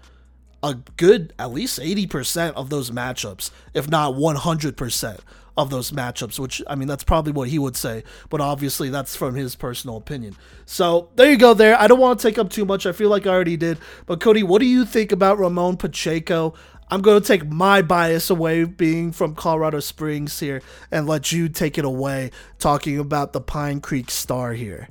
a 0.64 0.76
good 0.98 1.34
at 1.38 1.52
least 1.52 1.80
80% 1.80 2.54
of 2.54 2.70
those 2.70 2.92
matchups, 2.92 3.52
if 3.74 3.90
not 3.90 4.14
100% 4.14 5.20
of 5.58 5.72
those 5.72 5.92
matchups, 5.92 6.40
which 6.40 6.62
I 6.68 6.76
mean, 6.76 6.88
that's 6.88 7.04
probably 7.04 7.34
what 7.34 7.50
he 7.50 7.58
would 7.58 7.76
say, 7.76 8.04
but 8.30 8.40
obviously 8.40 8.90
that's 8.90 9.16
from 9.16 9.36
his 9.36 9.56
personal 9.56 9.98
opinion. 9.98 10.36
So 10.66 11.10
there 11.16 11.32
you 11.32 11.38
go, 11.38 11.54
there. 11.54 11.80
I 11.80 11.88
don't 11.88 12.00
want 12.00 12.20
to 12.20 12.28
take 12.28 12.38
up 12.38 12.50
too 12.50 12.64
much. 12.64 12.86
I 12.86 12.92
feel 12.92 13.10
like 13.10 13.26
I 13.26 13.32
already 13.32 13.58
did. 13.58 13.80
But 14.06 14.20
Kodey, 14.20 14.44
what 14.44 14.60
do 14.60 14.68
you 14.68 14.86
think 14.86 15.12
about 15.12 15.40
Ramon 15.40 15.78
Pacheco? 15.78 16.54
I'm 16.90 17.02
going 17.02 17.20
to 17.20 17.28
take 17.28 17.46
my 17.46 17.82
bias 17.82 18.30
away, 18.30 18.64
being 18.64 19.12
from 19.12 19.36
Colorado 19.36 19.82
Springs 19.82 20.40
here, 20.40 20.62
and 20.90 21.06
let 21.06 21.34
you 21.34 21.50
take 21.50 21.78
it 21.78 21.84
away, 21.84 22.32
talking 22.60 22.98
about 22.98 23.34
the 23.34 23.42
Pine 23.42 23.82
Creek 23.82 24.10
Star 24.10 24.54
here. 24.54 24.88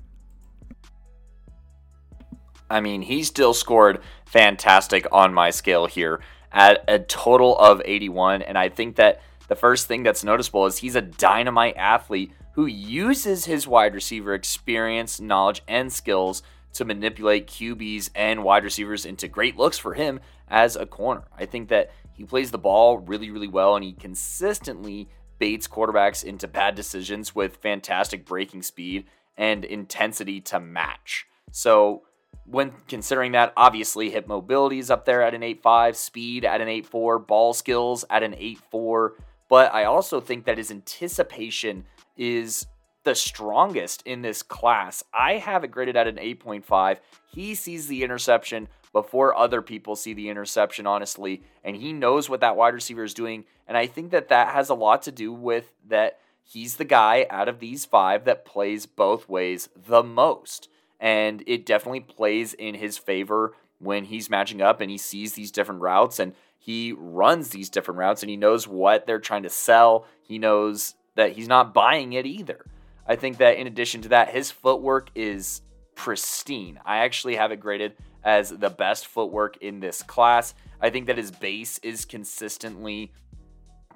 I 2.68 2.80
mean, 2.80 3.00
he 3.02 3.22
still 3.22 3.54
scored 3.54 4.00
fantastic 4.26 5.06
on 5.10 5.32
my 5.32 5.50
scale 5.50 5.86
here 5.86 6.20
at 6.52 6.84
a 6.88 6.98
total 6.98 7.56
of 7.56 7.80
81. 7.84 8.42
And 8.42 8.58
I 8.58 8.68
think 8.68 8.96
that 8.96 9.22
the 9.48 9.56
first 9.56 9.86
thing 9.86 10.02
that's 10.02 10.24
noticeable 10.24 10.66
is 10.66 10.78
he's 10.78 10.96
a 10.96 11.02
dynamite 11.02 11.76
athlete 11.76 12.32
who 12.52 12.66
uses 12.66 13.44
his 13.44 13.66
wide 13.66 13.94
receiver 13.94 14.34
experience, 14.34 15.20
knowledge, 15.20 15.62
and 15.68 15.92
skills 15.92 16.42
to 16.72 16.84
manipulate 16.84 17.46
QBs 17.46 18.10
and 18.14 18.42
wide 18.42 18.64
receivers 18.64 19.06
into 19.06 19.28
great 19.28 19.56
looks 19.56 19.78
for 19.78 19.94
him 19.94 20.20
as 20.48 20.76
a 20.76 20.86
corner. 20.86 21.24
I 21.36 21.46
think 21.46 21.68
that 21.68 21.90
he 22.12 22.24
plays 22.24 22.50
the 22.50 22.58
ball 22.58 22.98
really, 22.98 23.30
really 23.30 23.48
well 23.48 23.76
and 23.76 23.84
he 23.84 23.92
consistently 23.92 25.08
baits 25.38 25.68
quarterbacks 25.68 26.24
into 26.24 26.48
bad 26.48 26.74
decisions 26.74 27.34
with 27.34 27.56
fantastic 27.56 28.24
breaking 28.24 28.62
speed 28.62 29.04
and 29.36 29.64
intensity 29.64 30.40
to 30.40 30.58
match. 30.58 31.26
So 31.50 32.02
when 32.46 32.72
considering 32.88 33.32
that, 33.32 33.52
obviously 33.56 34.10
hip 34.10 34.26
mobility 34.26 34.78
is 34.78 34.90
up 34.90 35.04
there 35.04 35.22
at 35.22 35.34
an 35.34 35.42
8.5, 35.42 35.96
speed 35.96 36.44
at 36.44 36.60
an 36.60 36.68
8.4, 36.68 37.26
ball 37.26 37.52
skills 37.52 38.04
at 38.08 38.22
an 38.22 38.32
8.4. 38.32 39.10
But 39.48 39.72
I 39.74 39.84
also 39.84 40.20
think 40.20 40.44
that 40.44 40.58
his 40.58 40.70
anticipation 40.70 41.84
is 42.16 42.66
the 43.04 43.14
strongest 43.14 44.02
in 44.04 44.22
this 44.22 44.42
class. 44.42 45.04
I 45.14 45.34
have 45.34 45.62
it 45.62 45.70
graded 45.70 45.96
at 45.96 46.08
an 46.08 46.16
8.5. 46.16 46.98
He 47.32 47.54
sees 47.54 47.86
the 47.86 48.02
interception 48.02 48.68
before 48.92 49.36
other 49.36 49.62
people 49.62 49.94
see 49.94 50.14
the 50.14 50.28
interception, 50.28 50.86
honestly, 50.86 51.42
and 51.62 51.76
he 51.76 51.92
knows 51.92 52.28
what 52.28 52.40
that 52.40 52.56
wide 52.56 52.74
receiver 52.74 53.04
is 53.04 53.14
doing. 53.14 53.44
And 53.68 53.76
I 53.76 53.86
think 53.86 54.10
that 54.10 54.28
that 54.28 54.48
has 54.48 54.70
a 54.70 54.74
lot 54.74 55.02
to 55.02 55.12
do 55.12 55.32
with 55.32 55.72
that 55.86 56.18
he's 56.42 56.76
the 56.76 56.84
guy 56.84 57.26
out 57.28 57.48
of 57.48 57.60
these 57.60 57.84
five 57.84 58.24
that 58.24 58.44
plays 58.44 58.86
both 58.86 59.28
ways 59.28 59.68
the 59.76 60.02
most 60.02 60.68
and 60.98 61.42
it 61.46 61.66
definitely 61.66 62.00
plays 62.00 62.54
in 62.54 62.74
his 62.74 62.96
favor 62.96 63.52
when 63.78 64.04
he's 64.04 64.30
matching 64.30 64.62
up 64.62 64.80
and 64.80 64.90
he 64.90 64.96
sees 64.96 65.34
these 65.34 65.50
different 65.50 65.82
routes 65.82 66.18
and 66.18 66.34
he 66.66 66.92
runs 66.98 67.50
these 67.50 67.70
different 67.70 67.98
routes 67.98 68.24
and 68.24 68.30
he 68.30 68.36
knows 68.36 68.66
what 68.66 69.06
they're 69.06 69.20
trying 69.20 69.44
to 69.44 69.48
sell. 69.48 70.04
He 70.22 70.40
knows 70.40 70.96
that 71.14 71.30
he's 71.30 71.46
not 71.46 71.72
buying 71.72 72.12
it 72.14 72.26
either. 72.26 72.66
I 73.06 73.14
think 73.14 73.36
that 73.36 73.56
in 73.56 73.68
addition 73.68 74.02
to 74.02 74.08
that, 74.08 74.30
his 74.30 74.50
footwork 74.50 75.10
is 75.14 75.62
pristine. 75.94 76.80
I 76.84 76.98
actually 76.98 77.36
have 77.36 77.52
it 77.52 77.60
graded 77.60 77.94
as 78.24 78.50
the 78.50 78.68
best 78.68 79.06
footwork 79.06 79.58
in 79.58 79.78
this 79.78 80.02
class. 80.02 80.54
I 80.80 80.90
think 80.90 81.06
that 81.06 81.16
his 81.16 81.30
base 81.30 81.78
is 81.84 82.04
consistently 82.04 83.12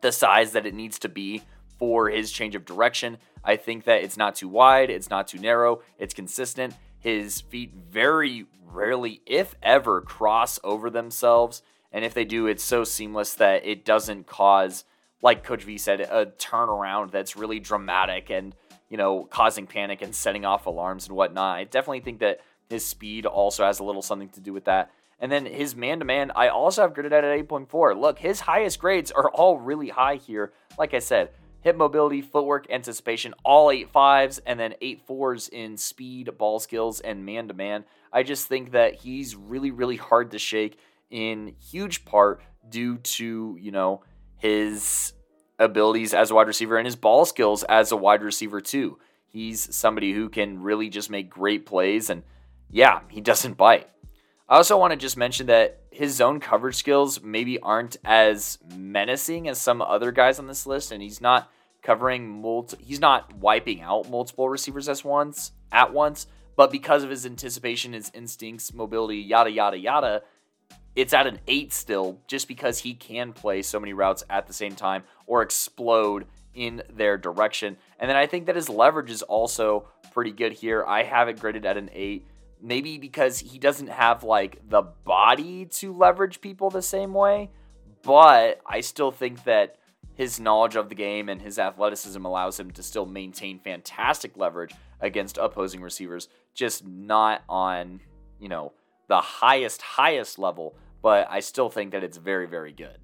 the 0.01 0.12
size 0.12 0.53
that 0.53 0.64
it 0.64 0.73
needs 0.73 1.01
to 1.01 1.09
be 1.09 1.43
for 1.77 2.09
his 2.09 2.31
change 2.31 2.55
of 2.55 2.64
direction. 2.64 3.18
I 3.43 3.57
think 3.57 3.83
that 3.87 4.05
it's 4.05 4.16
not 4.16 4.37
too 4.37 4.49
wide, 4.49 4.91
it's 4.91 5.11
not 5.11 5.27
too 5.27 5.41
narrow, 5.41 5.83
it's 5.99 6.14
consistent, 6.14 6.75
his 7.01 7.41
feet 7.41 7.75
very 7.75 8.47
rarely, 8.64 9.23
if 9.27 9.57
ever, 9.61 10.01
cross 10.01 10.61
over 10.62 10.89
themselves. 10.89 11.62
And 11.93 12.05
if 12.05 12.14
they 12.14 12.24
do, 12.24 12.47
it's 12.47 12.62
so 12.62 12.84
seamless 12.84 13.34
that 13.34 13.66
it 13.66 13.84
doesn't 13.84 14.26
cause, 14.26 14.84
like 15.22 15.45
Coach 15.45 15.64
V 15.64 15.78
said, 15.78 16.01
a 16.01 16.26
turnaround 16.26 17.11
that's 17.11 17.36
really 17.36 17.61
dramatic 17.61 18.30
and, 18.30 18.55
you 18.88 18.97
know, 18.97 19.24
causing 19.24 19.66
panic 19.66 20.03
and 20.03 20.14
setting 20.14 20.45
off 20.45 20.66
alarms 20.66 21.09
and 21.09 21.16
whatnot. 21.16 21.59
I 21.59 21.64
definitely 21.64 22.01
think 22.01 22.20
that 22.20 22.41
his 22.68 22.84
speed 22.86 23.26
also 23.26 23.64
has 23.64 23.80
a 23.80 23.84
little 23.84 24.03
something 24.03 24.28
to 24.30 24.41
do 24.41 24.53
with 24.53 24.64
that. 24.66 24.93
And 25.18 25.30
then 25.30 25.45
his 25.45 25.76
man 25.76 25.99
to 25.99 26.05
man, 26.05 26.32
I 26.34 26.49
also 26.49 26.82
have 26.82 26.95
graded 26.95 27.12
at 27.12 27.24
8.4. 27.24 28.01
Look, 28.01 28.20
his 28.20 28.41
highest 28.41 28.78
grades 28.78 29.11
are 29.11 29.30
all 29.30 29.59
really 29.59 29.91
high 29.91 30.16
here. 30.16 30.53
Like 30.78 30.95
I 30.95 30.99
said, 31.01 31.30
hip 31.61 31.76
mobility, 31.76 32.22
footwork, 32.22 32.66
anticipation, 32.70 33.34
all 33.45 33.70
eight 33.70 33.91
fives, 33.91 34.38
and 34.47 34.59
then 34.59 34.74
eight 34.80 35.03
fours 35.03 35.49
in 35.49 35.76
speed, 35.76 36.30
ball 36.38 36.59
skills, 36.59 37.01
and 37.01 37.26
man 37.26 37.49
to 37.49 37.55
man. 37.55 37.84
I 38.12 38.22
just 38.22 38.47
think 38.47 38.72
that 38.72 38.95
he's 38.95 39.36
really, 39.36 39.70
really 39.70 39.97
hard 39.97 40.30
to 40.30 40.38
shake 40.38 40.78
in 41.11 41.55
huge 41.59 42.05
part 42.05 42.43
due 42.69 42.99
to, 42.99 43.57
you 43.61 43.71
know, 43.71 44.03
his 44.37 45.13
abilities 45.59 46.15
as 46.15 46.31
a 46.31 46.35
wide 46.35 46.47
receiver 46.47 46.77
and 46.77 46.87
his 46.87 46.97
ball 46.97 47.25
skills 47.25 47.63
as 47.65 47.93
a 47.93 47.97
wide 47.97 48.23
receiver, 48.23 48.61
too. 48.61 48.99
He's 49.27 49.75
somebody 49.75 50.13
who 50.13 50.29
can 50.29 50.63
really 50.63 50.89
just 50.89 51.11
make 51.11 51.31
great 51.31 51.67
plays, 51.67 52.11
and 52.11 52.23
yeah, 52.69 53.01
he 53.09 53.21
doesn't 53.21 53.57
bite. 53.57 53.89
I 54.49 54.57
also 54.57 54.77
want 54.77 54.93
to 54.93 54.97
just 54.97 55.17
mention 55.17 55.47
that 55.47 55.83
his 55.93 56.17
zone 56.17 56.41
coverage 56.41 56.75
skills 56.75 57.23
maybe 57.23 57.61
aren't 57.61 57.97
as 58.05 58.59
menacing 58.77 59.49
as 59.49 59.61
some 59.61 59.81
other 59.81 60.11
guys 60.11 60.39
on 60.39 60.47
this 60.49 60.67
list, 60.67 60.91
and 60.91 61.03
he's 61.03 61.21
not 61.21 61.51
covering 61.83 62.43
multi 62.43 62.77
he's 62.83 63.01
not 63.01 63.33
wiping 63.37 63.81
out 63.81 64.11
multiple 64.11 64.49
receivers 64.49 64.89
as 64.89 65.05
once 65.05 65.53
at 65.73 65.93
once, 65.93 66.27
but 66.57 66.71
because 66.71 67.05
of 67.05 67.11
his 67.11 67.25
anticipation, 67.25 67.93
his 67.93 68.11
instincts, 68.13 68.75
mobility, 68.75 69.19
yada 69.19 69.51
yada 69.51 69.79
yada, 69.79 70.23
it's 70.97 71.12
at 71.12 71.26
an 71.26 71.38
eight 71.47 71.72
still, 71.72 72.18
just 72.26 72.49
because 72.49 72.78
he 72.78 72.95
can 72.95 73.32
play 73.32 73.62
so 73.62 73.78
many 73.78 73.93
routes 73.93 74.24
at 74.28 74.47
the 74.47 74.53
same 74.53 74.74
time 74.74 75.05
or 75.26 75.43
explode 75.43 76.26
in 76.55 76.82
their 76.93 77.16
direction. 77.16 77.76
And 77.99 78.09
then 78.09 78.16
I 78.16 78.26
think 78.26 78.47
that 78.47 78.57
his 78.57 78.68
leverage 78.68 79.11
is 79.11 79.22
also 79.22 79.88
pretty 80.12 80.32
good 80.32 80.53
here. 80.53 80.84
I 80.86 81.05
have 81.05 81.28
it 81.28 81.38
graded 81.38 81.64
at 81.64 81.76
an 81.76 81.91
eight 81.93 82.26
maybe 82.62 82.99
because 82.99 83.38
he 83.38 83.59
doesn't 83.59 83.88
have 83.88 84.22
like 84.22 84.61
the 84.68 84.82
body 84.82 85.64
to 85.64 85.93
leverage 85.93 86.41
people 86.41 86.70
the 86.70 86.82
same 86.82 87.14
way, 87.14 87.51
but 88.03 88.61
I 88.66 88.80
still 88.80 89.11
think 89.11 89.45
that 89.45 89.76
his 90.14 90.38
knowledge 90.38 90.76
of 90.76 90.88
the 90.88 90.95
game 90.95 91.28
and 91.28 91.41
his 91.41 91.59
athleticism 91.59 92.24
allows 92.24 92.61
him 92.61 92.70
to 92.72 92.82
still 92.82 93.07
maintain 93.07 93.59
fantastic 93.59 94.36
leverage 94.36 94.74
against 95.01 95.38
opposing 95.38 95.80
receivers, 95.80 96.28
just 96.55 96.86
not 96.86 97.43
on, 97.49 98.01
you 98.38 98.49
know, 98.49 98.72
the 99.11 99.21
highest 99.21 99.83
highest 99.83 100.39
level, 100.39 100.75
but 101.03 101.27
I 101.31 101.41
still 101.41 101.69
think 101.69 101.93
that 101.93 102.03
it's 102.03 102.17
very 102.17 102.47
very 102.47 102.73
good. 102.73 102.97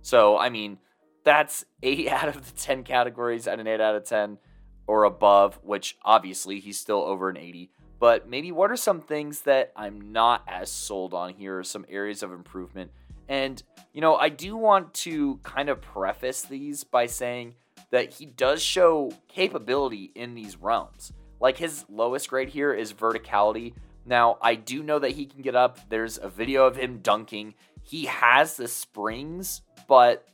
So, 0.00 0.38
I 0.38 0.48
mean, 0.48 0.78
that's 1.24 1.66
8 1.82 2.08
out 2.08 2.28
of 2.28 2.46
the 2.46 2.58
10 2.58 2.84
categories 2.84 3.46
at 3.46 3.60
an 3.60 3.66
8 3.66 3.80
out 3.80 3.94
of 3.96 4.04
10 4.04 4.38
or 4.86 5.04
above, 5.04 5.60
which 5.62 5.98
obviously 6.02 6.58
he's 6.58 6.80
still 6.80 7.02
over 7.02 7.28
an 7.28 7.36
80 7.36 7.70
but 8.00 8.28
maybe 8.28 8.50
what 8.50 8.70
are 8.70 8.76
some 8.76 9.02
things 9.02 9.42
that 9.42 9.72
I'm 9.76 10.10
not 10.10 10.42
as 10.48 10.72
sold 10.72 11.12
on 11.12 11.34
here, 11.34 11.62
some 11.62 11.84
areas 11.88 12.22
of 12.22 12.32
improvement? 12.32 12.90
And, 13.28 13.62
you 13.92 14.00
know, 14.00 14.16
I 14.16 14.30
do 14.30 14.56
want 14.56 14.94
to 14.94 15.38
kind 15.42 15.68
of 15.68 15.82
preface 15.82 16.42
these 16.42 16.82
by 16.82 17.06
saying 17.06 17.54
that 17.90 18.14
he 18.14 18.24
does 18.24 18.62
show 18.62 19.12
capability 19.28 20.10
in 20.14 20.34
these 20.34 20.56
realms. 20.56 21.12
Like 21.40 21.58
his 21.58 21.84
lowest 21.90 22.30
grade 22.30 22.48
here 22.48 22.72
is 22.72 22.94
verticality. 22.94 23.74
Now, 24.04 24.38
I 24.40 24.54
do 24.54 24.82
know 24.82 24.98
that 24.98 25.12
he 25.12 25.26
can 25.26 25.42
get 25.42 25.54
up. 25.54 25.78
There's 25.88 26.18
a 26.18 26.28
video 26.28 26.66
of 26.66 26.76
him 26.76 26.98
dunking. 26.98 27.54
He 27.82 28.06
has 28.06 28.56
the 28.56 28.68
springs, 28.68 29.62
but, 29.88 30.26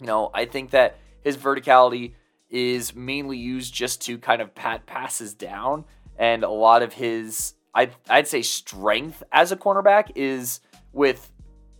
you 0.00 0.06
know, 0.06 0.30
I 0.34 0.44
think 0.44 0.70
that 0.70 0.98
his 1.22 1.36
verticality 1.36 2.14
is 2.48 2.94
mainly 2.94 3.38
used 3.38 3.74
just 3.74 4.02
to 4.02 4.18
kind 4.18 4.40
of 4.40 4.54
pat 4.54 4.86
passes 4.86 5.34
down 5.34 5.84
and 6.18 6.44
a 6.44 6.50
lot 6.50 6.82
of 6.82 6.92
his 6.92 7.54
I'd, 7.76 7.94
I'd 8.08 8.26
say 8.26 8.40
strength 8.40 9.22
as 9.30 9.52
a 9.52 9.56
cornerback 9.56 10.12
is 10.14 10.60
with 10.94 11.30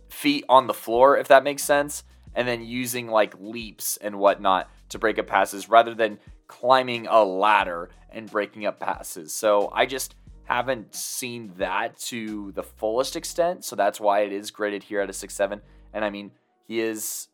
feet 0.09 0.45
on 0.47 0.67
the 0.67 0.73
floor, 0.73 1.17
if 1.17 1.27
that 1.29 1.43
makes 1.43 1.63
sense, 1.63 2.03
and 2.35 2.47
then 2.47 2.63
using 2.63 3.07
like 3.07 3.33
leaps 3.39 3.97
and 3.97 4.19
whatnot 4.19 4.69
to 4.89 4.99
break 4.99 5.17
up 5.17 5.25
passes 5.25 5.69
rather 5.69 5.95
than 5.95 6.19
climbing 6.47 7.07
a 7.07 7.23
ladder 7.23 7.89
and 8.11 8.29
breaking 8.29 8.67
up 8.67 8.79
passes. 8.79 9.33
So 9.33 9.71
I 9.73 9.87
just 9.87 10.13
haven't 10.47 10.95
seen 10.95 11.51
that 11.57 11.97
to 11.97 12.51
the 12.53 12.63
fullest 12.63 13.15
extent. 13.15 13.65
So 13.65 13.75
that's 13.75 13.99
why 13.99 14.21
it 14.21 14.31
is 14.31 14.49
graded 14.49 14.83
here 14.83 15.01
at 15.01 15.09
a 15.09 15.13
6 15.13 15.33
7. 15.33 15.61
And 15.93 16.05
I 16.05 16.09
mean, 16.09 16.31
he 16.67 16.79
is 16.79 17.27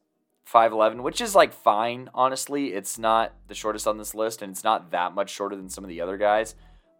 5'11, 0.52 1.02
which 1.02 1.22
is 1.22 1.36
like 1.36 1.54
fine, 1.54 2.10
honestly. 2.14 2.74
It's 2.74 2.98
not 2.98 3.34
the 3.48 3.54
shortest 3.54 3.88
on 3.88 3.98
this 3.98 4.16
list, 4.16 4.42
and 4.42 4.52
it's 4.52 4.64
not 4.64 4.92
that 4.92 5.14
much 5.14 5.30
shorter 5.30 5.56
than 5.56 5.70
some 5.70 5.84
of 5.84 5.90
the 5.90 6.02
other 6.02 6.18
guys. 6.18 6.56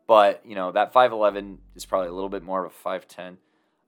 But, 0.06 0.42
you 0.46 0.56
know, 0.56 0.72
that 0.72 0.94
5'11 0.94 1.58
is 1.76 1.86
probably 1.86 2.10
a 2.10 2.14
little 2.14 2.30
bit 2.30 2.44
more 2.44 2.64
of 2.64 2.72
a 2.72 2.90
5'10. 2.90 3.38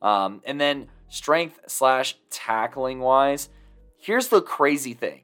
Um, 0.01 0.41
and 0.45 0.59
then 0.59 0.87
strength 1.09 1.59
slash 1.67 2.17
tackling 2.29 2.99
wise, 2.99 3.49
here's 3.97 4.29
the 4.29 4.41
crazy 4.41 4.93
thing 4.93 5.21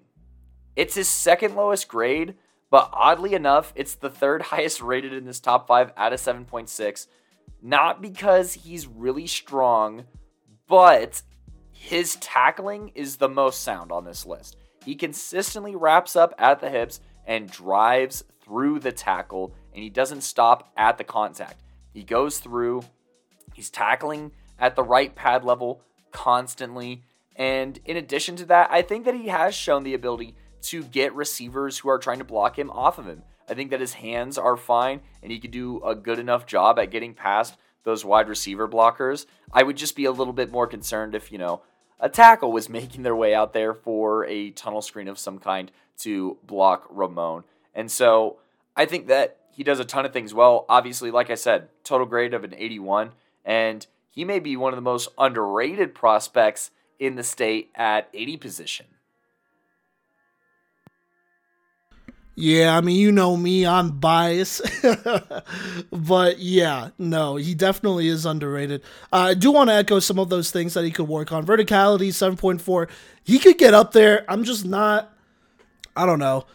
it's 0.76 0.96
his 0.96 1.10
second 1.10 1.56
lowest 1.56 1.88
grade, 1.88 2.36
but 2.72 2.90
oddly 2.94 3.34
enough, 3.34 3.74
it's 3.76 3.94
the 3.96 4.10
third 4.10 4.42
highest 4.44 4.82
rated 4.82 5.14
in 5.14 5.26
this 5.26 5.40
top 5.40 5.68
five 5.68 5.94
at 5.96 6.14
a 6.14 6.16
7.6. 6.16 7.08
Not 7.62 8.02
because 8.02 8.54
he's 8.54 8.88
really 8.88 9.28
strong, 9.28 10.06
but 10.68 11.22
his 11.72 12.16
tackling 12.16 12.92
is 12.96 13.18
the 13.18 13.30
most 13.30 13.62
sound 13.62 13.92
on 13.92 14.06
this 14.06 14.26
list. 14.26 14.58
He 14.84 14.96
consistently 14.96 15.76
wraps 15.76 16.16
up 16.16 16.34
at 16.40 16.60
the 16.60 16.70
hips 16.70 17.02
and 17.28 17.52
drives 17.52 18.24
through 18.44 18.80
the 18.80 18.92
tackle, 18.92 19.54
and 19.74 19.84
he 19.84 19.90
doesn't 19.90 20.22
stop 20.22 20.72
at 20.76 20.98
the 20.98 21.04
contact. 21.04 21.62
He 21.94 22.04
goes 22.04 22.40
through, 22.40 22.84
he's 23.54 23.70
tackling 23.70 24.32
at 24.58 24.76
the 24.76 24.84
right 24.84 25.14
pad 25.14 25.44
level 25.44 25.82
constantly. 26.12 27.04
And 27.36 27.80
in 27.86 27.98
addition 27.98 28.36
to 28.38 28.46
that, 28.46 28.70
I 28.72 28.82
think 28.82 29.06
that 29.06 29.16
he 29.16 29.28
has 29.28 29.54
shown 29.54 29.84
the 29.84 29.94
ability 29.94 30.36
to 30.64 30.84
get 30.84 31.14
receivers 31.16 31.80
who 31.80 31.90
are 31.90 31.98
trying 31.98 32.20
to 32.20 32.24
block 32.24 32.58
him 32.58 32.70
off 32.70 32.98
of 32.98 33.08
him. 33.08 33.24
I 33.50 33.54
think 33.54 33.72
that 33.72 33.82
his 33.82 33.94
hands 33.94 34.38
are 34.38 34.56
fine 34.56 35.02
and 35.22 35.32
he 35.32 35.40
could 35.40 35.52
do 35.52 35.84
a 35.84 35.96
good 35.96 36.20
enough 36.20 36.46
job 36.46 36.80
at 36.80 36.92
getting 36.92 37.14
past 37.14 37.58
those 37.84 38.06
wide 38.06 38.30
receiver 38.30 38.68
blockers. 38.68 39.26
I 39.52 39.64
would 39.64 39.78
just 39.78 39.96
be 39.96 40.06
a 40.06 40.12
little 40.12 40.34
bit 40.34 40.52
more 40.52 40.68
concerned 40.68 41.16
if, 41.16 41.32
you 41.32 41.38
know, 41.38 41.62
a 42.00 42.10
tackle 42.10 42.52
was 42.52 42.70
making 42.70 43.04
their 43.04 43.16
way 43.16 43.34
out 43.34 43.54
there 43.54 43.74
for 43.74 44.26
a 44.26 44.52
tunnel 44.52 44.82
screen 44.82 45.08
of 45.08 45.20
some 45.20 45.40
kind 45.40 45.72
to 46.00 46.38
block 46.44 46.88
Ramon. 46.90 47.44
And 47.74 47.92
so 47.92 48.38
I 48.76 48.86
think 48.86 49.08
that 49.08 49.38
he 49.52 49.64
does 49.64 49.80
a 49.80 49.86
ton 49.86 50.06
of 50.06 50.14
things 50.14 50.34
well. 50.34 50.66
Obviously, 50.70 51.12
like 51.12 51.30
I 51.30 51.36
said, 51.36 51.70
total 51.84 52.08
grade 52.08 52.34
of 52.34 52.44
an 52.44 52.54
81. 52.56 53.12
And 53.44 53.86
he 54.10 54.26
may 54.26 54.40
be 54.40 54.56
one 54.56 54.74
of 54.74 54.78
the 54.78 54.82
most 54.82 55.10
underrated 55.18 55.94
prospects 55.94 56.72
in 57.00 57.16
the 57.16 57.24
state 57.24 57.70
at 57.76 58.10
80 58.14 58.38
position. 58.38 58.86
Yeah, 62.36 62.78
I 62.78 62.82
mean, 62.82 62.96
you 62.96 63.12
know 63.12 63.36
me, 63.36 63.66
I'm 63.66 63.92
biased. 64.00 64.62
but 65.92 66.40
yeah, 66.40 66.90
no, 66.98 67.36
he 67.36 67.54
definitely 67.54 68.08
is 68.08 68.26
underrated. 68.26 68.82
Uh, 69.12 69.18
I 69.18 69.34
do 69.34 69.52
want 69.52 69.70
to 69.70 69.74
echo 69.76 70.00
some 70.00 70.18
of 70.18 70.30
those 70.30 70.50
things 70.50 70.74
that 70.74 70.86
he 70.86 70.92
could 70.92 71.08
work 71.08 71.32
on. 71.32 71.46
Verticality, 71.46 72.08
7.4. 72.10 72.90
He 73.24 73.38
could 73.38 73.58
get 73.58 73.74
up 73.74 73.92
there. 73.92 74.26
I'm 74.30 74.44
just 74.44 74.66
not, 74.66 75.14
I 75.96 76.06
don't 76.06 76.20
know. 76.20 76.46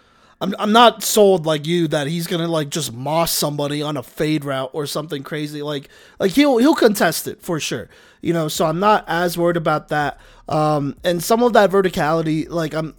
I'm, 0.41 0.55
I'm 0.59 0.73
not 0.73 1.03
sold 1.03 1.47
like 1.47 1.67
you 1.67 1.89
that 1.89 2.07
he's 2.09 2.27
gonna 2.27 2.49
like 2.49 2.69
just 2.69 2.93
moss 2.93 3.33
somebody 3.33 3.81
on 3.81 3.97
a 3.97 4.03
fade 4.03 4.45
route 4.45 4.71
or 4.75 4.85
something 4.85 5.23
crazy 5.23 5.63
like 5.63 5.89
like 6.21 6.33
he'll 6.33 6.59
he'll 6.59 6.75
contest 6.75 7.27
it 7.27 7.41
for 7.41 7.59
sure 7.59 7.89
you 8.21 8.35
know 8.35 8.47
so 8.49 8.67
I'm 8.67 8.79
not 8.79 9.07
as 9.09 9.39
worried 9.39 9.57
about 9.57 9.89
that 9.89 10.21
um 10.47 10.95
and 11.05 11.25
some 11.25 11.43
of 11.43 11.55
that 11.55 11.71
verticality 11.71 12.51
like 12.51 12.75
I'm 12.75 12.95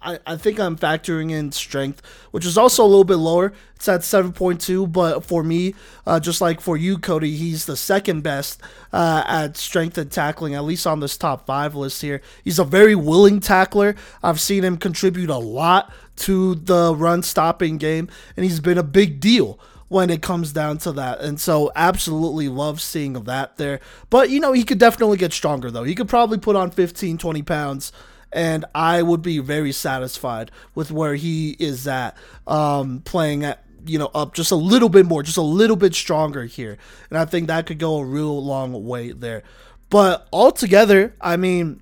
I, 0.00 0.18
I 0.26 0.36
think 0.36 0.60
I'm 0.60 0.76
factoring 0.76 1.32
in 1.32 1.50
strength, 1.52 2.02
which 2.30 2.46
is 2.46 2.56
also 2.56 2.84
a 2.84 2.86
little 2.86 3.04
bit 3.04 3.16
lower. 3.16 3.52
It's 3.74 3.88
at 3.88 4.00
7.2, 4.00 4.90
but 4.90 5.24
for 5.24 5.42
me, 5.42 5.74
uh, 6.06 6.20
just 6.20 6.40
like 6.40 6.60
for 6.60 6.76
you, 6.76 6.98
Kodey, 6.98 7.36
he's 7.36 7.66
the 7.66 7.76
second 7.76 8.22
best 8.22 8.60
uh, 8.92 9.24
at 9.26 9.56
strength 9.56 9.98
and 9.98 10.10
tackling, 10.10 10.54
at 10.54 10.64
least 10.64 10.86
on 10.86 11.00
this 11.00 11.16
top 11.16 11.46
five 11.46 11.74
list 11.74 12.02
here. 12.02 12.20
He's 12.44 12.58
a 12.58 12.64
very 12.64 12.94
willing 12.94 13.40
tackler. 13.40 13.96
I've 14.22 14.40
seen 14.40 14.64
him 14.64 14.76
contribute 14.76 15.30
a 15.30 15.38
lot 15.38 15.92
to 16.16 16.54
the 16.54 16.94
run 16.94 17.22
stopping 17.22 17.78
game, 17.78 18.08
and 18.36 18.44
he's 18.44 18.60
been 18.60 18.78
a 18.78 18.84
big 18.84 19.20
deal 19.20 19.58
when 19.88 20.10
it 20.10 20.22
comes 20.22 20.52
down 20.52 20.78
to 20.78 20.92
that. 20.92 21.20
And 21.20 21.40
so 21.40 21.72
absolutely 21.74 22.48
love 22.48 22.80
seeing 22.80 23.14
that 23.14 23.56
there. 23.56 23.80
But 24.10 24.30
you 24.30 24.38
know, 24.38 24.52
he 24.52 24.64
could 24.64 24.78
definitely 24.78 25.16
get 25.16 25.32
stronger 25.32 25.70
though. 25.70 25.84
He 25.84 25.94
could 25.94 26.08
probably 26.08 26.38
put 26.38 26.56
on 26.56 26.70
15, 26.70 27.18
20 27.18 27.42
pounds 27.42 27.92
and 28.32 28.64
I 28.74 29.02
would 29.02 29.22
be 29.22 29.38
very 29.38 29.72
satisfied 29.72 30.50
with 30.74 30.90
where 30.90 31.14
he 31.14 31.56
is 31.58 31.86
at, 31.86 32.16
um, 32.46 33.00
playing 33.04 33.44
at 33.44 33.64
you 33.86 33.98
know 33.98 34.10
up 34.14 34.34
just 34.34 34.50
a 34.50 34.56
little 34.56 34.88
bit 34.88 35.06
more, 35.06 35.22
just 35.22 35.36
a 35.36 35.42
little 35.42 35.76
bit 35.76 35.94
stronger 35.94 36.44
here, 36.44 36.78
and 37.10 37.18
I 37.18 37.24
think 37.24 37.46
that 37.46 37.66
could 37.66 37.78
go 37.78 37.98
a 37.98 38.04
real 38.04 38.42
long 38.42 38.86
way 38.86 39.12
there. 39.12 39.42
But 39.90 40.28
altogether, 40.32 41.14
I 41.20 41.36
mean, 41.36 41.80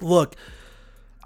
look, 0.00 0.34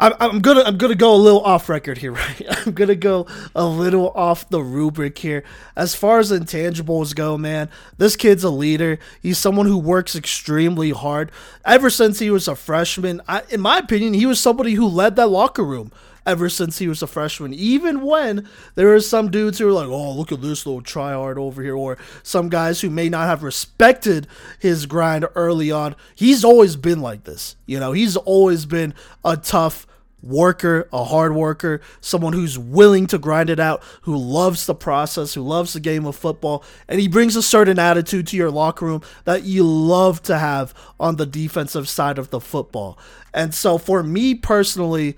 I'm, 0.03 0.14
I'm 0.18 0.40
gonna 0.40 0.62
I'm 0.62 0.78
gonna 0.78 0.96
go 0.96 1.14
a 1.14 1.16
little 1.16 1.42
off 1.42 1.68
record 1.68 1.98
here, 1.98 2.11
right? 2.12 2.42
I'm 2.66 2.72
gonna 2.72 2.96
go 2.96 3.28
a 3.55 3.64
little 3.64 4.11
off 4.11 4.48
the 4.48 4.61
rubric 4.61 5.16
here. 5.16 5.44
As 5.76 5.94
far 5.94 6.18
as 6.18 6.32
intangibles 6.32 7.14
go, 7.14 7.38
man, 7.38 7.70
this 7.98 8.16
kid's 8.16 8.42
a 8.42 8.50
leader. 8.50 8.98
He's 9.22 9.38
someone 9.38 9.66
who 9.66 9.78
works 9.78 10.16
extremely 10.16 10.90
hard. 10.90 11.30
Ever 11.64 11.88
since 11.88 12.18
he 12.18 12.30
was 12.30 12.48
a 12.48 12.57
freshman, 12.57 13.20
I, 13.28 13.42
in 13.48 13.61
my 13.61 13.78
opinion, 13.78 14.14
he 14.14 14.26
was 14.26 14.40
somebody 14.40 14.74
who 14.74 14.88
led 14.88 15.14
that 15.16 15.28
locker 15.28 15.64
room 15.64 15.92
ever 16.26 16.48
since 16.48 16.78
he 16.78 16.88
was 16.88 17.03
a 17.03 17.07
freshman. 17.07 17.55
Even 17.55 18.03
when 18.03 18.48
there 18.74 18.92
are 18.94 19.00
some 19.00 19.30
dudes 19.30 19.59
who 19.59 19.68
are 19.68 19.72
like, 19.72 19.88
oh, 19.88 20.12
look 20.12 20.32
at 20.32 20.42
this 20.42 20.66
little 20.66 20.82
tryhard 20.82 21.36
over 21.36 21.62
here, 21.62 21.76
or 21.76 21.96
some 22.24 22.48
guys 22.48 22.80
who 22.80 22.90
may 22.90 23.09
not 23.09 23.28
have 23.28 23.44
respected 23.44 24.26
his 24.59 24.86
grind 24.86 25.26
early 25.36 25.70
on. 25.70 25.94
He's 26.14 26.44
always 26.44 26.74
been 26.74 27.00
like 27.00 27.22
this. 27.22 27.55
You 27.66 27.78
know, 27.78 27.92
he's 27.92 28.16
always 28.16 28.66
been 28.66 28.94
a 29.24 29.36
tough 29.36 29.86
worker, 30.22 30.88
a 30.92 31.04
hard 31.04 31.34
worker, 31.34 31.80
someone 32.00 32.32
who's 32.32 32.58
willing 32.58 33.06
to 33.08 33.18
grind 33.18 33.50
it 33.50 33.60
out, 33.60 33.82
who 34.02 34.16
loves 34.16 34.66
the 34.66 34.74
process, 34.74 35.34
who 35.34 35.42
loves 35.42 35.72
the 35.72 35.80
game 35.80 36.06
of 36.06 36.16
football, 36.16 36.64
and 36.88 37.00
he 37.00 37.08
brings 37.08 37.36
a 37.36 37.42
certain 37.42 37.78
attitude 37.78 38.26
to 38.28 38.36
your 38.36 38.50
locker 38.50 38.86
room 38.86 39.02
that 39.24 39.42
you 39.42 39.64
love 39.64 40.22
to 40.22 40.38
have 40.38 40.72
on 41.00 41.16
the 41.16 41.26
defensive 41.26 41.88
side 41.88 42.18
of 42.18 42.30
the 42.30 42.40
football. 42.40 42.98
And 43.34 43.54
so 43.54 43.78
for 43.78 44.02
me 44.02 44.34
personally, 44.34 45.16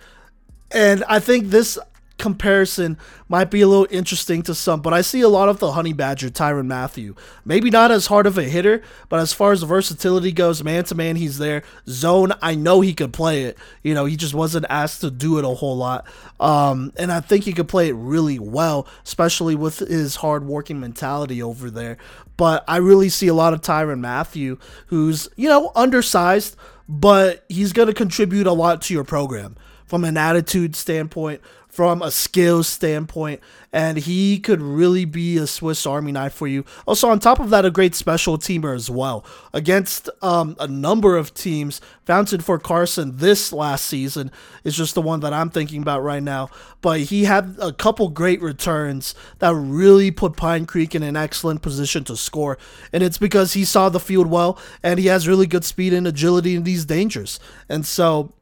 and 0.71 1.05
I 1.05 1.21
think 1.21 1.49
this 1.49 1.79
comparison 2.19 2.97
might 3.29 3.51
be 3.51 3.61
a 3.61 3.69
little 3.69 3.89
interesting 3.91 4.43
to 4.43 4.55
some, 4.55 4.81
but 4.81 4.95
I 4.95 5.01
see 5.01 5.21
a 5.21 5.29
lot 5.29 5.49
of 5.49 5.59
the 5.59 5.73
Honey 5.73 5.93
Badger, 5.93 6.31
Tyrann 6.31 6.67
Mathieu. 6.67 7.15
Maybe 7.45 7.71
not 7.71 7.91
as 7.91 8.07
hard 8.07 8.27
of 8.27 8.39
a 8.39 8.45
hitter, 8.45 8.83
but 9.09 9.21
as 9.21 9.33
far 9.33 9.53
as 9.53 9.63
versatility 9.63 10.31
goes, 10.31 10.63
man 10.63 10.85
to 10.85 10.95
man, 10.95 11.17
he's 11.17 11.39
there. 11.39 11.63
Zone, 11.89 12.33
I 12.41 12.55
know 12.55 12.81
he 12.81 12.95
could 12.95 13.13
play 13.13 13.45
it. 13.45 13.59
You 13.83 13.95
know, 13.95 14.05
he 14.05 14.17
just 14.17 14.35
wasn't 14.35 14.67
asked 14.69 15.01
to 15.01 15.11
do 15.11 15.39
it 15.39 15.45
a 15.45 15.49
whole 15.49 15.77
lot. 15.77 16.07
Um, 16.39 16.93
and 16.97 17.11
I 17.11 17.21
think 17.21 17.45
he 17.45 17.53
could 17.53 17.69
play 17.69 17.89
it 17.89 17.95
really 17.95 18.39
well, 18.39 18.87
especially 19.05 19.57
with 19.57 19.81
his 19.81 20.17
hard 20.17 20.47
working 20.47 20.79
mentality 20.79 21.43
over 21.43 21.71
there. 21.71 21.97
But 22.37 22.65
I 22.69 22.77
really 22.77 23.09
see 23.09 23.29
a 23.29 23.35
lot 23.35 23.55
of 23.55 23.61
Tyrann 23.61 24.01
Mathieu, 24.01 24.59
who's, 24.87 25.29
you 25.37 25.49
know, 25.49 25.73
undersized, 25.75 26.57
but 26.89 27.45
he's 27.49 27.73
going 27.73 27.89
to 27.89 27.95
contribute 27.95 28.47
a 28.47 28.53
lot 28.53 28.83
to 28.83 28.95
your 28.95 29.05
program 29.05 29.57
from 29.85 30.05
an 30.05 30.17
attitude 30.17 30.75
standpoint, 30.75 31.41
from 31.75 32.03
a 32.03 32.11
skills 32.13 32.69
standpoint, 32.69 33.41
and 33.73 33.99
he 33.99 34.39
could 34.39 34.63
really 34.63 35.05
be 35.05 35.37
a 35.37 35.45
Swiss 35.45 35.85
Army 35.85 36.13
knife 36.13 36.33
for 36.33 36.47
you. 36.47 36.65
Also, 36.87 37.09
on 37.09 37.19
top 37.19 37.41
of 37.41 37.51
that, 37.51 37.65
a 37.65 37.71
great 37.73 37.97
special 37.97 38.39
teamer 38.39 38.77
as 38.77 38.89
well. 38.89 39.25
Against 39.53 40.09
um, 40.23 40.55
a 40.61 40.69
number 40.69 41.17
of 41.17 41.35
teams, 41.35 41.81
Fountain 42.05 42.43
for 42.43 42.61
Carson 42.61 43.17
this 43.17 43.53
last 43.53 43.87
season 43.87 44.31
is 44.63 44.77
just 44.77 44.95
the 44.95 45.03
one 45.03 45.19
that 45.19 45.33
I'm 45.33 45.51
thinking 45.51 45.83
about 45.83 46.05
right 46.05 46.23
now. 46.23 46.49
But 46.81 47.01
he 47.01 47.25
had 47.25 47.57
a 47.61 47.73
couple 47.73 48.09
great 48.09 48.41
returns 48.41 49.17
that 49.41 49.53
really 49.53 50.13
put 50.13 50.37
Pine 50.37 50.67
Creek 50.67 50.95
in 50.95 51.03
an 51.03 51.17
excellent 51.17 51.61
position 51.61 52.05
to 52.05 52.17
score. 52.17 52.57
And 52.93 53.03
it's 53.03 53.19
because 53.19 53.55
he 53.55 53.65
saw 53.65 53.89
the 53.89 53.99
field 53.99 54.29
well 54.29 54.61
and 54.81 55.01
he 55.01 55.07
has 55.07 55.27
really 55.27 55.49
good 55.49 55.65
speed 55.65 55.93
and 55.93 56.07
agility 56.07 56.55
in 56.55 56.63
these 56.63 56.85
dangers. 56.85 57.41
And 57.69 57.85
so 57.85 58.33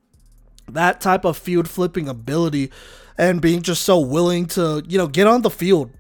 that 0.69 1.01
type 1.01 1.25
of 1.25 1.39
field 1.39 1.69
flipping 1.69 2.09
ability 2.09 2.71
and 3.19 3.41
being 3.41 3.63
just 3.63 3.85
so 3.85 3.99
willing 3.99 4.47
to, 4.47 4.83
you 4.87 4.99
know, 4.99 5.07
get 5.07 5.27
on 5.27 5.43
the 5.43 5.51
field, 5.51 5.91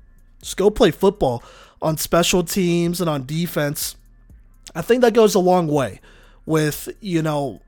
just 0.40 0.56
go 0.56 0.70
play 0.70 0.90
football 0.90 1.42
on 1.80 1.96
special 1.96 2.42
teams 2.42 3.00
and 3.00 3.10
on 3.10 3.26
defense. 3.26 3.96
I 4.74 4.82
think 4.82 5.02
that 5.02 5.14
goes 5.14 5.34
a 5.34 5.40
long 5.40 5.66
way 5.66 6.00
with, 6.46 6.88
you 7.00 7.22
know, 7.22 7.60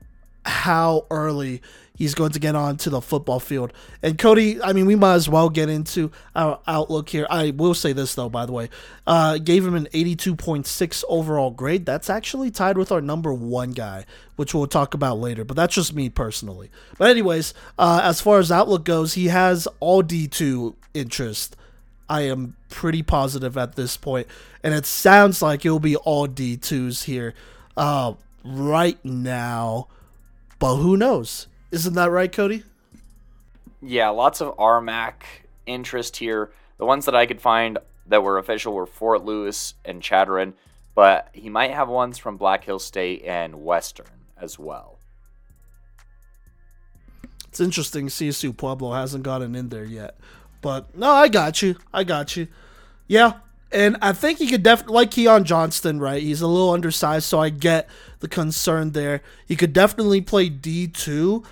how 0.45 1.05
early 1.09 1.61
he's 1.95 2.13
going 2.13 2.31
to 2.31 2.39
get 2.39 2.55
onto 2.55 2.89
the 2.89 3.01
football 3.01 3.39
field. 3.39 3.73
And 4.03 4.17
Kodey, 4.17 4.59
I 4.63 4.73
mean, 4.73 4.85
we 4.85 4.95
might 4.95 5.15
as 5.15 5.27
well 5.27 5.49
get 5.49 5.69
into 5.69 6.11
our 6.35 6.59
outlook 6.67 7.09
here. 7.09 7.25
I 7.29 7.51
will 7.51 7.73
say 7.73 7.93
this 7.93 8.13
though, 8.15 8.29
by 8.29 8.45
the 8.45 8.51
way, 8.51 8.69
uh, 9.07 9.37
gave 9.37 9.65
him 9.65 9.75
an 9.75 9.87
82.6 9.93 11.03
overall 11.09 11.51
grade. 11.51 11.85
That's 11.85 12.09
actually 12.09 12.51
tied 12.51 12.77
with 12.77 12.91
our 12.91 13.01
number 13.01 13.33
one 13.33 13.71
guy, 13.71 14.05
which 14.35 14.53
we'll 14.53 14.67
talk 14.67 14.93
about 14.93 15.17
later. 15.17 15.43
But 15.43 15.55
that's 15.55 15.75
just 15.75 15.93
me 15.93 16.09
personally. 16.09 16.69
But 16.97 17.09
anyways, 17.09 17.53
uh, 17.79 18.01
as 18.03 18.21
far 18.21 18.39
as 18.39 18.51
outlook 18.51 18.85
goes, 18.85 19.13
he 19.13 19.27
has 19.27 19.67
all 19.79 20.03
D2 20.03 20.75
interest. 20.93 21.55
I 22.07 22.21
am 22.21 22.55
pretty 22.69 23.01
positive 23.01 23.57
at 23.57 23.75
this 23.75 23.97
point, 23.97 24.27
and 24.63 24.73
it 24.75 24.85
sounds 24.85 25.41
like 25.41 25.65
it'll 25.65 25.79
be 25.79 25.95
all 25.95 26.27
D2s 26.27 27.05
here 27.05 27.33
uh, 27.75 28.13
right 28.43 29.03
now. 29.03 29.87
But 30.59 30.75
who 30.75 30.97
knows? 30.97 31.47
Isn't 31.75 31.95
that 31.95 32.09
right, 32.09 32.31
Kodey? 32.31 32.63
Yeah, 33.81 34.07
lots 34.07 34.39
of 34.39 34.55
RMAC 34.55 35.23
interest 35.65 36.15
here. 36.15 36.53
The 36.77 36.85
ones 36.85 37.03
that 37.03 37.15
I 37.15 37.25
could 37.25 37.41
find 37.41 37.77
that 38.07 38.23
were 38.23 38.37
official 38.37 38.73
were 38.73 38.85
Fort 38.85 39.25
Lewis 39.25 39.73
and 39.83 40.01
Chadron, 40.01 40.53
but 40.95 41.27
he 41.33 41.49
might 41.49 41.71
have 41.71 41.89
ones 41.89 42.17
from 42.17 42.37
Black 42.37 42.63
Hills 42.63 42.85
State 42.85 43.23
and 43.25 43.65
Western 43.65 44.05
as 44.37 44.57
well. 44.57 44.99
It's 47.49 47.59
interesting 47.59 48.07
CSU 48.07 48.55
Pueblo 48.55 48.93
hasn't 48.93 49.25
gotten 49.25 49.53
in 49.53 49.67
there 49.67 49.83
yet. 49.83 50.17
But 50.61 50.95
no, 50.97 51.11
I 51.11 51.27
got 51.27 51.61
you. 51.61 51.75
I 51.93 52.05
got 52.05 52.37
you. 52.37 52.47
Yeah. 53.05 53.33
And 53.69 53.97
I 54.01 54.13
think 54.13 54.39
he 54.39 54.47
could 54.47 54.63
definitely, 54.63 54.95
like 54.95 55.11
Keon 55.11 55.43
Johnston, 55.43 55.99
right? 55.99 56.21
He's 56.21 56.41
a 56.41 56.47
little 56.47 56.71
undersized, 56.71 57.25
so 57.25 57.41
I 57.41 57.49
get 57.49 57.89
the 58.19 58.29
concern 58.29 58.91
there. 58.91 59.21
He 59.45 59.57
could 59.57 59.73
definitely 59.73 60.21
play 60.21 60.49
D2, 60.49 61.45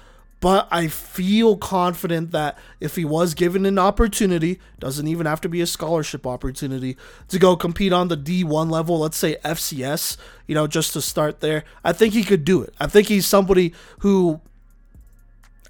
but 0.43 0.67
I 0.69 0.87
feel 0.89 1.55
confident 1.55 2.31
that 2.31 2.57
if 2.81 2.97
he 2.97 3.05
was 3.05 3.33
given 3.33 3.65
an 3.65 3.79
opportunity, 3.79 4.59
doesn't 4.77 5.07
even 5.07 5.25
have 5.25 5.39
to 5.39 5.47
be 5.47 5.61
a 5.61 5.65
scholarship 5.65 6.27
opportunity, 6.27 6.97
to 7.29 7.39
go 7.39 7.55
compete 7.55 7.93
on 7.93 8.09
the 8.09 8.17
D1 8.17 8.69
level, 8.69 8.99
let's 8.99 9.15
say 9.15 9.37
FCS, 9.45 10.17
you 10.45 10.53
know, 10.53 10.67
just 10.67 10.91
to 10.91 11.01
start 11.01 11.39
there, 11.39 11.63
I 11.81 11.93
think 11.93 12.13
he 12.13 12.25
could 12.25 12.43
do 12.43 12.61
it. 12.61 12.73
I 12.77 12.87
think 12.87 13.07
he's 13.07 13.25
somebody 13.25 13.73
who 13.99 14.41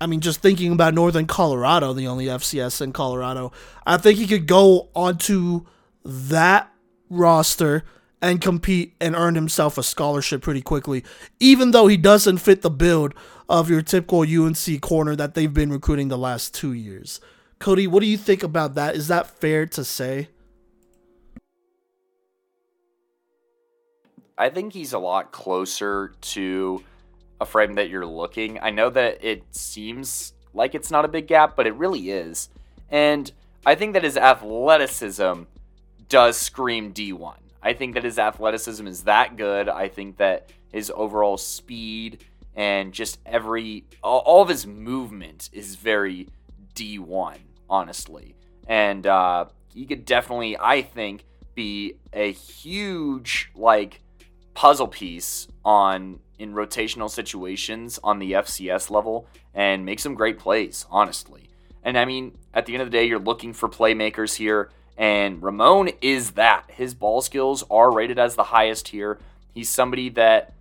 I 0.01 0.07
mean, 0.07 0.21
just 0.21 0.41
thinking 0.41 0.71
about 0.71 0.95
Northern 0.95 1.27
Colorado, 1.27 1.93
the 1.93 2.07
only 2.07 2.25
FCS 2.25 2.81
in 2.81 2.93
Colorado, 2.93 3.51
I 3.85 3.97
think 3.97 4.17
he 4.17 4.25
could 4.25 4.47
go 4.47 4.89
onto 4.95 5.67
that 6.03 6.73
roster 7.11 7.83
and 8.23 8.39
compete 8.39 8.95
and 9.01 9.15
earn 9.15 9.35
himself 9.35 9.77
a 9.77 9.83
scholarship 9.83 10.41
pretty 10.41 10.61
quickly, 10.61 11.03
even 11.41 11.71
though 11.71 11.87
he 11.87 11.97
doesn't 11.97 12.37
fit 12.37 12.61
the 12.61 12.69
build 12.71 13.13
of 13.49 13.69
your 13.69 13.81
typical 13.81 14.21
UNC 14.21 14.79
corner 14.81 15.13
that 15.13 15.33
they've 15.33 15.53
been 15.53 15.69
recruiting 15.69 16.07
the 16.07 16.17
last 16.17 16.55
two 16.55 16.71
years. 16.71 17.19
Kodey, 17.59 17.85
what 17.85 17.99
do 17.99 18.05
you 18.05 18.17
think 18.17 18.41
about 18.41 18.75
that? 18.75 18.95
Is 18.95 19.09
that 19.09 19.27
fair 19.27 19.65
to 19.65 19.83
say? 19.83 20.29
I 24.37 24.49
think 24.49 24.71
he's 24.71 24.93
a 24.93 24.99
lot 24.99 25.33
closer 25.33 26.13
to 26.21 26.81
a 27.41 27.45
frame 27.45 27.73
that 27.73 27.89
you're 27.89 28.05
looking. 28.05 28.57
I 28.61 28.69
know 28.69 28.89
that 28.89 29.21
it 29.21 29.43
seems 29.51 30.31
like 30.53 30.75
it's 30.75 30.89
not 30.89 31.03
a 31.03 31.09
big 31.09 31.27
gap, 31.27 31.57
but 31.57 31.67
it 31.67 31.75
really 31.75 32.09
is. 32.09 32.47
And 32.89 33.29
I 33.65 33.75
think 33.75 33.93
that 33.93 34.05
his 34.05 34.15
athleticism 34.15 35.43
does 36.07 36.37
scream 36.37 36.93
D1. 36.93 37.42
I 37.63 37.73
think 37.73 37.93
that 37.93 38.03
his 38.03 38.19
athleticism 38.19 38.85
is 38.85 39.03
that 39.05 39.37
good. 39.37 39.69
I 39.69 39.87
think 39.87 40.17
that 40.17 40.51
his 40.71 40.91
overall 40.93 41.37
speed 41.37 42.25
and 42.55 42.93
just 42.93 43.19
every 43.25 43.85
all, 44.03 44.41
of 44.41 44.49
his 44.49 44.67
movement 44.67 45.49
is 45.53 45.75
very 45.75 46.27
D1, 46.75 47.37
honestly. 47.69 48.35
And 48.67 49.07
uh, 49.07 49.45
he 49.73 49.85
could 49.85 50.05
definitely, 50.05 50.57
I 50.59 50.81
think, 50.81 51.23
be 51.55 51.95
a 52.11 52.31
huge 52.31 53.49
like 53.55 54.01
puzzle 54.53 54.87
piece 54.87 55.47
on 55.63 56.19
in 56.37 56.53
rotational 56.53 57.09
situations 57.09 57.99
on 58.03 58.19
the 58.19 58.33
FCS 58.33 58.89
level 58.89 59.27
and 59.53 59.85
make 59.85 59.99
some 59.99 60.15
great 60.15 60.37
plays, 60.37 60.85
honestly. 60.89 61.49
And 61.83 61.97
I 61.97 62.05
mean, 62.05 62.37
at 62.53 62.65
the 62.65 62.73
end 62.73 62.81
of 62.81 62.91
the 62.91 62.97
day, 62.97 63.05
you're 63.05 63.19
looking 63.19 63.53
for 63.53 63.69
playmakers 63.69 64.35
here. 64.35 64.69
And 64.97 65.41
Ramon 65.41 65.89
is 66.01 66.31
that. 66.31 66.65
His 66.69 66.93
ball 66.93 67.21
skills 67.21 67.63
are 67.71 67.91
rated 67.91 68.19
as 68.19 68.35
the 68.35 68.43
highest 68.43 68.89
here. 68.89 69.19
He's 69.53 69.69
somebody 69.69 70.09
that 70.09 70.53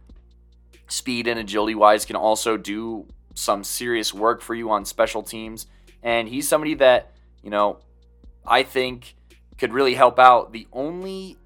speed 0.89 1.27
and 1.27 1.39
agility 1.39 1.75
wise 1.75 2.05
can 2.05 2.17
also 2.17 2.57
do 2.57 3.07
some 3.35 3.65
serious 3.65 4.13
work 4.13 4.43
for 4.43 4.55
you 4.55 4.71
on 4.71 4.85
special 4.85 5.23
teams. 5.23 5.67
And 6.03 6.29
he's 6.29 6.49
somebody 6.49 6.75
that, 6.75 7.13
you 7.43 7.51
know, 7.51 7.79
I 8.47 8.63
think 8.63 9.15
could 9.59 9.73
really 9.73 9.95
help 9.95 10.19
out. 10.19 10.53
The 10.53 10.67
only 10.73 11.37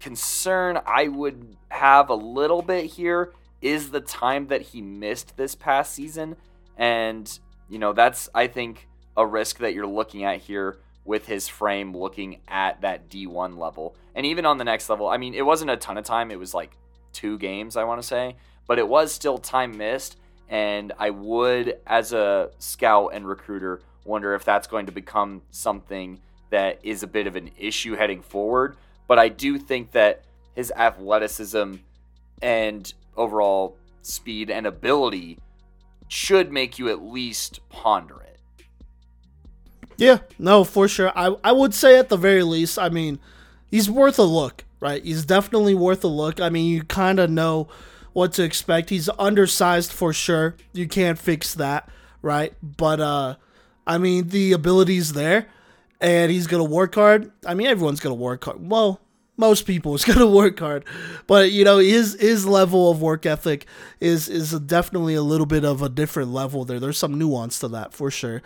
concern 0.00 0.80
I 0.86 1.08
would 1.08 1.56
have 1.68 2.10
a 2.10 2.14
little 2.14 2.62
bit 2.62 2.86
here 2.86 3.32
is 3.60 3.90
the 3.90 4.00
time 4.00 4.48
that 4.48 4.62
he 4.62 4.80
missed 4.80 5.36
this 5.36 5.54
past 5.54 5.92
season. 5.92 6.36
And, 6.76 7.38
you 7.68 7.78
know, 7.78 7.92
that's, 7.92 8.28
I 8.34 8.46
think, 8.46 8.88
a 9.16 9.26
risk 9.26 9.58
that 9.58 9.74
you're 9.74 9.86
looking 9.86 10.24
at 10.24 10.40
here 10.40 10.78
with 11.06 11.26
his 11.26 11.48
frame 11.48 11.96
looking 11.96 12.40
at 12.48 12.80
that 12.82 13.08
D1 13.08 13.56
level. 13.56 13.94
And 14.14 14.26
even 14.26 14.44
on 14.44 14.58
the 14.58 14.64
next 14.64 14.88
level, 14.88 15.08
I 15.08 15.16
mean, 15.16 15.34
it 15.34 15.46
wasn't 15.46 15.70
a 15.70 15.76
ton 15.76 15.96
of 15.96 16.04
time. 16.04 16.30
It 16.30 16.38
was 16.38 16.52
like 16.52 16.76
two 17.12 17.38
games, 17.38 17.76
I 17.76 17.84
want 17.84 18.00
to 18.02 18.06
say, 18.06 18.36
but 18.66 18.78
it 18.78 18.88
was 18.88 19.12
still 19.12 19.38
time 19.38 19.76
missed. 19.76 20.18
And 20.48 20.92
I 20.98 21.10
would, 21.10 21.78
as 21.86 22.12
a 22.12 22.50
scout 22.58 23.10
and 23.14 23.26
recruiter, 23.26 23.80
wonder 24.04 24.34
if 24.34 24.44
that's 24.44 24.66
going 24.66 24.86
to 24.86 24.92
become 24.92 25.42
something 25.50 26.20
that 26.50 26.78
is 26.82 27.02
a 27.02 27.06
bit 27.06 27.26
of 27.26 27.36
an 27.36 27.50
issue 27.58 27.94
heading 27.94 28.22
forward. 28.22 28.76
But 29.08 29.18
I 29.18 29.28
do 29.28 29.58
think 29.58 29.92
that 29.92 30.24
his 30.54 30.72
athleticism 30.74 31.74
and 32.42 32.94
overall 33.16 33.76
speed 34.02 34.50
and 34.50 34.66
ability 34.66 35.38
should 36.08 36.52
make 36.52 36.78
you 36.78 36.88
at 36.88 37.02
least 37.02 37.60
ponder 37.68 38.20
it. 38.20 38.25
Yeah, 39.96 40.18
no, 40.38 40.64
for 40.64 40.88
sure. 40.88 41.10
I, 41.16 41.34
I 41.42 41.52
would 41.52 41.74
say 41.74 41.98
at 41.98 42.08
the 42.08 42.16
very 42.16 42.42
least, 42.42 42.78
I 42.78 42.88
mean, 42.88 43.18
he's 43.70 43.90
worth 43.90 44.18
a 44.18 44.24
look, 44.24 44.64
right? 44.80 45.02
He's 45.02 45.24
definitely 45.24 45.74
worth 45.74 46.04
a 46.04 46.08
look. 46.08 46.40
I 46.40 46.50
mean, 46.50 46.70
you 46.70 46.82
kind 46.84 47.18
of 47.18 47.30
know 47.30 47.68
what 48.12 48.32
to 48.34 48.42
expect. 48.42 48.90
He's 48.90 49.08
undersized 49.18 49.92
for 49.92 50.12
sure. 50.12 50.56
You 50.72 50.86
can't 50.86 51.18
fix 51.18 51.54
that, 51.54 51.88
right? 52.22 52.52
But 52.62 53.00
uh 53.00 53.36
I 53.86 53.98
mean, 53.98 54.28
the 54.28 54.52
ability's 54.52 55.12
there 55.12 55.46
and 56.00 56.30
he's 56.30 56.48
going 56.48 56.64
to 56.64 56.68
work 56.68 56.96
hard. 56.96 57.30
I 57.46 57.54
mean, 57.54 57.68
everyone's 57.68 58.00
going 58.00 58.16
to 58.16 58.20
work 58.20 58.44
hard. 58.44 58.68
Well, 58.68 59.00
most 59.36 59.64
people 59.64 59.94
is 59.94 60.04
going 60.06 60.18
to 60.18 60.26
work 60.26 60.58
hard 60.58 60.82
but 61.26 61.52
you 61.52 61.62
know 61.62 61.76
his 61.78 62.18
his 62.18 62.46
level 62.46 62.90
of 62.90 63.02
work 63.02 63.26
ethic 63.26 63.66
is 64.00 64.28
is 64.30 64.52
definitely 64.60 65.14
a 65.14 65.22
little 65.22 65.44
bit 65.46 65.62
of 65.64 65.82
a 65.82 65.90
different 65.90 66.30
level 66.32 66.64
there 66.64 66.80
there's 66.80 66.96
some 66.96 67.18
nuance 67.18 67.58
to 67.58 67.68
that 67.68 67.92
for 67.92 68.10
sure 68.10 68.42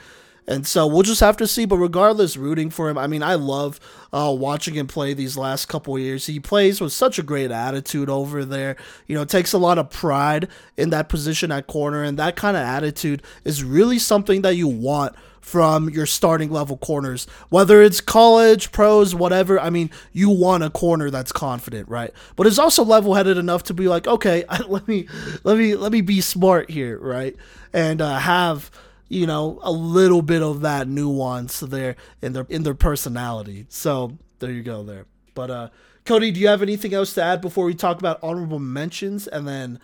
and 0.51 0.66
so 0.66 0.84
we'll 0.86 1.03
just 1.03 1.20
have 1.20 1.36
to 1.36 1.46
see 1.46 1.64
but 1.64 1.78
regardless 1.78 2.36
rooting 2.36 2.68
for 2.68 2.90
him 2.90 2.98
i 2.98 3.07
mean 3.07 3.22
i 3.22 3.34
love 3.34 3.80
uh, 4.12 4.34
watching 4.36 4.74
him 4.74 4.86
play 4.86 5.14
these 5.14 5.36
last 5.36 5.66
couple 5.66 5.98
years 5.98 6.26
he 6.26 6.40
plays 6.40 6.80
with 6.80 6.92
such 6.92 7.18
a 7.18 7.22
great 7.22 7.51
attitude 7.51 8.11
over 8.11 8.44
there 8.44 8.76
you 9.07 9.14
know 9.14 9.24
takes 9.24 9.53
a 9.53 9.59
lot 9.59 9.78
of 9.78 9.88
pride 9.88 10.48
in 10.76 10.90
that 10.90 11.09
position 11.09 11.51
at 11.53 11.66
corner 11.66 12.03
and 12.03 12.18
that 12.18 12.36
kind 12.36 12.57
of 12.57 12.62
attitude 12.62 13.22
is 13.44 13.64
really 13.64 13.98
something 13.98 14.42
that 14.42 14.57
you 14.57 14.68
want 14.68 15.14
from 15.40 15.88
your 15.88 16.05
starting 16.05 16.51
level 16.51 16.76
corners, 16.76 17.26
whether 17.48 17.82
it's 17.82 18.01
college, 18.01 18.70
pros, 18.72 19.14
whatever. 19.14 19.59
I 19.59 19.70
mean, 19.70 19.90
you 20.12 20.28
want 20.28 20.62
a 20.62 20.70
corner 20.70 21.11
that's 21.11 21.32
confident, 21.32 21.88
right? 21.88 22.12
But 22.36 22.46
is 22.46 22.59
also 22.59 22.84
level 22.84 23.14
headed 23.14 23.38
enough 23.38 23.62
to 23.64 23.74
be 23.74 23.88
like, 23.88 24.07
okay, 24.07 24.44
let 24.68 24.86
me, 24.86 25.09
let 25.42 25.57
me, 25.57 25.74
let 25.74 25.92
me 25.92 26.03
be 26.03 26.20
smart 26.20 26.70
here, 26.70 26.98
right? 26.98 27.34
And 27.72 28.03
uh, 28.03 28.18
have 28.18 28.70
you 29.11 29.26
know 29.26 29.58
a 29.62 29.70
little 29.70 30.22
bit 30.22 30.40
of 30.40 30.62
that 30.62 30.88
nuance 30.88 31.61
there 31.61 31.96
in 32.22 32.32
their 32.32 32.46
in 32.48 32.62
their 32.62 32.74
personality. 32.74 33.66
So 33.68 34.16
there 34.38 34.50
you 34.50 34.62
go 34.62 34.82
there. 34.82 35.04
But 35.34 35.50
uh, 35.50 35.68
Kodey, 36.06 36.32
do 36.32 36.40
you 36.40 36.48
have 36.48 36.62
anything 36.62 36.94
else 36.94 37.12
to 37.14 37.22
add 37.22 37.42
before 37.42 37.66
we 37.66 37.74
talk 37.74 37.98
about 37.98 38.18
honorable 38.22 38.61
mentions 38.61 39.26
and 39.26 39.46
then 39.46 39.78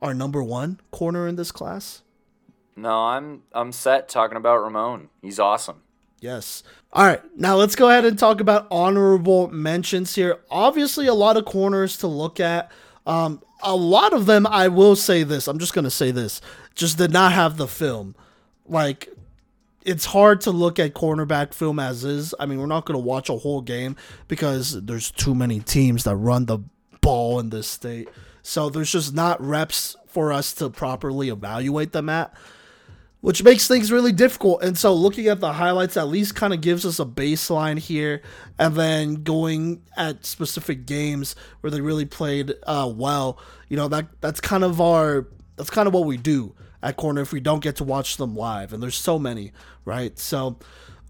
our 0.00 0.14
number 0.14 0.42
one 0.42 0.80
corner 0.90 1.26
in 1.26 1.36
this 1.36 1.52
class? 1.52 2.02
No, 2.76 2.92
I'm 2.92 3.42
I'm 3.52 3.72
set 3.72 4.08
talking 4.08 4.38
about 4.38 4.62
Ramon. 4.62 5.10
He's 5.20 5.38
awesome. 5.38 5.82
Yes. 6.20 6.62
All 6.92 7.04
right. 7.04 7.20
Now 7.36 7.56
let's 7.56 7.74
go 7.74 7.88
ahead 7.88 8.04
and 8.04 8.18
talk 8.18 8.40
about 8.40 8.68
honorable 8.70 9.48
mentions 9.48 10.14
here. 10.14 10.38
Obviously, 10.50 11.06
a 11.06 11.14
lot 11.14 11.36
of 11.36 11.44
corners 11.44 11.98
to 11.98 12.06
look 12.06 12.38
at. 12.38 12.70
Um, 13.06 13.42
a 13.62 13.74
lot 13.74 14.12
of 14.12 14.26
them, 14.26 14.46
I 14.46 14.68
will 14.68 14.94
say 14.94 15.24
this. 15.24 15.48
I'm 15.48 15.58
just 15.58 15.74
gonna 15.74 15.90
say 15.90 16.12
this. 16.12 16.40
Just 16.76 16.98
did 16.98 17.12
not 17.12 17.32
have 17.32 17.56
the 17.56 17.66
film. 17.66 18.14
Like, 18.70 19.08
it's 19.84 20.04
hard 20.04 20.42
to 20.42 20.50
look 20.50 20.78
at 20.78 20.94
cornerback 20.94 21.52
film 21.52 21.78
as 21.78 22.04
is. 22.04 22.34
I 22.38 22.46
mean, 22.46 22.58
we're 22.58 22.66
not 22.66 22.86
gonna 22.86 22.98
watch 22.98 23.28
a 23.28 23.36
whole 23.36 23.60
game 23.60 23.96
because 24.28 24.82
there's 24.84 25.10
too 25.10 25.34
many 25.34 25.60
teams 25.60 26.04
that 26.04 26.16
run 26.16 26.46
the 26.46 26.58
ball 27.00 27.40
in 27.40 27.50
this 27.50 27.66
state. 27.66 28.08
So 28.42 28.70
there's 28.70 28.92
just 28.92 29.14
not 29.14 29.40
reps 29.40 29.96
for 30.06 30.32
us 30.32 30.54
to 30.54 30.70
properly 30.70 31.28
evaluate 31.28 31.92
them 31.92 32.08
at 32.08 32.34
which 33.20 33.42
makes 33.42 33.68
things 33.68 33.92
really 33.92 34.12
difficult. 34.12 34.62
And 34.62 34.76
so 34.76 34.94
looking 34.94 35.28
at 35.28 35.40
the 35.40 35.52
highlights 35.52 35.96
at 35.96 36.08
least 36.08 36.34
kind 36.34 36.54
of 36.54 36.60
gives 36.60 36.86
us 36.86 36.98
a 36.98 37.04
baseline 37.04 37.78
here, 37.78 38.22
and 38.58 38.74
then 38.74 39.22
going 39.22 39.82
at 39.96 40.24
specific 40.24 40.86
games 40.86 41.36
where 41.60 41.70
they 41.70 41.80
really 41.80 42.06
played 42.06 42.54
uh, 42.66 42.90
well. 42.94 43.38
You 43.68 43.76
know 43.76 43.88
that 43.88 44.06
that's 44.20 44.40
kind 44.40 44.64
of 44.64 44.80
our 44.80 45.28
that's 45.56 45.70
kind 45.70 45.86
of 45.86 45.94
what 45.94 46.06
we 46.06 46.16
do 46.16 46.54
at 46.82 46.96
corner 46.96 47.20
if 47.22 47.32
we 47.32 47.40
don't 47.40 47.62
get 47.62 47.76
to 47.76 47.84
watch 47.84 48.16
them 48.16 48.34
live, 48.36 48.72
and 48.72 48.82
there's 48.82 48.96
so 48.96 49.18
many, 49.18 49.52
right? 49.84 50.18
So. 50.18 50.58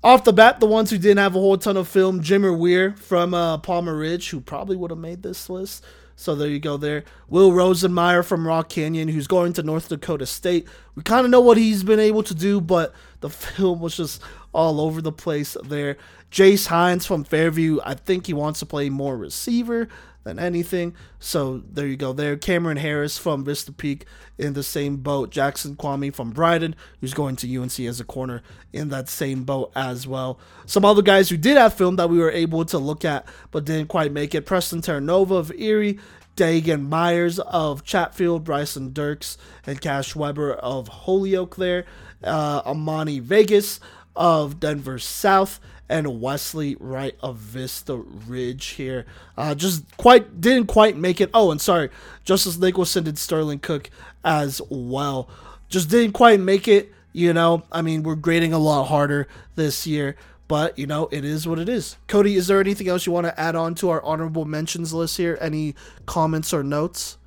Off 0.03 0.25
the 0.25 0.33
bat, 0.33 0.61
the 0.61 0.67
ones 0.67 0.89
who 0.89 0.97
didn't 0.97 1.19
have 1.19 1.37
a 1.37 1.39
whole 1.39 1.59
ton 1.59 1.77
of 1.77 1.87
film, 1.87 2.23
Jimmer 2.23 2.59
Weir 2.59 2.95
from 2.95 3.35
uh, 3.35 3.59
Palmer 3.59 3.95
Ridge, 3.95 4.31
who 4.31 4.41
probably 4.41 4.75
would 4.75 4.91
have 4.91 4.99
made 4.99 5.23
this 5.23 5.51
list. 5.51 5.85
So 6.21 6.35
there 6.35 6.49
you 6.49 6.59
go 6.59 6.77
there. 6.77 7.05
Will 7.31 7.51
Rosenmeyer 7.51 8.23
from 8.23 8.47
Rock 8.47 8.69
Canyon, 8.69 9.09
who's 9.09 9.27
going 9.27 9.55
to 9.55 9.63
North 9.63 9.89
Dakota 9.89 10.27
State. 10.27 10.69
We 10.95 11.03
kind 11.03 11.25
of 11.25 11.31
know 11.31 11.41
what 11.41 11.57
he's 11.57 11.83
been 11.83 11.99
able 11.99 12.23
to 12.25 12.35
do, 12.35 12.61
but 12.61 12.95
the 13.21 13.31
film 13.31 13.81
was 13.81 13.97
just 13.97 14.21
all 14.53 14.83
over 14.83 15.01
the 15.01 15.13
place 15.13 15.57
there. 15.65 15.97
Jace 16.31 16.69
Hines 16.69 17.07
from 17.07 17.25
Fairview, 17.25 17.81
I 17.85 17.95
think 17.95 18.27
he 18.27 18.33
wants 18.33 18.61
to 18.61 18.67
play 18.67 18.89
more 18.89 19.17
receiver 19.17 19.89
than 20.23 20.39
anything. 20.39 20.95
So 21.19 21.63
there 21.71 21.87
you 21.87 21.97
go 21.97 22.13
there. 22.13 22.37
Cameron 22.37 22.77
Harris 22.77 23.19
from 23.19 23.45
Vista 23.45 23.73
Peak 23.73 24.05
in 24.39 24.53
the 24.53 24.63
same 24.63 24.99
boat. 24.99 25.31
Jackson 25.31 25.77
Kwame 25.77 26.15
from 26.15 26.31
Brighton, 26.31 26.77
who's 27.01 27.15
going 27.15 27.37
to 27.37 27.57
UNC 27.59 27.81
as 27.81 28.01
a 28.01 28.05
corner 28.05 28.43
in 28.73 28.91
that 28.91 29.09
same 29.09 29.45
boat 29.45 29.73
as 29.75 30.07
well. 30.07 30.39
Some 30.67 30.85
other 30.85 31.03
guys 31.03 31.31
who 31.31 31.37
did 31.37 31.57
have 31.57 31.75
film 31.75 31.97
that 31.97 32.11
we 32.11 32.19
were 32.19 32.31
able 32.31 32.65
to 32.67 32.79
look 32.79 33.05
at 33.05 33.27
but 33.51 33.65
didn't 33.65 33.89
quite 33.89 34.13
make 34.13 34.35
it. 34.35 34.47
Preston 34.47 34.83
Terranova 34.83 35.33
of 35.33 35.53
Erie, 35.53 35.99
Dagan 36.37 36.89
Myers 36.89 37.39
of 37.39 37.83
Chatfield, 37.83 38.45
Bryson 38.45 38.93
Dirks, 38.93 39.37
and 39.67 39.81
Cash 39.81 40.15
Weber 40.15 40.53
of 40.53 40.89
Holyoke 40.89 41.57
there. 41.57 41.87
Uh, 42.23 42.61
Amani 42.67 43.19
Vegas 43.19 43.81
of 44.15 44.61
Denver 44.61 44.99
South 44.99 45.61
and 45.91 46.21
Wesley 46.21 46.77
Wright 46.79 47.17
of 47.21 47.37
Vista 47.37 47.97
Ridge 47.97 48.67
here. 48.67 49.05
Uh, 49.37 49.55
just 49.55 49.85
quite 49.97 50.41
didn't 50.41 50.69
quite 50.69 50.97
make 50.97 51.21
it. 51.21 51.29
Oh, 51.35 51.51
and 51.51 51.61
sorry, 51.61 51.91
Justice 52.25 52.57
Nicholson 52.57 53.05
did 53.05 53.19
Sterling 53.19 53.59
Cook 53.59 53.91
as 54.25 54.63
well. 54.71 55.29
Just 55.69 55.91
didn't 55.91 56.13
quite 56.13 56.41
make 56.41 56.69
it. 56.69 56.93
You 57.13 57.33
know, 57.33 57.65
I 57.73 57.83
mean, 57.83 58.05
we're 58.05 58.15
grading 58.15 58.53
a 58.53 58.59
lot 58.59 58.85
harder 58.85 59.27
this 59.57 59.85
year, 59.85 60.15
but 60.47 60.79
you 60.79 60.87
know, 60.87 61.09
it 61.11 61.25
is 61.25 61.47
what 61.47 61.59
it 61.59 61.69
is. 61.69 61.97
Kodey, 62.07 62.37
is 62.37 62.47
there 62.47 62.61
anything 62.61 62.89
else 62.89 63.05
you 63.05 63.13
want 63.13 63.27
to 63.27 63.39
add 63.39 63.57
on 63.57 63.75
to 63.77 63.91
our 63.91 64.03
honorable 64.05 64.45
mentions 64.45 64.95
list 64.95 65.17
here? 65.17 65.37
Any 65.41 65.75
comments 66.07 66.55
or 66.55 66.63
notes? 66.63 67.19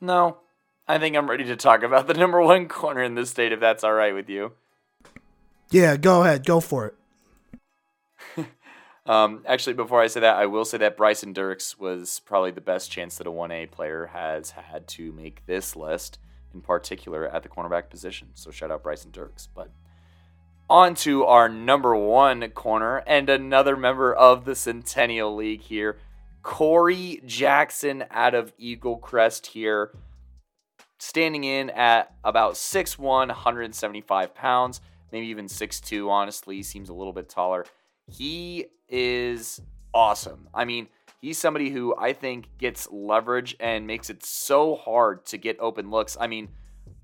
No, 0.00 0.36
I 0.86 0.98
think 0.98 1.16
I'm 1.16 1.28
ready 1.28 1.44
to 1.44 1.56
talk 1.56 1.82
about 1.82 2.06
the 2.06 2.14
number 2.22 2.40
one 2.40 2.68
corner 2.68 3.02
in 3.02 3.16
this 3.16 3.30
state, 3.30 3.50
if 3.50 3.58
that's 3.58 3.82
all 3.82 3.94
right 3.94 4.14
with 4.14 4.28
you. 4.28 4.52
Yeah, 5.74 5.96
go 5.96 6.22
ahead. 6.22 6.46
Go 6.46 6.60
for 6.60 6.94
it. 8.36 8.46
um, 9.06 9.42
actually, 9.44 9.72
before 9.72 10.00
I 10.00 10.06
say 10.06 10.20
that, 10.20 10.36
I 10.36 10.46
will 10.46 10.64
say 10.64 10.78
that 10.78 10.96
Bryson 10.96 11.32
Dirks 11.32 11.76
was 11.76 12.20
probably 12.20 12.52
the 12.52 12.60
best 12.60 12.92
chance 12.92 13.18
that 13.18 13.26
a 13.26 13.32
1A 13.32 13.72
player 13.72 14.06
has 14.12 14.52
had 14.52 14.86
to 14.86 15.10
make 15.10 15.44
this 15.46 15.74
list, 15.74 16.20
in 16.54 16.60
particular 16.60 17.26
at 17.26 17.42
the 17.42 17.48
cornerback 17.48 17.90
position. 17.90 18.28
So 18.34 18.52
shout 18.52 18.70
out 18.70 18.84
Bryson 18.84 19.10
Dirks. 19.10 19.48
But 19.52 19.72
on 20.70 20.94
to 20.94 21.24
our 21.24 21.48
number 21.48 21.96
one 21.96 22.48
corner 22.50 23.02
and 23.04 23.28
another 23.28 23.76
member 23.76 24.14
of 24.14 24.44
the 24.44 24.54
Centennial 24.54 25.34
League 25.34 25.62
here, 25.62 25.98
Corey 26.44 27.20
Jackson 27.26 28.04
out 28.12 28.36
of 28.36 28.56
Eaglecrest 28.58 29.46
here, 29.46 29.90
standing 31.00 31.42
in 31.42 31.68
at 31.70 32.14
about 32.22 32.54
6'1, 32.54 33.00
175 33.02 34.34
pounds 34.36 34.80
maybe 35.14 35.28
even 35.28 35.46
six 35.48 35.80
two. 35.80 36.10
honestly, 36.10 36.62
seems 36.62 36.88
a 36.88 36.92
little 36.92 37.12
bit 37.12 37.28
taller. 37.28 37.64
He 38.10 38.66
is 38.88 39.60
awesome. 39.94 40.48
I 40.52 40.64
mean, 40.64 40.88
he's 41.20 41.38
somebody 41.38 41.70
who 41.70 41.94
I 41.96 42.12
think 42.12 42.48
gets 42.58 42.88
leverage 42.90 43.56
and 43.60 43.86
makes 43.86 44.10
it 44.10 44.26
so 44.26 44.74
hard 44.74 45.24
to 45.26 45.38
get 45.38 45.56
open 45.60 45.88
looks. 45.88 46.16
I 46.20 46.26
mean, 46.26 46.48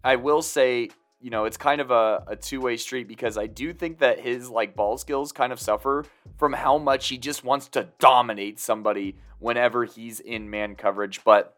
I 0.03 0.17
will 0.17 0.43
say, 0.43 0.91
you 1.21 1.31
know, 1.31 1.45
it's 1.45 1.57
kind 1.57 1.81
of 1.81 1.93
a, 1.93 2.25
a 2.27 2.35
two 2.35 2.61
way 2.61 2.77
street 2.77 3.07
because 3.07 3.39
I 3.39 3.47
do 3.47 3.73
think 3.73 4.01
that 4.01 4.19
his 4.19 4.51
like 4.51 4.75
ball 4.75 4.99
skills 4.99 5.31
kind 5.31 5.53
of 5.53 5.61
suffer 5.61 6.05
from 6.37 6.53
how 6.53 6.79
much 6.79 7.09
he 7.09 7.17
just 7.17 7.45
wants 7.45 7.69
to 7.69 7.91
dominate 8.01 8.59
somebody 8.59 9.17
whenever 9.39 9.85
he's 9.85 10.19
in 10.19 10.51
man 10.51 10.75
coverage. 10.75 11.23
But, 11.25 11.57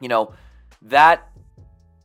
you 0.00 0.08
know, 0.08 0.32
that 0.80 1.30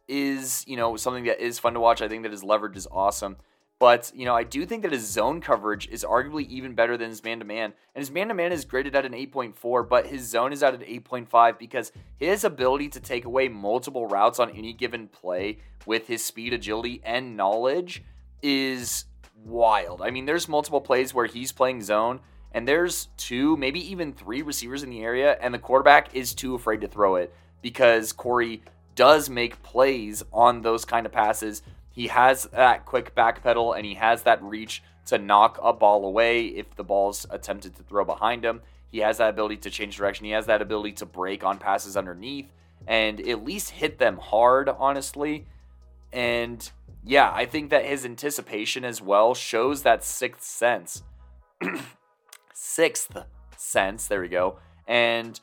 is, 0.10 0.66
you 0.68 0.76
know, 0.76 0.98
something 0.98 1.24
that 1.24 1.40
is 1.40 1.58
fun 1.58 1.74
to 1.76 1.80
watch. 1.80 2.02
I 2.02 2.10
think 2.10 2.24
that 2.24 2.34
his 2.34 2.44
leverage 2.44 2.76
is 2.76 2.86
awesome. 2.92 3.38
But, 3.80 4.12
you 4.16 4.26
know, 4.26 4.36
I 4.36 4.44
do 4.44 4.66
think 4.66 4.82
that 4.82 4.92
his 4.92 5.08
zone 5.08 5.40
coverage 5.40 5.88
is 5.90 6.04
arguably 6.04 6.48
even 6.48 6.74
better 6.74 6.98
than 6.98 7.10
his 7.10 7.24
man 7.24 7.40
to 7.40 7.46
man. 7.46 7.74
And 7.94 8.02
his 8.02 8.10
man 8.10 8.30
to 8.30 8.34
man 8.34 8.52
is 8.52 8.66
graded 8.66 8.96
at 8.96 9.06
an 9.06 9.14
8.4, 9.14 9.88
but 9.88 10.08
his 10.08 10.28
zone 10.28 10.52
is 10.52 10.64
at 10.64 10.74
an 10.74 10.82
8.5 10.82 11.60
because 11.60 11.92
his 12.18 12.44
ability 12.44 12.90
to 12.90 13.00
take 13.00 13.26
away 13.26 13.50
multiple 13.50 14.08
routes 14.08 14.40
on 14.40 14.50
any 14.50 14.74
given 14.74 15.08
play 15.08 15.60
with 15.86 16.08
his 16.08 16.26
speed, 16.26 16.54
agility, 16.54 17.02
and 17.06 17.38
knowledge 17.38 18.04
is 18.42 19.06
wild. 19.46 20.02
I 20.02 20.10
mean, 20.10 20.26
there's 20.26 20.48
multiple 20.48 20.82
plays 20.82 21.14
where 21.14 21.28
he's 21.28 21.52
playing 21.52 21.84
zone 21.84 22.20
and 22.52 22.68
there's 22.68 23.10
two, 23.18 23.56
maybe 23.58 23.80
even 23.92 24.14
three 24.14 24.42
receivers 24.42 24.82
in 24.82 24.90
the 24.90 25.04
area, 25.04 25.38
and 25.42 25.54
the 25.54 25.60
quarterback 25.60 26.16
is 26.16 26.34
too 26.34 26.56
afraid 26.56 26.82
to 26.82 26.88
throw 26.88 27.16
it 27.16 27.34
because 27.62 28.14
Corey 28.14 28.64
does 28.96 29.30
make 29.30 29.62
plays 29.62 30.24
on 30.34 30.62
those 30.62 30.86
kind 30.86 31.06
of 31.06 31.12
passes 31.12 31.62
he 31.98 32.10
has 32.10 32.44
that 32.54 32.86
quick 32.86 33.16
back 33.16 33.42
pedal 33.42 33.74
and 33.74 33.84
he 33.84 33.96
has 33.96 34.22
that 34.22 34.40
reach 34.44 34.84
to 35.08 35.18
knock 35.18 35.58
a 35.64 35.74
ball 35.74 36.06
away 36.06 36.46
if 36.46 36.76
the 36.76 36.84
ball's 36.84 37.26
attempted 37.32 37.76
to 37.76 37.82
throw 37.82 38.06
behind 38.06 38.46
him. 38.46 38.62
He 38.92 39.00
has 39.00 39.18
that 39.18 39.32
ability 39.32 39.58
to 39.58 39.72
change 39.72 39.98
direction. 39.98 40.24
He 40.24 40.32
has 40.34 40.46
that 40.46 40.62
ability 40.62 40.92
to 40.92 41.08
break 41.08 41.44
on 41.44 41.58
passes 41.58 41.98
underneath 41.98 42.54
and 42.86 43.20
at 43.28 43.44
least 43.44 43.72
hit 43.72 43.98
them 43.98 44.18
hard, 44.18 44.70
honestly. 44.70 45.48
And 46.14 46.70
yeah, 47.04 47.32
I 47.34 47.48
think 47.48 47.72
that 47.72 47.84
his 47.84 48.06
anticipation 48.06 48.86
as 48.86 49.02
well 49.02 49.34
shows 49.34 49.82
that 49.82 50.04
sixth 50.04 50.44
sense. 50.44 51.02
sixth 52.54 53.18
sense, 53.58 54.06
there 54.06 54.22
we 54.22 54.28
go. 54.28 54.60
And 54.88 55.40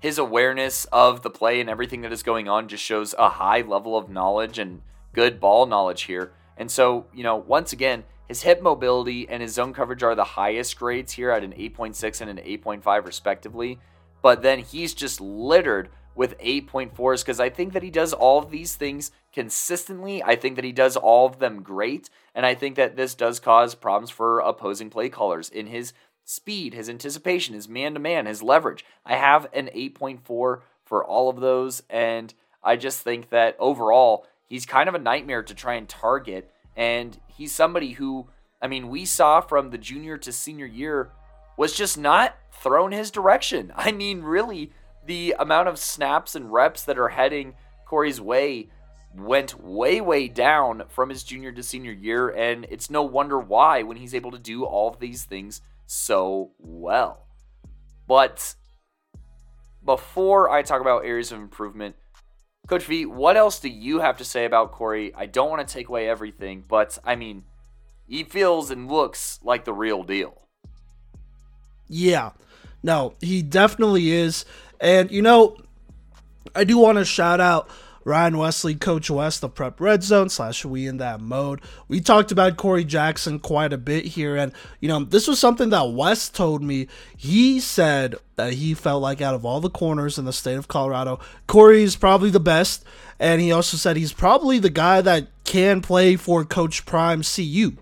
his 0.00 0.16
awareness 0.16 0.86
of 0.86 1.20
the 1.20 1.28
play 1.28 1.60
and 1.60 1.68
everything 1.68 2.00
that 2.00 2.12
is 2.12 2.22
going 2.22 2.48
on 2.48 2.66
just 2.66 2.82
shows 2.82 3.14
a 3.18 3.28
high 3.28 3.60
level 3.60 3.94
of 3.94 4.08
knowledge 4.08 4.58
and 4.58 4.80
good 5.18 5.40
ball 5.40 5.66
knowledge 5.66 6.02
here. 6.02 6.30
And 6.56 6.70
so, 6.70 7.06
you 7.12 7.24
know, 7.24 7.34
once 7.34 7.72
again, 7.72 8.04
his 8.28 8.42
hip 8.42 8.62
mobility 8.62 9.28
and 9.28 9.42
his 9.42 9.52
zone 9.52 9.74
coverage 9.74 10.04
are 10.04 10.14
the 10.14 10.22
highest 10.22 10.78
grades 10.78 11.14
here 11.14 11.32
at 11.32 11.42
an 11.42 11.52
8.6 11.54 12.20
and 12.20 12.30
an 12.30 12.36
8.5, 12.36 13.04
respectively. 13.04 13.80
But 14.22 14.42
then 14.42 14.60
he's 14.60 14.94
just 14.94 15.20
littered 15.20 15.88
with 16.14 16.38
8.4s 16.38 17.24
because 17.24 17.40
I 17.40 17.48
think 17.48 17.72
that 17.72 17.82
he 17.82 17.90
does 17.90 18.12
all 18.12 18.38
of 18.38 18.52
these 18.52 18.76
things 18.76 19.10
consistently. 19.32 20.22
I 20.22 20.36
think 20.36 20.54
that 20.54 20.64
he 20.64 20.70
does 20.70 20.96
all 20.96 21.26
of 21.26 21.40
them 21.40 21.64
great. 21.64 22.08
And 22.32 22.46
I 22.46 22.54
think 22.54 22.76
that 22.76 22.94
this 22.94 23.16
does 23.16 23.40
cause 23.40 23.74
problems 23.74 24.10
for 24.10 24.38
opposing 24.38 24.88
play 24.88 25.08
callers 25.08 25.48
in 25.48 25.66
his 25.66 25.94
speed, 26.24 26.74
his 26.74 26.88
anticipation, 26.88 27.56
his 27.56 27.68
man 27.68 27.94
to 27.94 27.98
man, 27.98 28.26
his 28.26 28.40
leverage. 28.40 28.84
I 29.04 29.16
have 29.16 29.48
an 29.52 29.68
8.4 29.74 30.20
for 30.84 31.04
all 31.04 31.28
of 31.28 31.40
those. 31.40 31.82
And 31.90 32.32
I 32.62 32.76
just 32.76 33.00
think 33.00 33.30
that 33.30 33.56
overall, 33.58 34.24
He's 34.48 34.66
kind 34.66 34.88
of 34.88 34.94
a 34.94 34.98
nightmare 34.98 35.42
to 35.42 35.54
try 35.54 35.74
and 35.74 35.88
target. 35.88 36.50
And 36.76 37.18
he's 37.26 37.52
somebody 37.52 37.92
who, 37.92 38.28
I 38.62 38.66
mean, 38.66 38.88
we 38.88 39.04
saw 39.04 39.40
from 39.40 39.70
the 39.70 39.78
junior 39.78 40.16
to 40.18 40.32
senior 40.32 40.66
year 40.66 41.10
was 41.56 41.74
just 41.74 41.98
not 41.98 42.36
thrown 42.52 42.92
his 42.92 43.10
direction. 43.10 43.72
I 43.76 43.92
mean, 43.92 44.22
really, 44.22 44.72
the 45.04 45.34
amount 45.38 45.68
of 45.68 45.78
snaps 45.78 46.34
and 46.34 46.52
reps 46.52 46.84
that 46.84 46.98
are 46.98 47.08
heading 47.08 47.54
Corey's 47.84 48.20
way 48.20 48.68
went 49.14 49.60
way, 49.60 50.00
way 50.00 50.28
down 50.28 50.84
from 50.88 51.08
his 51.08 51.24
junior 51.24 51.52
to 51.52 51.62
senior 51.62 51.92
year. 51.92 52.28
And 52.28 52.66
it's 52.70 52.90
no 52.90 53.02
wonder 53.02 53.38
why 53.38 53.82
when 53.82 53.96
he's 53.96 54.14
able 54.14 54.30
to 54.30 54.38
do 54.38 54.64
all 54.64 54.88
of 54.88 55.00
these 55.00 55.24
things 55.24 55.60
so 55.86 56.52
well. 56.58 57.26
But 58.06 58.54
before 59.84 60.50
I 60.50 60.62
talk 60.62 60.80
about 60.80 61.04
areas 61.04 61.32
of 61.32 61.38
improvement, 61.38 61.96
Coach 62.68 62.84
V, 62.84 63.06
what 63.06 63.36
else 63.38 63.58
do 63.58 63.68
you 63.70 64.00
have 64.00 64.18
to 64.18 64.24
say 64.24 64.44
about 64.44 64.72
Corey? 64.72 65.12
I 65.16 65.24
don't 65.24 65.48
want 65.48 65.66
to 65.66 65.72
take 65.72 65.88
away 65.88 66.06
everything, 66.08 66.64
but 66.68 66.98
I 67.02 67.16
mean, 67.16 67.44
he 68.06 68.24
feels 68.24 68.70
and 68.70 68.90
looks 68.90 69.40
like 69.42 69.64
the 69.64 69.72
real 69.72 70.02
deal. 70.02 70.42
Yeah, 71.88 72.32
no, 72.82 73.14
he 73.20 73.40
definitely 73.40 74.10
is. 74.10 74.44
And, 74.80 75.10
you 75.10 75.22
know, 75.22 75.56
I 76.54 76.64
do 76.64 76.76
want 76.76 76.98
to 76.98 77.06
shout 77.06 77.40
out 77.40 77.70
Ryan 78.08 78.38
Wesley, 78.38 78.74
Coach 78.74 79.10
West, 79.10 79.42
the 79.42 79.50
Prep 79.50 79.78
Red 79.78 80.02
Zone 80.02 80.30
slash 80.30 80.64
We 80.64 80.86
in 80.86 80.96
That 80.96 81.20
Mode. 81.20 81.60
We 81.88 82.00
talked 82.00 82.32
about 82.32 82.56
Corey 82.56 82.84
Jackson 82.84 83.38
quite 83.38 83.70
a 83.70 83.78
bit 83.78 84.06
here, 84.06 84.34
and 84.34 84.52
you 84.80 84.88
know 84.88 85.04
this 85.04 85.28
was 85.28 85.38
something 85.38 85.68
that 85.70 85.92
West 85.92 86.34
told 86.34 86.62
me. 86.62 86.88
He 87.14 87.60
said 87.60 88.14
that 88.36 88.54
he 88.54 88.72
felt 88.72 89.02
like 89.02 89.20
out 89.20 89.34
of 89.34 89.44
all 89.44 89.60
the 89.60 89.68
corners 89.68 90.18
in 90.18 90.24
the 90.24 90.32
state 90.32 90.56
of 90.56 90.68
Colorado, 90.68 91.20
Corey 91.46 91.82
is 91.82 91.96
probably 91.96 92.30
the 92.30 92.40
best, 92.40 92.82
and 93.20 93.42
he 93.42 93.52
also 93.52 93.76
said 93.76 93.98
he's 93.98 94.14
probably 94.14 94.58
the 94.58 94.70
guy 94.70 95.02
that 95.02 95.28
can 95.44 95.82
play 95.82 96.16
for 96.16 96.46
Coach 96.46 96.86
Prime 96.86 97.22
CU, 97.22 97.72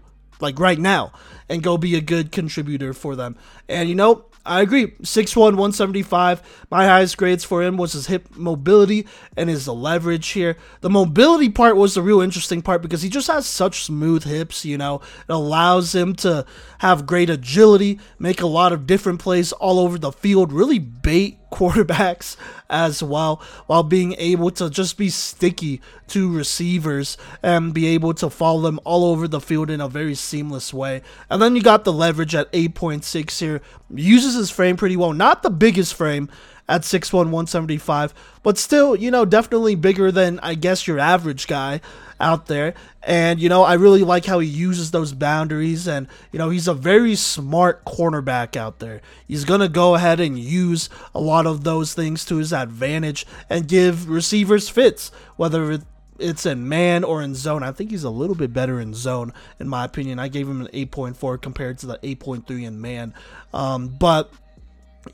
like 0.41 0.59
right 0.59 0.81
now, 0.81 1.13
and 1.49 1.63
go 1.63 1.79
be 1.79 1.95
a 1.95 2.01
good 2.01 2.33
contributor 2.33 2.93
for 2.93 3.15
them. 3.15 3.37
And 3.69 3.89
you 3.89 3.95
know, 3.95 4.25
I 4.47 4.61
agree. 4.61 4.93
6'1, 5.03 5.37
175. 5.37 6.67
My 6.71 6.87
highest 6.87 7.17
grades 7.17 7.45
for 7.45 7.63
him 7.63 7.77
was 7.77 7.95
his 7.95 8.07
hip 8.07 8.29
mobility 8.37 9.07
and 9.37 9.51
his 9.51 9.67
leverage 9.67 10.29
here. 10.29 10.57
The 10.81 10.91
mobility 10.91 11.49
part 11.49 11.77
was 11.77 11.95
the 11.95 12.03
real 12.03 12.21
interesting 12.21 12.63
part 12.63 12.81
because 12.81 13.03
he 13.03 13.11
just 13.11 13.27
has 13.27 13.47
such 13.47 13.83
smooth 13.83 14.25
hips, 14.25 14.65
you 14.65 14.79
know. 14.79 14.97
It 15.29 15.33
allows 15.33 15.95
him 15.95 16.15
to 16.17 16.47
have 16.79 17.07
great 17.07 17.29
agility, 17.29 17.99
make 18.19 18.41
a 18.41 18.47
lot 18.47 18.73
of 18.73 18.87
different 18.87 19.21
plays 19.21 19.53
all 19.53 19.81
over 19.81 19.99
the 19.99 20.13
field, 20.13 20.53
really 20.53 20.79
bait 20.79 21.39
quarterbacks 21.51 22.37
as 22.69 23.03
well, 23.03 23.41
while 23.67 23.83
being 23.83 24.15
able 24.19 24.51
to 24.51 24.69
just 24.69 24.99
be 24.99 25.09
sticky 25.09 25.81
to 26.09 26.31
receivers 26.35 27.17
and 27.43 27.73
be 27.73 27.87
able 27.87 28.15
to 28.15 28.29
follow 28.31 28.63
them 28.63 28.81
all 28.85 29.05
over 29.05 29.29
the 29.29 29.41
field 29.41 29.71
in 29.71 29.81
a 29.81 29.89
very 29.89 30.15
seamless 30.15 30.75
way. 30.75 31.03
And 31.31 31.41
then 31.41 31.57
you 31.57 31.63
got 31.63 31.85
the 31.85 31.93
leverage 31.93 32.35
at 32.35 32.53
8.6 32.53 33.39
here. 33.39 33.61
Uses 33.95 34.35
his 34.35 34.51
frame 34.51 34.77
pretty 34.77 34.97
well. 34.97 35.13
Not 35.13 35.43
the 35.43 35.51
biggest 35.51 35.95
frame 35.95 36.29
at 36.69 36.83
6'1, 36.83 37.13
175, 37.13 38.13
but 38.43 38.59
still, 38.59 38.97
you 38.97 39.11
know, 39.11 39.25
definitely 39.25 39.75
bigger 39.75 40.11
than 40.11 40.41
I 40.41 40.55
guess 40.55 40.87
your 40.87 40.99
average 40.99 41.47
guy 41.47 41.81
out 42.21 42.47
there. 42.47 42.75
And, 43.03 43.39
you 43.39 43.49
know, 43.49 43.63
I 43.63 43.75
really 43.75 44.03
like 44.03 44.25
how 44.25 44.41
he 44.41 44.49
uses 44.49 44.91
those 44.91 45.13
boundaries. 45.13 45.87
And, 45.87 46.09
you 46.33 46.39
know, 46.39 46.51
he's 46.51 46.67
a 46.67 46.75
very 46.75 47.15
smart 47.15 47.85
cornerback 47.85 48.57
out 48.57 48.81
there. 48.81 49.01
He's 49.29 49.45
going 49.45 49.61
to 49.61 49.69
go 49.69 49.95
ahead 49.95 50.19
and 50.19 50.39
use 50.39 50.89
a 51.15 51.21
lot 51.21 51.47
of 51.47 51.65
those 51.65 51.95
things 51.95 52.25
to 52.27 52.37
his 52.37 52.53
advantage 52.53 53.27
and 53.49 53.69
give 53.69 54.09
receivers 54.09 54.69
fits, 54.69 55.13
whether 55.37 55.81
it's 56.19 56.47
in 56.47 56.69
man 56.69 57.05
or 57.05 57.23
in 57.23 57.35
zone. 57.35 57.63
I 57.63 57.73
think 57.73 57.91
he's 57.91 58.05
a 58.05 58.11
little 58.11 58.35
bit 58.35 58.53
better 58.53 58.81
in 58.81 58.95
zone, 58.95 59.33
in 59.61 59.69
my 59.69 59.85
opinion. 59.85 60.19
I 60.19 60.29
gave 60.29 60.49
him 60.49 60.63
an 60.63 60.69
8.4 60.69 61.41
compared 61.41 61.79
to 61.79 61.87
the 61.87 61.99
8.3 61.99 62.67
in 62.67 62.81
man. 62.81 63.15
Um, 63.53 63.89
but 63.89 64.33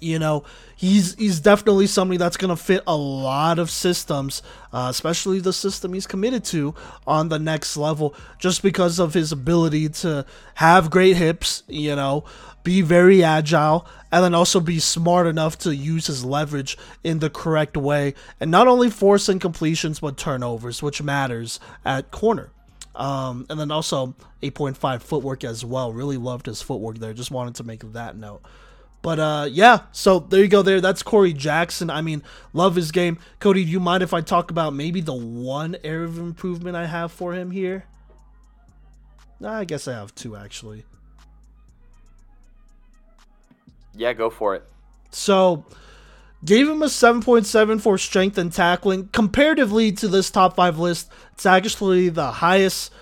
you 0.01 0.19
know 0.19 0.45
he's 0.77 1.15
he's 1.15 1.41
definitely 1.41 1.87
somebody 1.87 2.17
that's 2.17 2.37
going 2.37 2.49
to 2.49 2.57
fit 2.57 2.83
a 2.87 2.97
lot 2.97 3.59
of 3.59 3.71
systems 3.71 4.43
uh, 4.73 4.87
especially 4.91 5.41
the 5.41 5.53
system 5.53 5.93
he's 5.93 6.07
committed 6.07 6.45
to 6.45 6.75
on 7.07 7.29
the 7.29 7.39
next 7.39 7.77
level 7.77 8.15
just 8.39 8.63
because 8.63 8.99
of 8.99 9.15
his 9.15 9.33
ability 9.33 9.89
to 9.89 10.25
have 10.55 10.91
great 10.91 11.17
hips 11.17 11.63
you 11.69 11.95
know 11.95 12.25
be 12.65 12.81
very 12.81 13.25
agile 13.25 13.87
and 14.11 14.23
then 14.23 14.35
also 14.35 14.61
be 14.61 14.79
smart 14.79 15.27
enough 15.27 15.59
to 15.59 15.75
use 15.75 16.07
his 16.07 16.25
leverage 16.25 16.77
in 17.03 17.19
the 17.19 17.31
correct 17.31 17.77
way 17.77 18.15
and 18.39 18.51
not 18.51 18.69
only 18.69 18.91
force 18.91 19.29
incompletions 19.29 20.01
but 20.01 20.17
turnovers 20.17 20.83
which 20.83 21.03
matters 21.03 21.59
at 21.85 22.11
corner. 22.11 22.51
Um, 22.95 23.47
and 23.49 23.59
then 23.59 23.71
also 23.71 24.15
8.5 24.43 25.01
footwork 25.01 25.45
as 25.45 25.65
well. 25.65 25.95
Really 25.95 26.19
loved 26.19 26.45
his 26.45 26.61
footwork 26.61 26.99
there. 26.99 27.15
Just 27.15 27.31
wanted 27.31 27.55
to 27.55 27.65
make 27.65 27.81
that 27.93 28.17
note 28.17 28.43
but 29.03 29.19
uh, 29.19 29.49
yeah, 29.51 29.81
so 29.91 30.21
there 30.21 30.41
you 30.41 30.49
go. 30.49 30.63
There, 30.63 30.81
that's 30.81 31.03
Corey 31.03 31.33
Jackson. 31.33 31.91
I 31.91 32.01
mean, 32.01 32.23
love 32.53 32.77
his 32.77 32.93
game. 32.93 33.19
Kodey, 33.41 33.65
do 33.65 33.71
you 33.71 33.81
mind 33.81 34.05
if 34.05 34.15
I 34.15 34.21
talk 34.21 34.51
about 34.51 34.75
maybe 34.75 35.01
the 35.01 35.13
one 35.13 35.77
area 35.83 36.07
of 36.07 36.19
improvement 36.19 36.77
I 36.77 36.87
have 36.87 37.11
for 37.11 37.35
him 37.35 37.51
here? 37.51 37.85
I 39.45 39.65
guess 39.65 39.89
I 39.89 39.95
have 39.95 40.15
two 40.15 40.37
actually. 40.37 40.85
Yeah, 43.95 44.13
go 44.13 44.31
for 44.31 44.55
it. 44.55 44.65
So, 45.11 45.67
gave 46.45 46.69
him 46.69 46.83
a 46.83 46.87
7.7 46.87 47.81
for 47.81 47.99
strength 47.99 48.39
and 48.39 48.53
tackling. 48.53 49.09
Comparatively 49.09 49.93
to 49.93 50.09
this 50.09 50.31
top 50.31 50.57
five 50.57 50.79
list, 50.79 51.11
it's 51.33 51.45
actually 51.45 52.09
the 52.09 52.31
highest, 52.31 52.93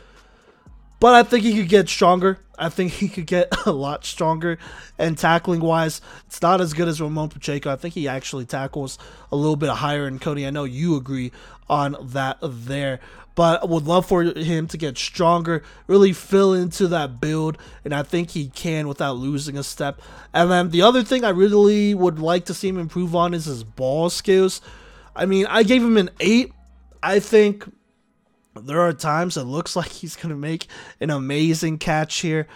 but 0.99 1.15
I 1.15 1.23
think 1.23 1.45
he 1.45 1.57
could 1.57 1.69
get 1.69 1.89
stronger. 1.89 2.41
I 2.61 2.69
think 2.69 2.93
he 2.93 3.09
could 3.09 3.27
get 3.27 3.49
a 3.67 3.73
lot 3.73 4.05
stronger. 4.05 4.59
And 4.99 5.17
tackling 5.17 5.61
wise, 5.61 6.01
it's 6.27 6.43
not 6.43 6.61
as 6.61 6.75
good 6.75 6.89
as 6.89 7.01
Ramon 7.01 7.31
Pacheco. 7.31 7.73
I 7.73 7.77
think 7.77 7.95
he 7.95 8.07
actually 8.07 8.45
tackles 8.45 8.99
a 9.33 9.37
little 9.37 9.57
bit 9.57 9.71
higher. 9.71 10.07
And 10.07 10.21
Kodey, 10.21 10.47
I 10.47 10.51
know 10.51 10.65
you 10.65 10.97
agree 10.97 11.33
on 11.69 11.97
that 12.01 12.39
there. 12.43 13.01
But 13.35 13.63
I 13.63 13.67
would 13.67 13.87
love 13.87 14.07
for 14.07 14.23
him 14.23 14.67
to 14.67 14.77
get 14.77 14.99
stronger, 14.99 15.63
really 15.87 16.13
fill 16.13 16.53
into 16.53 16.89
that 16.89 17.21
build, 17.21 17.57
and 17.85 17.95
I 17.95 18.03
think 18.03 18.33
he 18.33 18.49
can 18.49 18.89
without 18.89 19.17
losing 19.17 19.57
a 19.57 19.63
step. 19.63 20.03
And 20.35 20.51
then 20.51 20.71
the 20.71 20.83
other 20.83 21.03
thing 21.03 21.25
I 21.25 21.31
really 21.31 21.95
would 21.95 22.19
like 22.19 22.45
to 22.47 22.55
see 22.55 22.69
him 22.69 22.77
improve 22.77 23.15
on 23.15 23.33
is 23.33 23.45
his 23.45 23.63
ball 23.65 24.11
skills. 24.11 24.61
I 25.15 25.27
mean, 25.27 25.47
I 25.47 25.63
gave 25.63 25.83
him 25.83 25.97
an 25.97 26.11
8. 26.19 26.53
I 27.03 27.19
think 27.21 27.65
there 28.67 28.81
are 28.81 28.93
times 28.93 29.37
it 29.37 29.45
looks 29.45 29.77
like 29.77 29.91
he's 29.91 30.17
going 30.17 30.31
to 30.31 30.37
make 30.37 30.67
an 31.01 31.11
amazing 31.11 31.79
catch 31.79 32.19
here. 32.21 32.47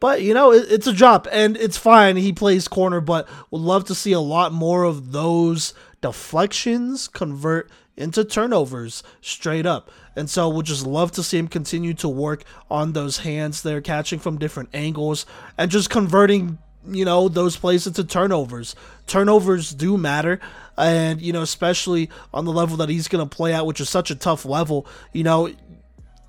But, 0.00 0.22
you 0.22 0.34
know, 0.34 0.52
it, 0.52 0.66
it's 0.68 0.86
a 0.88 0.92
drop 0.92 1.28
and 1.30 1.56
it's 1.56 1.76
fine. 1.76 2.16
He 2.16 2.32
plays 2.32 2.66
corner, 2.66 3.00
but 3.00 3.28
would 3.50 3.60
love 3.60 3.84
to 3.84 3.94
see 3.94 4.12
a 4.12 4.20
lot 4.20 4.52
more 4.52 4.82
of 4.82 5.12
those 5.12 5.74
deflections 6.00 7.06
convert 7.06 7.70
into 7.96 8.24
turnovers 8.24 9.02
straight 9.20 9.66
up. 9.66 9.90
And 10.16 10.28
so 10.28 10.48
we'll 10.48 10.62
just 10.62 10.86
love 10.86 11.12
to 11.12 11.22
see 11.22 11.38
him 11.38 11.48
continue 11.48 11.94
to 11.94 12.08
work 12.08 12.44
on 12.70 12.92
those 12.92 13.18
hands 13.18 13.62
there, 13.62 13.80
catching 13.80 14.18
from 14.18 14.38
different 14.38 14.70
angles 14.74 15.24
and 15.56 15.70
just 15.70 15.88
converting 15.88 16.58
you 16.86 17.04
know 17.04 17.28
those 17.28 17.56
plays 17.56 17.86
into 17.86 18.04
turnovers. 18.04 18.74
Turnovers 19.06 19.72
do 19.72 19.96
matter, 19.96 20.40
and 20.76 21.20
you 21.20 21.32
know 21.32 21.42
especially 21.42 22.10
on 22.32 22.44
the 22.44 22.52
level 22.52 22.76
that 22.78 22.88
he's 22.88 23.08
going 23.08 23.26
to 23.26 23.36
play 23.36 23.52
at, 23.52 23.66
which 23.66 23.80
is 23.80 23.88
such 23.88 24.10
a 24.10 24.14
tough 24.14 24.44
level. 24.44 24.86
You 25.12 25.24
know, 25.24 25.52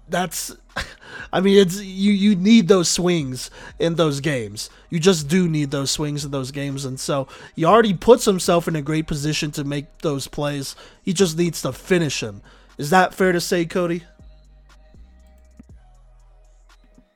that's. 0.09 0.55
I 1.31 1.41
mean, 1.41 1.57
it's 1.57 1.79
you. 1.79 2.11
You 2.11 2.35
need 2.35 2.67
those 2.67 2.89
swings 2.89 3.49
in 3.79 3.95
those 3.95 4.19
games. 4.19 4.69
You 4.89 4.99
just 4.99 5.27
do 5.27 5.47
need 5.47 5.71
those 5.71 5.91
swings 5.91 6.25
in 6.25 6.31
those 6.31 6.51
games, 6.51 6.85
and 6.85 6.99
so 6.99 7.27
he 7.55 7.65
already 7.65 7.93
puts 7.93 8.25
himself 8.25 8.67
in 8.67 8.75
a 8.75 8.81
great 8.81 9.07
position 9.07 9.51
to 9.51 9.63
make 9.63 9.99
those 9.99 10.27
plays. 10.27 10.75
He 11.03 11.13
just 11.13 11.37
needs 11.37 11.61
to 11.63 11.71
finish 11.71 12.19
them. 12.19 12.41
Is 12.77 12.89
that 12.89 13.13
fair 13.13 13.31
to 13.31 13.41
say, 13.41 13.65
Kodey? 13.65 14.03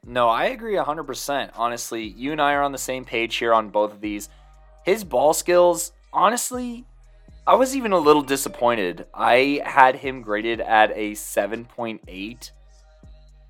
No, 0.09 0.29
I 0.29 0.45
agree 0.45 0.75
100%. 0.75 1.51
Honestly, 1.55 2.05
you 2.05 2.31
and 2.31 2.41
I 2.41 2.53
are 2.53 2.63
on 2.63 2.71
the 2.71 2.77
same 2.77 3.03
page 3.03 3.35
here 3.35 3.53
on 3.53 3.69
both 3.69 3.91
of 3.91 3.99
these. 3.99 4.29
His 4.85 5.03
ball 5.03 5.33
skills, 5.33 5.91
honestly, 6.13 6.85
I 7.45 7.55
was 7.55 7.75
even 7.75 7.91
a 7.91 7.99
little 7.99 8.21
disappointed. 8.21 9.05
I 9.13 9.61
had 9.65 9.97
him 9.97 10.21
graded 10.21 10.61
at 10.61 10.91
a 10.91 11.11
7.8 11.11 12.51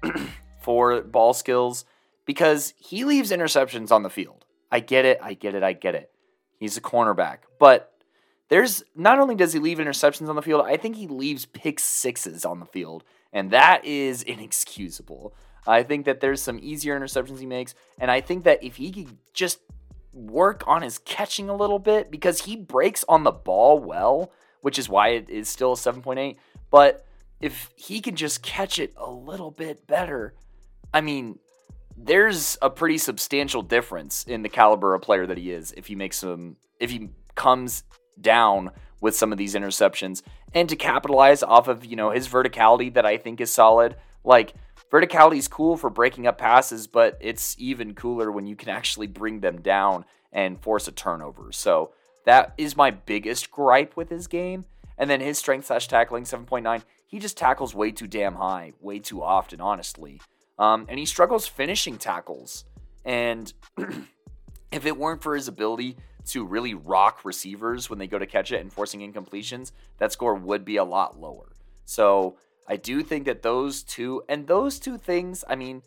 for 0.62 1.02
ball 1.04 1.36
skills 1.36 1.86
because 2.26 2.74
he 2.78 3.06
leaves 3.06 3.32
interceptions 3.32 3.92
on 3.92 4.02
the 4.02 4.10
field. 4.10 4.44
I 4.72 4.80
get 4.80 5.06
it, 5.06 5.20
I 5.22 5.36
get 5.36 5.54
it, 5.54 5.62
I 5.62 5.74
get 5.74 5.94
it. 5.94 6.12
He's 6.60 6.76
a 6.76 6.82
cornerback. 6.82 7.38
But 7.60 7.94
there's 8.50 8.84
not 8.96 9.20
only 9.20 9.36
does 9.36 9.54
he 9.54 9.60
leave 9.60 9.78
interceptions 9.78 10.28
on 10.28 10.36
the 10.36 10.42
field, 10.42 10.66
I 10.66 10.78
think 10.78 10.96
he 10.96 11.06
leaves 11.06 11.46
pick 11.46 11.80
sixes 11.80 12.46
on 12.46 12.60
the 12.60 12.66
field. 12.66 13.04
And 13.32 13.52
that 13.52 13.86
is 13.86 14.24
inexcusable. 14.24 15.36
I 15.68 15.84
think 15.84 16.06
that 16.06 16.20
there's 16.20 16.42
some 16.42 16.60
easier 16.62 17.00
interceptions 17.00 17.40
he 17.40 17.46
makes, 17.46 17.76
and 18.00 18.10
I 18.10 18.22
think 18.22 18.46
that 18.46 18.64
if 18.64 18.78
he 18.78 18.92
could 18.92 19.18
just 19.34 19.60
work 20.14 20.64
on 20.66 20.82
his 20.82 20.98
catching 20.98 21.50
a 21.50 21.56
little 21.56 21.80
bit 21.80 22.10
because 22.10 22.42
he 22.42 22.56
breaks 22.56 23.06
on 23.08 23.24
the 23.24 23.32
ball 23.32 23.80
well, 23.80 24.32
which 24.62 24.80
is 24.80 24.90
why 24.90 25.10
it 25.10 25.30
is 25.30 25.48
still 25.48 25.74
a 25.74 25.76
7.8, 25.76 26.38
but 26.72 27.06
if 27.40 27.70
he 27.76 28.02
can 28.02 28.16
just 28.16 28.42
catch 28.42 28.80
it 28.80 28.94
a 28.98 29.10
little 29.12 29.52
bit 29.52 29.86
better, 29.86 30.34
I 30.94 31.02
mean, 31.02 31.38
there's 31.96 32.58
a 32.62 32.70
pretty 32.70 32.98
substantial 32.98 33.62
difference 33.62 34.24
in 34.24 34.42
the 34.42 34.50
caliber 34.50 34.94
of 34.94 35.02
player 35.02 35.26
that 35.28 35.38
he 35.38 35.52
is 35.52 35.74
if 35.76 35.88
he 35.88 35.96
makes 35.96 36.18
some 36.18 36.58
if 36.80 36.92
he 36.92 37.10
comes 37.36 37.84
down 38.20 38.72
with 39.02 39.16
some 39.16 39.32
of 39.32 39.38
these 39.38 39.56
interceptions 39.56 40.22
and 40.54 40.70
to 40.70 40.76
capitalize 40.76 41.44
off 41.44 41.68
of, 41.68 41.86
you 41.86 41.96
know, 41.96 42.12
his 42.12 42.28
verticality 42.28 42.94
that 42.94 43.06
I 43.06 43.18
think 43.18 43.42
is 43.42 43.52
solid. 43.52 43.96
Like 44.24 44.54
Verticality 44.92 45.38
is 45.38 45.48
cool 45.48 45.76
for 45.76 45.90
breaking 45.90 46.28
up 46.28 46.38
passes, 46.38 46.88
but 46.88 47.18
it's 47.20 47.56
even 47.60 47.94
cooler 47.94 48.32
when 48.32 48.48
you 48.48 48.56
can 48.56 48.70
actually 48.70 49.08
bring 49.08 49.42
them 49.42 49.62
down 49.62 50.06
and 50.32 50.62
force 50.62 50.88
a 50.88 50.92
turnover. 50.92 51.52
So 51.52 51.92
that 52.26 52.54
is 52.58 52.78
my 52.78 52.92
biggest 52.92 53.52
gripe 53.52 53.98
with 53.98 54.10
his 54.10 54.28
game. 54.28 54.66
And 54.98 55.10
then 55.10 55.22
his 55.22 55.38
strength 55.38 55.68
slash 55.68 55.88
tackling 55.88 56.24
7.9, 56.24 56.84
he 57.06 57.20
just 57.20 57.38
tackles 57.38 57.76
way 57.76 57.92
too 57.92 58.08
damn 58.08 58.36
high, 58.36 58.74
way 58.80 59.00
too 59.00 59.22
often, 59.22 59.62
honestly. 59.62 60.22
Um, 60.58 60.86
and 60.90 60.98
he 60.98 61.06
struggles 61.06 61.48
finishing 61.48 61.98
tackles. 61.98 62.66
And 63.06 63.54
if 64.72 64.86
it 64.86 64.98
weren't 64.98 65.22
for 65.22 65.36
his 65.36 65.48
ability 65.48 65.98
to 66.28 66.46
really 66.46 66.74
rock 66.74 67.24
receivers 67.24 67.90
when 67.90 68.00
they 68.00 68.08
go 68.08 68.20
to 68.20 68.26
catch 68.26 68.52
it 68.52 68.60
and 68.62 68.72
forcing 68.72 69.00
incompletions, 69.00 69.72
that 69.98 70.12
score 70.12 70.36
would 70.36 70.66
be 70.66 70.78
a 70.78 70.84
lot 70.84 71.20
lower. 71.20 71.54
So 71.86 72.38
I 72.68 72.76
do 72.76 73.02
think 73.02 73.26
that 73.26 73.44
those 73.44 73.84
two, 73.84 74.24
and 74.28 74.48
those 74.48 74.80
two 74.80 74.98
things, 74.98 75.44
I 75.48 75.56
mean, 75.56 75.84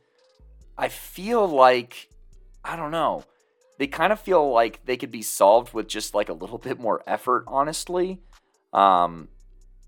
I 0.78 0.88
feel 0.88 1.46
like, 1.46 2.08
I 2.64 2.76
don't 2.76 2.90
know, 2.90 3.24
they 3.78 3.86
kind 3.86 4.12
of 4.12 4.20
feel 4.20 4.50
like 4.50 4.84
they 4.86 4.96
could 4.96 5.10
be 5.10 5.22
solved 5.22 5.74
with 5.74 5.88
just 5.88 6.14
like 6.14 6.28
a 6.28 6.34
little 6.34 6.58
bit 6.58 6.80
more 6.80 7.02
effort, 7.06 7.44
honestly. 7.46 8.20
Um, 8.72 9.28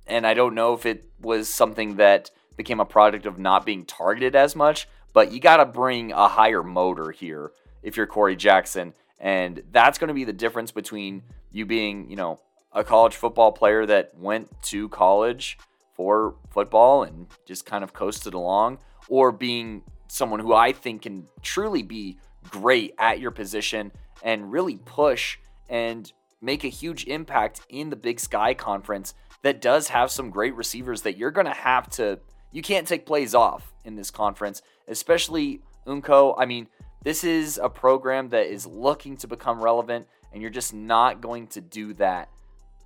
and 0.07 0.27
I 0.27 0.35
don't 0.35 0.55
know 0.55 0.75
if 0.75 0.85
it 0.87 1.11
was 1.21 1.49
something 1.49 1.97
that 1.97 2.31
became 2.57 2.81
a 2.81 2.85
product 2.85 3.27
of 3.27 3.39
not 3.39 3.65
being 3.65 3.85
targeted 3.85 4.37
as 4.37 4.55
much, 4.55 4.89
but 5.13 5.33
you 5.33 5.41
got 5.41 5.59
to 5.59 5.65
bring 5.65 6.13
a 6.13 6.29
higher 6.29 6.63
motor 6.63 7.11
here 7.11 7.53
if 7.83 7.97
you're 7.97 8.07
Corey 8.07 8.37
Jackson 8.37 8.95
And 9.19 9.63
that's 9.71 9.99
going 9.99 10.09
to 10.09 10.15
be 10.15 10.25
the 10.25 10.33
difference 10.33 10.73
between 10.73 11.23
you 11.51 11.67
being, 11.67 12.11
you 12.11 12.17
know, 12.17 12.41
a 12.73 12.83
college 12.83 13.15
football 13.15 13.53
player 13.53 13.87
that 13.87 14.17
went 14.19 14.51
to 14.63 14.89
college 14.89 15.59
for 15.95 16.37
football 16.51 17.03
and 17.03 17.27
just 17.47 17.67
kind 17.67 17.85
of 17.85 17.93
coasted 17.93 18.35
along, 18.35 18.79
or 19.09 19.33
being 19.33 19.83
someone 20.09 20.41
who 20.41 20.55
I 20.55 20.73
think 20.73 21.03
can 21.03 21.27
truly 21.43 21.83
be 21.83 22.19
great 22.51 22.95
at 22.99 23.21
your 23.21 23.31
position 23.31 23.93
and 24.23 24.53
really 24.53 24.77
push 24.77 25.39
and 25.69 26.13
make 26.41 26.65
a 26.65 26.69
huge 26.69 27.05
impact 27.07 27.61
in 27.69 27.91
the 27.91 27.97
Big 27.97 28.21
Sky 28.21 28.53
Conference 28.53 29.15
that 29.43 29.61
does 29.61 29.89
have 29.89 30.11
some 30.11 30.31
great 30.31 30.55
receivers 30.55 31.03
that 31.03 31.17
you're 31.17 31.31
going 31.31 31.47
to 31.47 31.53
have 31.53 31.89
to, 31.91 32.19
you 32.51 32.63
can't 32.63 32.87
take 32.87 33.07
plays 33.07 33.35
off 33.35 33.73
in 33.85 33.97
this 33.97 34.11
conference, 34.11 34.63
especially 34.89 35.63
Unco. 35.87 36.35
I 36.37 36.47
mean, 36.47 36.69
this 37.03 37.25
is 37.25 37.59
a 37.63 37.69
program 37.69 38.29
that 38.29 38.47
is 38.47 38.67
looking 38.67 39.17
to 39.19 39.27
become 39.27 39.61
relevant, 39.61 40.07
and 40.33 40.41
you're 40.41 40.51
just 40.51 40.73
not 40.73 41.21
going 41.21 41.49
to 41.49 41.61
do 41.61 41.95
that 41.95 42.29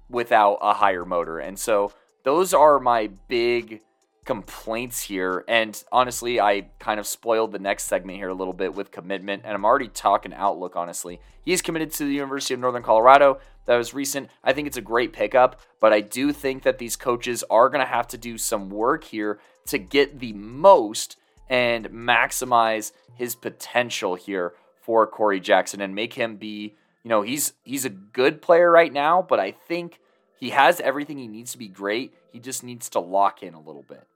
without 0.09 0.59
a 0.63 0.73
higher 0.73 1.05
motor. 1.05 1.39
And 1.39 1.59
so 1.59 1.93
those 2.27 2.53
are 2.53 2.81
my 2.81 3.09
big 3.29 3.83
complaints 4.25 5.01
here. 5.01 5.45
And 5.47 5.81
honestly, 5.93 6.41
I 6.41 6.63
kind 6.81 6.99
of 6.99 7.07
spoiled 7.07 7.53
the 7.53 7.61
next 7.61 7.85
segment 7.85 8.19
here 8.19 8.31
a 8.31 8.35
little 8.35 8.53
bit 8.53 8.75
with 8.75 8.91
commitment, 8.91 9.43
and 9.45 9.55
I'm 9.55 9.65
already 9.65 9.87
talking 9.87 10.35
outlook, 10.35 10.75
honestly. 10.75 11.21
He's 11.45 11.63
committed 11.63 11.93
to 11.93 12.05
the 12.05 12.13
University 12.13 12.55
of 12.55 12.59
Northern 12.59 12.83
Colorado. 12.83 13.39
That 13.67 13.77
was 13.77 13.95
recent. 13.95 14.29
I 14.43 14.53
think 14.53 14.67
it's 14.67 14.77
a 14.77 14.83
great 14.83 15.13
pickup, 15.13 15.61
but 15.81 15.93
I 15.93 16.01
do 16.01 16.33
think 16.33 16.65
that 16.65 16.79
these 16.79 16.97
coaches 16.97 17.45
are 17.49 17.69
going 17.69 17.85
to 17.85 17.89
have 17.89 18.09
to 18.09 18.19
do 18.19 18.39
some 18.39 18.71
work 18.71 19.05
here 19.05 19.39
to 19.67 19.79
get 19.79 20.19
the 20.19 20.33
most 20.33 21.17
and 21.49 21.89
maximize 21.91 22.91
his 23.15 23.37
potential 23.37 24.17
here 24.17 24.55
for 24.83 25.07
Corey 25.07 25.39
Jackson 25.39 25.81
and 25.81 25.95
make 25.95 26.15
him 26.15 26.39
be, 26.39 26.75
you 27.05 27.09
know, 27.09 27.23
he's 27.23 27.53
he's 27.63 27.85
a 27.85 27.91
good 27.91 28.43
player 28.43 28.69
right 28.69 28.93
now, 28.93 29.23
but 29.23 29.39
I 29.39 29.53
think 29.53 30.01
he 30.39 30.51
has 30.51 30.81
everything 30.81 31.19
he 31.19 31.29
needs 31.29 31.53
to 31.53 31.59
be 31.59 31.69
great. 31.69 32.15
He 32.33 32.39
just 32.39 32.63
needs 32.63 32.89
to 32.91 33.01
lock 33.01 33.43
in 33.43 33.55
a 33.55 33.61
little 33.61 33.85
bit. 33.89 34.07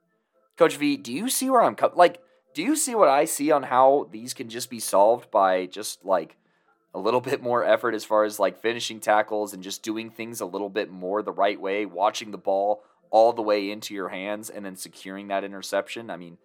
Coach 0.57 0.77
V, 0.77 0.97
do 0.97 1.11
you 1.11 1.29
see 1.29 1.49
where 1.49 1.61
I'm 1.61 1.75
co- 1.75 1.93
like 1.95 2.21
do 2.53 2.61
you 2.61 2.75
see 2.75 2.95
what 2.95 3.09
I 3.09 3.25
see 3.25 3.51
on 3.51 3.63
how 3.63 4.07
these 4.11 4.33
can 4.33 4.49
just 4.49 4.69
be 4.69 4.79
solved 4.79 5.31
by 5.31 5.65
just 5.65 6.03
like 6.05 6.37
a 6.93 6.99
little 6.99 7.21
bit 7.31 7.41
more 7.41 7.63
effort 7.63 7.95
as 7.95 8.05
far 8.05 8.23
as 8.23 8.39
like 8.39 8.61
finishing 8.61 8.99
tackles 8.99 9.53
and 9.53 9.63
just 9.63 9.83
doing 9.83 10.09
things 10.09 10.41
a 10.41 10.45
little 10.45 10.69
bit 10.69 10.91
more 10.91 11.21
the 11.21 11.31
right 11.31 11.59
way, 11.59 11.85
watching 11.85 12.31
the 12.31 12.37
ball 12.37 12.83
all 13.09 13.33
the 13.33 13.41
way 13.41 13.69
into 13.71 13.93
your 13.93 14.09
hands 14.09 14.49
and 14.49 14.65
then 14.65 14.75
securing 14.75 15.27
that 15.29 15.43
interception? 15.43 16.09
I 16.09 16.17
mean, 16.17 16.37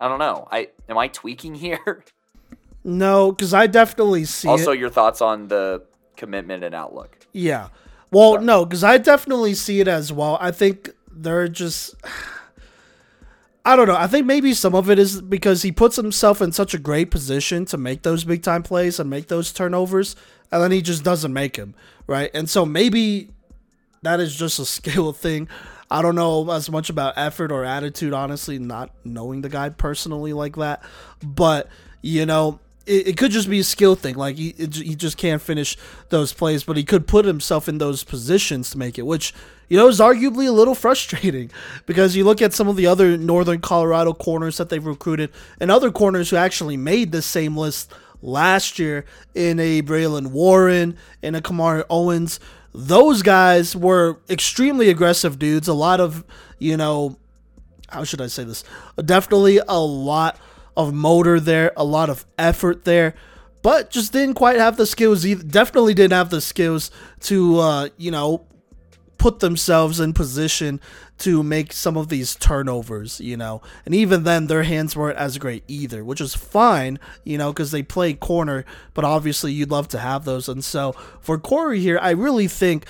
I 0.00 0.08
don't 0.08 0.18
know. 0.18 0.46
I 0.50 0.68
am 0.88 0.98
I 0.98 1.08
tweaking 1.08 1.54
here? 1.56 2.04
No, 2.84 3.32
because 3.32 3.52
I 3.52 3.66
definitely 3.66 4.24
see. 4.24 4.48
Also, 4.48 4.72
it. 4.72 4.78
your 4.78 4.90
thoughts 4.90 5.20
on 5.20 5.48
the 5.48 5.82
commitment 6.16 6.64
and 6.64 6.74
outlook? 6.74 7.18
Yeah. 7.32 7.68
Well, 8.10 8.34
Sorry. 8.34 8.44
no, 8.44 8.64
because 8.64 8.84
I 8.84 8.98
definitely 8.98 9.54
see 9.54 9.80
it 9.80 9.88
as 9.88 10.12
well. 10.12 10.38
I 10.40 10.50
think 10.50 10.90
they're 11.10 11.48
just. 11.48 11.94
I 13.64 13.76
don't 13.76 13.86
know. 13.86 13.96
I 13.96 14.06
think 14.06 14.24
maybe 14.24 14.54
some 14.54 14.74
of 14.74 14.88
it 14.88 14.98
is 14.98 15.20
because 15.20 15.60
he 15.60 15.72
puts 15.72 15.96
himself 15.96 16.40
in 16.40 16.52
such 16.52 16.72
a 16.72 16.78
great 16.78 17.10
position 17.10 17.66
to 17.66 17.76
make 17.76 18.02
those 18.02 18.24
big 18.24 18.42
time 18.42 18.62
plays 18.62 18.98
and 18.98 19.10
make 19.10 19.28
those 19.28 19.52
turnovers, 19.52 20.16
and 20.50 20.62
then 20.62 20.70
he 20.72 20.80
just 20.80 21.04
doesn't 21.04 21.32
make 21.34 21.54
them, 21.54 21.74
right? 22.06 22.30
And 22.32 22.48
so 22.48 22.64
maybe 22.64 23.28
that 24.02 24.20
is 24.20 24.34
just 24.34 24.58
a 24.58 24.64
skill 24.64 25.12
thing. 25.12 25.48
I 25.90 26.00
don't 26.02 26.14
know 26.14 26.50
as 26.50 26.70
much 26.70 26.88
about 26.88 27.14
effort 27.16 27.50
or 27.52 27.64
attitude, 27.64 28.14
honestly, 28.14 28.58
not 28.58 28.90
knowing 29.04 29.40
the 29.42 29.48
guy 29.48 29.68
personally 29.70 30.32
like 30.32 30.56
that. 30.56 30.82
But, 31.22 31.68
you 32.02 32.24
know, 32.26 32.60
it, 32.88 33.16
could 33.16 33.30
just 33.30 33.48
be 33.48 33.60
a 33.60 33.64
skill 33.64 33.94
thing. 33.94 34.14
Like, 34.14 34.36
he, 34.36 34.54
he 34.56 34.94
just 34.94 35.16
can't 35.16 35.42
finish 35.42 35.76
those 36.08 36.32
plays, 36.32 36.64
but 36.64 36.76
he 36.76 36.84
could 36.84 37.06
put 37.06 37.24
himself 37.24 37.68
in 37.68 37.78
those 37.78 38.04
positions 38.04 38.70
to 38.70 38.78
make 38.78 38.98
it, 38.98 39.06
which, 39.06 39.34
you 39.68 39.76
know, 39.76 39.88
is 39.88 40.00
arguably 40.00 40.48
a 40.48 40.52
little 40.52 40.74
frustrating 40.86 41.50
because 41.86 42.16
you 42.16 42.24
look 42.24 42.40
at 42.42 42.52
some 42.52 42.68
of 42.68 42.76
the 42.76 42.86
other 42.86 43.16
Northern 43.16 43.60
Colorado 43.60 44.12
corners 44.12 44.56
that 44.56 44.68
they've 44.68 44.84
recruited 44.84 45.30
and 45.60 45.70
other 45.70 45.90
corners 45.90 46.30
who 46.30 46.36
actually 46.36 46.76
made 46.76 47.12
the 47.12 47.22
same 47.22 47.56
list 47.56 47.92
last 48.22 48.78
year 48.78 49.04
in 49.34 49.60
a 49.60 49.82
Braylon 49.82 50.28
Warren, 50.28 50.96
in 51.22 51.34
a 51.34 51.40
Kamari 51.40 51.84
Owens 51.88 52.40
those 52.74 53.22
guys 53.22 53.74
were 53.74 54.20
extremely 54.28 54.90
aggressive 54.90 55.38
dudes. 55.38 55.68
A 55.68 55.74
lot 55.74 56.00
of, 56.00 56.24
you 56.58 56.76
know, 56.76 57.18
how 57.88 58.04
should 58.04 58.20
I 58.20 58.26
say 58.26 58.44
this? 58.44 58.64
Definitely 59.02 59.60
a 59.66 59.80
lot 59.80 60.38
of 60.78 60.94
motor 60.94 61.40
there, 61.40 61.72
a 61.76 61.84
lot 61.84 62.08
of 62.08 62.24
effort 62.38 62.84
there, 62.84 63.14
but 63.62 63.90
just 63.90 64.12
didn't 64.12 64.36
quite 64.36 64.56
have 64.56 64.76
the 64.76 64.86
skills. 64.86 65.26
Either. 65.26 65.42
Definitely 65.42 65.92
didn't 65.92 66.12
have 66.12 66.30
the 66.30 66.40
skills 66.40 66.92
to, 67.22 67.58
uh, 67.58 67.88
you 67.96 68.12
know, 68.12 68.46
put 69.18 69.40
themselves 69.40 69.98
in 69.98 70.12
position 70.12 70.80
to 71.18 71.42
make 71.42 71.72
some 71.72 71.96
of 71.96 72.08
these 72.08 72.36
turnovers, 72.36 73.20
you 73.20 73.36
know. 73.36 73.60
And 73.84 73.92
even 73.92 74.22
then, 74.22 74.46
their 74.46 74.62
hands 74.62 74.94
weren't 74.94 75.18
as 75.18 75.36
great 75.36 75.64
either, 75.66 76.04
which 76.04 76.20
is 76.20 76.36
fine, 76.36 77.00
you 77.24 77.36
know, 77.36 77.52
because 77.52 77.72
they 77.72 77.82
play 77.82 78.14
corner, 78.14 78.64
but 78.94 79.04
obviously 79.04 79.52
you'd 79.52 79.72
love 79.72 79.88
to 79.88 79.98
have 79.98 80.24
those. 80.24 80.48
And 80.48 80.64
so 80.64 80.92
for 81.20 81.38
Corey 81.38 81.80
here, 81.80 81.98
I 82.00 82.10
really 82.10 82.46
think 82.46 82.86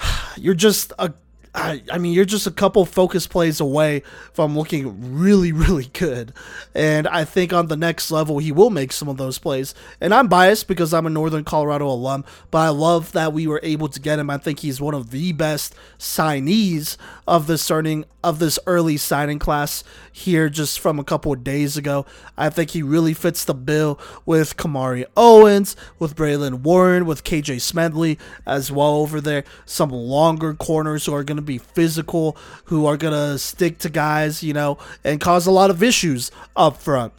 you're 0.36 0.54
just 0.54 0.92
a 0.98 1.12
I, 1.54 1.82
I 1.92 1.98
mean, 1.98 2.12
you're 2.12 2.24
just 2.24 2.48
a 2.48 2.50
couple 2.50 2.84
focus 2.84 3.28
plays 3.28 3.60
away 3.60 4.02
from 4.32 4.56
looking 4.58 5.14
really, 5.16 5.52
really 5.52 5.86
good. 5.92 6.32
And 6.74 7.06
I 7.06 7.24
think 7.24 7.52
on 7.52 7.68
the 7.68 7.76
next 7.76 8.10
level, 8.10 8.38
he 8.38 8.50
will 8.50 8.70
make 8.70 8.92
some 8.92 9.08
of 9.08 9.16
those 9.16 9.38
plays. 9.38 9.74
And 10.00 10.12
I'm 10.12 10.26
biased 10.26 10.66
because 10.66 10.92
I'm 10.92 11.06
a 11.06 11.10
Northern 11.10 11.44
Colorado 11.44 11.88
alum, 11.88 12.24
but 12.50 12.58
I 12.58 12.70
love 12.70 13.12
that 13.12 13.32
we 13.32 13.46
were 13.46 13.60
able 13.62 13.88
to 13.88 14.00
get 14.00 14.18
him. 14.18 14.30
I 14.30 14.38
think 14.38 14.60
he's 14.60 14.80
one 14.80 14.94
of 14.94 15.10
the 15.10 15.32
best 15.32 15.74
signees 15.98 16.96
of 17.26 17.46
the 17.46 17.56
starting 17.56 18.04
of 18.24 18.38
this 18.38 18.58
early 18.66 18.96
signing 18.96 19.38
class 19.38 19.84
here 20.10 20.48
just 20.48 20.80
from 20.80 20.98
a 20.98 21.04
couple 21.04 21.32
of 21.32 21.44
days 21.44 21.76
ago. 21.76 22.06
I 22.38 22.48
think 22.48 22.70
he 22.70 22.82
really 22.82 23.12
fits 23.12 23.44
the 23.44 23.54
bill 23.54 24.00
with 24.24 24.56
Kamari 24.56 25.04
Owens, 25.16 25.76
with 25.98 26.16
Braylon 26.16 26.62
Warren, 26.62 27.04
with 27.04 27.22
KJ 27.22 27.60
Smedley 27.60 28.18
as 28.46 28.72
well 28.72 28.96
over 28.96 29.20
there. 29.20 29.44
Some 29.66 29.90
longer 29.90 30.54
corners 30.54 31.04
who 31.04 31.14
are 31.14 31.22
going 31.22 31.36
to 31.36 31.42
be 31.44 31.58
physical, 31.58 32.36
who 32.64 32.86
are 32.86 32.96
going 32.96 33.14
to 33.14 33.38
stick 33.38 33.78
to 33.78 33.88
guys, 33.88 34.42
you 34.42 34.52
know, 34.52 34.78
and 35.04 35.20
cause 35.20 35.46
a 35.46 35.50
lot 35.50 35.70
of 35.70 35.82
issues 35.82 36.30
up 36.56 36.76
front. 36.76 37.12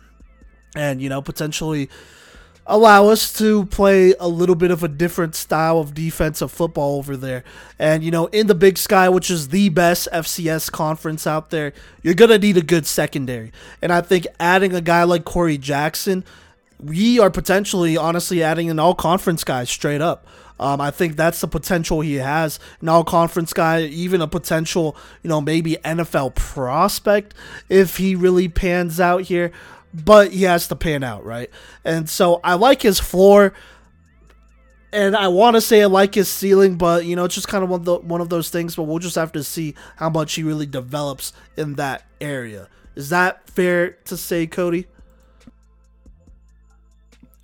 And, 0.75 1.01
you 1.01 1.07
know, 1.07 1.21
potentially 1.21 1.89
allow 2.67 3.07
us 3.07 3.31
to 3.33 3.65
play 3.67 4.13
a 4.19 4.27
little 4.27 4.55
bit 4.55 4.71
of 4.71 4.83
a 4.83 4.87
different 4.87 5.35
style 5.35 5.79
of 5.79 5.93
defensive 5.93 6.51
football 6.51 6.97
over 6.97 7.15
there. 7.15 7.43
And, 7.77 8.03
you 8.03 8.11
know, 8.11 8.25
in 8.27 8.47
the 8.47 8.55
Big 8.55 8.77
Sky, 8.77 9.07
which 9.07 9.29
is 9.29 9.49
the 9.49 9.69
best 9.69 10.07
FCS 10.11 10.71
conference 10.71 11.27
out 11.27 11.51
there, 11.51 11.73
you're 12.01 12.15
going 12.15 12.31
to 12.31 12.39
need 12.39 12.57
a 12.57 12.63
good 12.63 12.85
secondary. 12.85 13.51
And 13.81 13.91
I 13.93 14.01
think 14.01 14.25
adding 14.39 14.73
a 14.73 14.81
guy 14.81 15.03
like 15.03 15.25
Corey 15.25 15.57
Jackson, 15.57 16.23
we 16.79 17.19
are 17.19 17.29
potentially, 17.29 17.97
honestly, 17.97 18.41
adding 18.41 18.69
an 18.69 18.79
all 18.79 18.95
conference 18.95 19.43
guy 19.43 19.63
straight 19.63 20.01
up. 20.01 20.27
Um, 20.59 20.79
I 20.79 20.91
think 20.91 21.15
that's 21.15 21.41
the 21.41 21.47
potential 21.47 22.01
he 22.01 22.15
has. 22.15 22.59
All 22.87 23.03
conference 23.03 23.51
guy, 23.53 23.81
even 23.81 24.21
a 24.21 24.27
potential, 24.27 24.95
you 25.21 25.29
know, 25.29 25.41
maybe 25.41 25.77
NFL 25.83 26.35
prospect 26.35 27.33
if 27.67 27.97
he 27.97 28.15
really 28.15 28.47
pans 28.47 28.99
out 28.99 29.23
here 29.23 29.51
but 30.03 30.31
he 30.31 30.43
has 30.43 30.67
to 30.67 30.75
pan 30.75 31.03
out, 31.03 31.23
right? 31.23 31.49
And 31.83 32.09
so 32.09 32.41
I 32.43 32.55
like 32.55 32.81
his 32.81 32.99
floor, 32.99 33.53
and 34.91 35.15
I 35.15 35.27
want 35.29 35.55
to 35.55 35.61
say 35.61 35.81
I 35.81 35.85
like 35.85 36.15
his 36.15 36.29
ceiling, 36.29 36.77
but 36.77 37.05
you 37.05 37.15
know, 37.15 37.25
it's 37.25 37.35
just 37.35 37.47
kind 37.47 37.63
of 37.63 37.69
one 37.69 37.81
of, 37.81 37.85
the, 37.85 37.95
one 37.97 38.21
of 38.21 38.29
those 38.29 38.49
things. 38.49 38.75
But 38.75 38.83
we'll 38.83 38.99
just 38.99 39.15
have 39.15 39.31
to 39.33 39.43
see 39.43 39.75
how 39.95 40.09
much 40.09 40.33
he 40.33 40.43
really 40.43 40.65
develops 40.65 41.33
in 41.55 41.75
that 41.75 42.05
area. 42.19 42.67
Is 42.95 43.09
that 43.09 43.49
fair 43.49 43.91
to 44.05 44.17
say, 44.17 44.47
Kodey? 44.47 44.85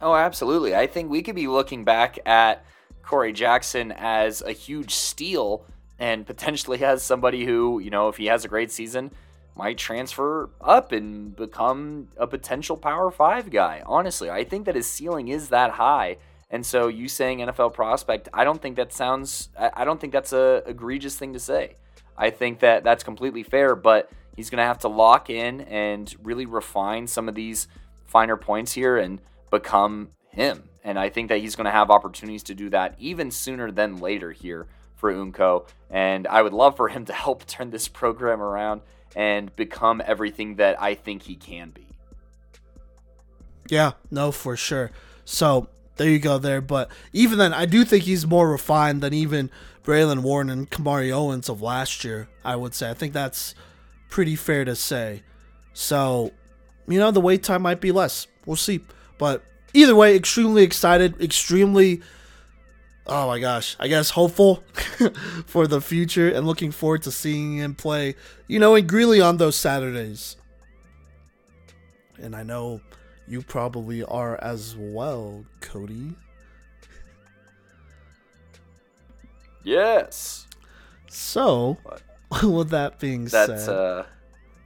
Oh, 0.02 0.16
absolutely. 0.16 0.76
I 0.76 0.88
think 0.88 1.10
we 1.10 1.22
could 1.22 1.36
be 1.36 1.48
looking 1.48 1.84
back 1.84 2.18
at 2.26 2.66
Corey 3.12 3.34
Jackson 3.34 3.92
as 3.92 4.42
a 4.42 4.54
huge 4.54 4.96
steal 4.96 5.66
and 6.00 6.26
potentially 6.26 6.82
as 6.84 7.04
somebody 7.04 7.44
who, 7.44 7.80
you 7.80 7.90
know, 7.90 8.08
if 8.08 8.16
he 8.16 8.28
has 8.28 8.46
a 8.46 8.48
great 8.48 8.72
season, 8.72 9.12
might 9.54 9.78
transfer 9.78 10.50
up 10.62 10.94
and 10.94 11.36
become 11.36 12.08
a 12.16 12.26
potential 12.26 12.78
Power 12.78 13.12
Five 13.12 13.52
guy. 13.52 13.84
Honestly, 13.86 14.30
I 14.30 14.46
think 14.46 14.66
that 14.66 14.76
his 14.76 14.88
ceiling 14.88 15.28
is 15.28 15.50
that 15.50 15.72
high. 15.72 16.20
And 16.50 16.66
so 16.66 16.88
you 16.88 17.10
saying 17.10 17.40
NFL 17.40 17.74
prospect, 17.74 18.30
I 18.34 18.46
don't 18.46 18.62
think 18.62 18.78
that 18.78 18.94
sounds. 18.94 19.50
I 19.58 19.84
don't 19.84 20.00
think 20.00 20.14
that's 20.14 20.32
a 20.32 20.64
egregious 20.66 21.18
thing 21.18 21.34
to 21.34 21.40
say. 21.40 21.76
I 22.18 22.30
think 22.30 22.60
that 22.60 22.86
that's 22.86 23.04
completely 23.04 23.44
fair, 23.44 23.76
but 23.76 24.10
he's 24.38 24.50
going 24.50 24.60
to 24.60 24.66
have 24.66 24.80
to 24.80 24.88
lock 24.88 25.30
in 25.30 25.62
and 25.62 26.16
really 26.24 26.46
refine 26.46 27.08
some 27.08 27.28
of 27.28 27.36
these 27.36 27.68
finer 28.06 28.38
points 28.38 28.72
here 28.72 28.98
and 28.98 29.20
become 29.50 30.12
him. 30.30 30.70
And 30.84 30.98
I 30.98 31.10
think 31.10 31.30
that 31.30 31.40
he's 31.40 31.56
going 31.56 31.66
to 31.66 31.72
have 31.72 31.92
opportunities 31.92 32.44
to 32.44 32.56
do 32.56 32.70
that 32.70 32.96
even 33.00 33.32
sooner 33.32 33.72
than 33.72 33.98
later 33.98 34.32
here 34.32 34.68
for 34.96 35.12
Unco. 35.12 35.68
And 35.90 36.28
I 36.28 36.42
would 36.42 36.54
love 36.54 36.78
for 36.78 36.90
him 36.90 37.06
to 37.12 37.14
help 37.14 37.46
turn 37.46 37.72
this 37.72 37.88
program 37.88 38.42
around 38.42 38.82
and 39.16 39.54
become 39.56 40.02
everything 40.06 40.56
that 40.56 40.82
I 40.82 40.96
think 40.96 41.24
he 41.24 41.36
can 41.36 41.72
be. 41.72 41.88
Yeah, 43.70 43.94
no, 44.10 44.32
for 44.32 44.58
sure. 44.58 44.92
So 45.26 45.68
there 45.98 46.10
you 46.10 46.20
go 46.20 46.38
there. 46.38 46.62
But 46.62 46.90
even 47.14 47.38
then, 47.38 47.54
I 47.54 47.66
do 47.66 47.86
think 47.86 48.04
he's 48.04 48.26
more 48.26 48.50
refined 48.50 49.02
than 49.02 49.14
even 49.14 49.50
Braylon 49.84 50.20
Warren 50.20 50.50
and 50.50 50.70
Kamari 50.70 51.12
Owens 51.12 51.50
of 51.50 51.62
last 51.62 52.04
year. 52.04 52.28
I 52.44 52.56
would 52.56 52.74
say. 52.74 52.90
I 52.90 52.94
think 52.94 53.14
that's 53.14 53.56
pretty 54.10 54.36
fair 54.36 54.66
to 54.66 54.76
say. 54.76 55.24
So, 55.74 56.32
you 56.88 57.00
know, 57.00 57.12
the 57.12 57.22
wait 57.22 57.44
time 57.44 57.62
might 57.62 57.82
be 57.82 57.92
less. 57.92 58.28
We'll 58.46 58.56
see. 58.56 58.82
But 59.18 59.44
either 59.74 59.96
way, 59.96 60.16
extremely 60.16 60.64
excited, 60.64 61.20
extremely 61.22 62.02
oh 63.08 63.28
my 63.28 63.40
gosh, 63.40 63.76
I 63.80 63.88
guess 63.88 64.12
hopeful 64.12 64.64
for 65.46 65.68
the 65.68 65.82
future 65.82 66.30
and 66.30 66.46
looking 66.46 66.72
forward 66.72 67.04
to 67.04 67.12
seeing 67.12 67.58
him 67.58 67.76
play, 67.76 68.16
you 68.48 68.60
know, 68.60 68.76
in 68.76 68.88
Greeley 68.88 69.22
on 69.22 69.38
those 69.38 69.56
Saturdays. 69.56 70.38
And 72.22 72.36
I 72.36 72.44
know 72.44 72.82
you 73.28 73.42
probably 73.42 74.04
are 74.04 74.38
as 74.42 74.76
well, 74.78 75.46
Kodey. 75.60 76.16
Yes. 79.64 80.48
So, 81.10 81.78
with 82.44 82.70
that 82.70 83.00
being 83.00 83.26
That's, 83.26 83.66
said, 83.66 83.76
uh, 83.76 84.04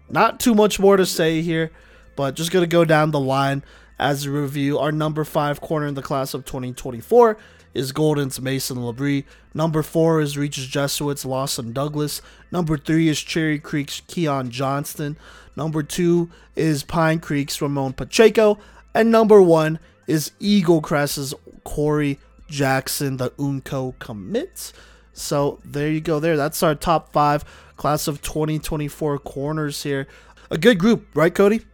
not 0.09 0.39
too 0.39 0.53
much 0.53 0.79
more 0.79 0.97
to 0.97 1.05
say 1.05 1.41
here, 1.41 1.71
but 2.15 2.35
just 2.35 2.51
gonna 2.51 2.67
go 2.67 2.85
down 2.85 3.11
the 3.11 3.19
line 3.19 3.63
as 3.99 4.25
a 4.25 4.31
review. 4.31 4.77
Our 4.79 4.91
number 4.91 5.23
five 5.23 5.61
corner 5.61 5.87
in 5.87 5.95
the 5.95 6.01
class 6.01 6.33
of 6.33 6.45
2024 6.45 7.37
is 7.73 7.91
Golden's 7.91 8.39
Mason 8.41 8.77
Labrie. 8.77 9.25
Number 9.53 9.83
four 9.83 10.21
is 10.21 10.37
Regis 10.37 10.65
Jesuit's 10.65 11.25
Lawson 11.25 11.73
Douglas. 11.73 12.21
Number 12.51 12.77
three 12.77 13.09
is 13.09 13.19
Cherry 13.21 13.59
Creek's 13.59 14.01
Keon 14.07 14.49
Johnston. 14.49 15.17
Number 15.55 15.83
two 15.83 16.29
is 16.55 16.83
Pine 16.83 17.19
Creek's 17.19 17.61
Ramon 17.61 17.93
Pacheco. 17.93 18.57
And 18.93 19.11
number 19.11 19.41
one 19.41 19.79
is 20.07 20.31
Eaglecrest's 20.39 21.33
Corey 21.63 22.19
Jackson, 22.47 23.17
the 23.17 23.33
Unco 23.39 23.95
commits. 23.99 24.71
So 25.13 25.59
there 25.63 25.89
you 25.89 26.01
go. 26.01 26.19
There, 26.19 26.37
that's 26.37 26.61
our 26.63 26.75
top 26.75 27.11
five 27.11 27.43
class 27.75 28.07
of 28.07 28.21
2024 28.21 29.19
corners 29.19 29.83
here. 29.83 30.07
A 30.51 30.57
good 30.57 30.77
group, 30.77 31.07
right, 31.13 31.33
Kodey? 31.33 31.65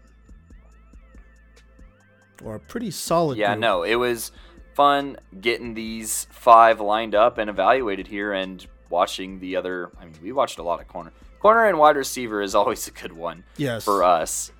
Or 2.43 2.55
a 2.55 2.59
pretty 2.59 2.91
solid. 2.91 3.37
yeah, 3.37 3.53
group. 3.53 3.59
no, 3.61 3.83
it 3.83 3.95
was 3.95 4.31
fun 4.73 5.17
getting 5.39 5.73
these 5.73 6.27
five 6.31 6.79
lined 6.79 7.13
up 7.15 7.37
and 7.37 7.49
evaluated 7.49 8.07
here 8.07 8.33
and 8.33 8.65
watching 8.89 9.39
the 9.39 9.55
other. 9.55 9.91
I 9.99 10.05
mean, 10.05 10.15
we 10.21 10.31
watched 10.31 10.59
a 10.59 10.63
lot 10.63 10.79
of 10.81 10.87
corner. 10.87 11.11
Corner 11.39 11.65
and 11.67 11.77
wide 11.77 11.95
receiver 11.97 12.41
is 12.41 12.55
always 12.55 12.87
a 12.87 12.91
good 12.91 13.13
one 13.13 13.43
Yes. 13.57 13.83
for 13.83 14.03
us. 14.03 14.51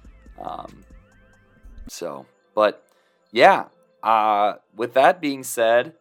Um, 0.42 0.84
so, 1.88 2.26
but 2.56 2.84
yeah, 3.32 3.66
uh, 4.04 4.54
with 4.76 4.94
that 4.96 5.22
being 5.22 5.44
said, 5.44 5.94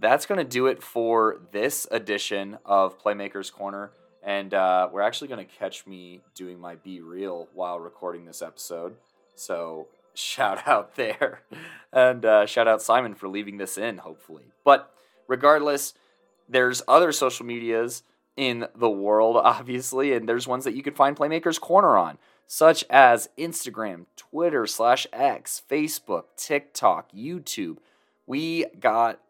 that's 0.00 0.26
going 0.26 0.38
to 0.38 0.44
do 0.44 0.66
it 0.66 0.82
for 0.82 1.40
this 1.52 1.86
edition 1.90 2.58
of 2.64 3.02
Playmakers 3.02 3.52
Corner. 3.52 3.90
And 4.22 4.52
uh, 4.52 4.88
we're 4.92 5.00
actually 5.02 5.28
going 5.28 5.44
to 5.46 5.52
catch 5.56 5.86
me 5.86 6.20
doing 6.34 6.58
my 6.60 6.76
BeReal 6.76 7.46
while 7.54 7.78
recording 7.80 8.24
this 8.26 8.42
episode. 8.42 8.94
So, 9.34 9.86
shout 10.18 10.66
out 10.66 10.96
there. 10.96 11.42
And 11.92 12.24
uh, 12.24 12.46
shout 12.46 12.68
out 12.68 12.82
Simon 12.82 13.14
for 13.14 13.28
leaving 13.28 13.56
this 13.56 13.78
in, 13.78 13.98
hopefully. 13.98 14.52
But 14.64 14.92
regardless, 15.26 15.94
there's 16.48 16.82
other 16.88 17.12
social 17.12 17.46
medias 17.46 18.02
in 18.36 18.66
the 18.74 18.90
world, 18.90 19.36
obviously, 19.42 20.12
and 20.12 20.28
there's 20.28 20.46
ones 20.46 20.64
that 20.64 20.74
you 20.74 20.82
can 20.82 20.94
find 20.94 21.16
Playmakers 21.16 21.60
Corner 21.60 21.96
on, 21.96 22.18
such 22.46 22.84
as 22.90 23.28
Instagram, 23.38 24.06
Twitter 24.16 24.66
slash 24.66 25.06
X, 25.12 25.62
Facebook, 25.70 26.24
TikTok, 26.36 27.12
YouTube. 27.12 27.78
We 28.26 28.66
got 28.78 29.20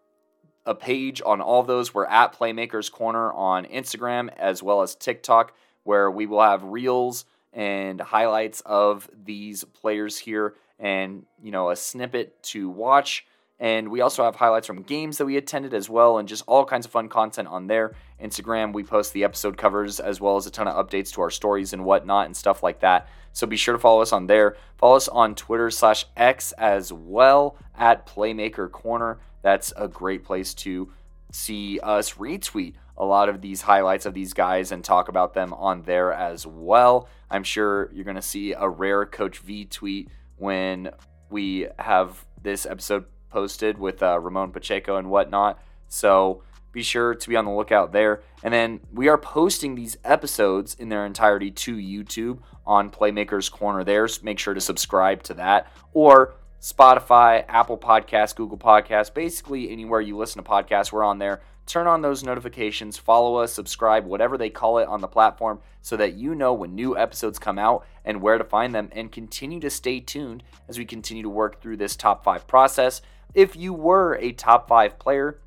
a 0.67 0.75
page 0.75 1.23
on 1.25 1.41
all 1.41 1.63
those. 1.63 1.95
We're 1.95 2.07
at 2.07 2.37
Playmakers 2.37 2.91
Corner 2.91 3.33
on 3.33 3.65
Instagram 3.65 4.29
as 4.37 4.63
well 4.63 4.83
as 4.83 4.95
TikTok, 4.95 5.55
where 5.85 6.11
we 6.11 6.27
will 6.27 6.43
have 6.43 6.63
reels 6.63 7.25
and 7.53 8.01
highlights 8.01 8.61
of 8.67 9.09
these 9.25 9.65
players 9.65 10.19
here 10.19 10.55
and, 10.79 11.25
you 11.43 11.51
know, 11.51 11.71
a 11.71 11.77
snippet 11.77 12.43
to 12.45 12.69
watch. 12.69 13.27
And 13.61 13.91
we 13.91 14.03
also 14.03 14.23
have 14.23 14.37
highlights 14.37 14.69
from 14.69 14.83
games 14.83 15.19
that 15.19 15.27
we 15.27 15.37
attended 15.37 15.75
as 15.75 15.91
well, 15.91 16.19
and 16.19 16.29
just 16.29 16.45
all 16.47 16.65
kinds 16.65 16.87
of 16.87 16.93
fun 16.93 17.09
content 17.09 17.49
on 17.49 17.67
there. 17.67 17.97
Instagram, 18.23 18.73
we 18.73 18.85
post 18.85 19.13
the 19.13 19.25
episode 19.25 19.57
covers 19.57 19.99
as 19.99 20.21
well 20.21 20.37
as 20.37 20.47
a 20.47 20.51
ton 20.51 20.69
of 20.69 20.87
updates 20.87 21.13
to 21.15 21.23
our 21.23 21.31
stories 21.31 21.73
and 21.73 21.85
whatnot 21.85 22.27
and 22.27 22.37
stuff 22.37 22.63
like 22.63 22.81
that. 22.81 23.09
So 23.33 23.47
be 23.47 23.57
sure 23.57 23.75
to 23.75 23.81
follow 23.81 24.01
us 24.01 24.13
on 24.13 24.29
there. 24.29 24.57
Follow 24.77 24.97
us 24.97 25.09
on 25.09 25.35
Twitter 25.35 25.71
slash 25.71 26.07
X 26.17 26.53
as 26.53 26.93
well 26.93 27.57
at 27.77 28.07
Playmaker 28.07 28.71
Corner. 28.71 29.19
That's 29.43 29.73
a 29.77 29.89
great 29.89 30.25
place 30.25 30.55
to 30.55 30.93
see 31.33 31.81
us 31.81 32.15
retweet 32.15 32.75
a 32.97 33.05
lot 33.05 33.29
of 33.29 33.41
these 33.41 33.63
highlights 33.63 34.07
of 34.07 34.15
these 34.15 34.35
guys 34.35 34.73
and 34.73 34.83
talk 34.83 35.09
about 35.09 35.35
them 35.35 35.53
on 35.53 35.83
there 35.83 36.13
as 36.13 36.47
well. 36.47 37.09
I'm 37.31 37.45
sure 37.45 37.91
you're 37.93 38.05
going 38.05 38.17
to 38.17 38.23
see 38.23 38.53
a 38.53 38.69
rare 38.69 39.07
Coach 39.07 39.39
V 39.39 39.65
tweet 39.65 40.09
when 40.39 40.91
we 41.31 41.67
have 41.79 42.25
this 42.43 42.67
episode 42.67 43.05
posted 43.31 43.79
with 43.79 44.03
uh, 44.03 44.19
Ramon 44.19 44.53
Pacheco 44.53 44.97
and 44.97 45.11
whatnot. 45.11 45.61
So 45.89 46.43
be 46.73 46.83
sure 46.83 47.15
to 47.15 47.29
be 47.29 47.37
on 47.37 47.45
the 47.45 47.51
lookout 47.51 47.93
there. 47.93 48.23
And 48.43 48.53
then 48.53 48.81
we 48.93 49.09
are 49.09 49.19
posting 49.19 49.75
these 49.75 49.97
episodes 50.05 50.75
in 50.75 50.89
their 50.89 51.05
entirety 51.05 51.51
to 51.51 51.77
YouTube 51.77 52.39
on 52.67 52.91
Playmakers 52.91 53.51
Corner 53.51 53.85
there. 53.85 54.07
So 54.09 54.23
make 54.23 54.39
sure 54.39 54.55
to 54.55 54.61
subscribe 54.61 55.23
to 55.25 55.35
that. 55.35 55.73
Or 55.93 56.35
Spotify, 56.61 57.45
Apple 57.49 57.79
Podcasts, 57.79 58.35
Google 58.35 58.59
Podcasts, 58.59 59.13
basically 59.13 59.71
anywhere 59.71 60.01
you 60.01 60.17
listen 60.17 60.43
to 60.43 60.49
podcasts, 60.49 60.93
we're 60.93 61.05
on 61.05 61.19
there. 61.19 61.41
Turn 61.69 61.87
on 61.87 62.01
those 62.01 62.25
notifications, 62.25 62.97
follow 62.97 63.37
us, 63.37 63.53
subscribe, 63.53 64.07
whatever 64.07 64.39
they 64.39 64.49
call 64.49 64.79
it 64.79 64.89
on 64.89 65.03
the 65.03 65.07
platform, 65.07 65.61
so 65.83 65.99
that 65.99 66.15
you 66.15 66.35
know 66.35 66.55
when 66.55 66.75
new 66.75 66.97
episodes 66.97 67.39
come 67.39 67.59
out 67.59 67.85
and 68.07 68.23
where 68.23 68.39
to 68.39 68.45
find 68.45 68.75
them, 68.75 68.89
and 68.93 69.13
continue 69.13 69.61
to 69.61 69.69
stay 69.69 70.01
tuned 70.01 70.43
as 70.67 70.79
we 70.79 70.87
continue 70.87 71.23
to 71.23 71.29
work 71.29 71.61
through 71.61 71.77
this 71.77 71.95
top 71.95 72.25
five 72.25 72.47
process. 72.47 73.03
If 73.35 73.55
you 73.55 73.75
were 73.75 74.15
a 74.15 74.33
top 74.33 74.67
five 74.67 74.99
player, 74.99 75.41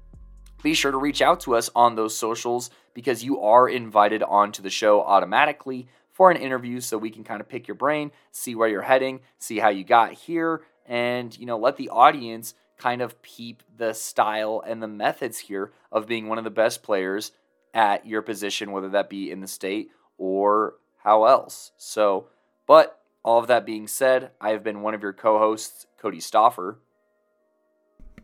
be 0.61 0.75
sure 0.75 0.91
to 0.91 0.97
reach 0.99 1.23
out 1.23 1.39
to 1.39 1.55
us 1.55 1.71
on 1.75 1.95
those 1.95 2.15
socials 2.15 2.69
because 2.93 3.23
you 3.23 3.41
are 3.41 3.67
invited 3.67 4.21
onto 4.21 4.61
the 4.61 4.69
show 4.69 5.01
automatically 5.01 5.87
for 6.11 6.29
an 6.29 6.37
interview 6.37 6.81
so 6.81 6.99
we 6.99 7.09
can 7.09 7.23
kind 7.23 7.41
of 7.41 7.49
pick 7.49 7.67
your 7.67 7.73
brain, 7.73 8.11
see 8.31 8.53
where 8.53 8.69
you're 8.69 8.83
heading, 8.83 9.21
see 9.39 9.57
how 9.57 9.69
you 9.69 9.83
got 9.83 10.13
here, 10.13 10.61
and 10.85 11.35
you 11.39 11.47
know, 11.47 11.57
let 11.57 11.77
the 11.77 11.89
audience 11.89 12.53
kind 12.81 13.01
of 13.01 13.21
peep 13.21 13.61
the 13.77 13.93
style 13.93 14.63
and 14.65 14.81
the 14.81 14.87
methods 14.87 15.37
here 15.37 15.71
of 15.91 16.07
being 16.07 16.27
one 16.27 16.39
of 16.39 16.43
the 16.43 16.49
best 16.49 16.81
players 16.81 17.31
at 17.75 18.07
your 18.07 18.23
position, 18.23 18.71
whether 18.71 18.89
that 18.89 19.09
be 19.09 19.29
in 19.29 19.39
the 19.39 19.47
state 19.47 19.91
or 20.17 20.75
how 21.03 21.25
else. 21.25 21.71
So, 21.77 22.27
but 22.65 22.99
all 23.23 23.39
of 23.39 23.47
that 23.47 23.67
being 23.67 23.87
said, 23.87 24.31
I 24.41 24.49
have 24.49 24.63
been 24.63 24.81
one 24.81 24.95
of 24.95 25.03
your 25.03 25.13
co 25.13 25.37
hosts, 25.37 25.85
Kodey 26.01 26.17
Stoffer. 26.17 26.77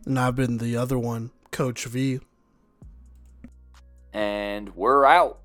And 0.05 0.17
I've 0.19 0.35
been 0.35 0.57
the 0.57 0.75
other 0.75 0.97
one, 0.97 1.29
Coach 1.51 1.85
V. 1.85 2.19
And 4.11 4.75
we're 4.75 5.05
out. 5.05 5.39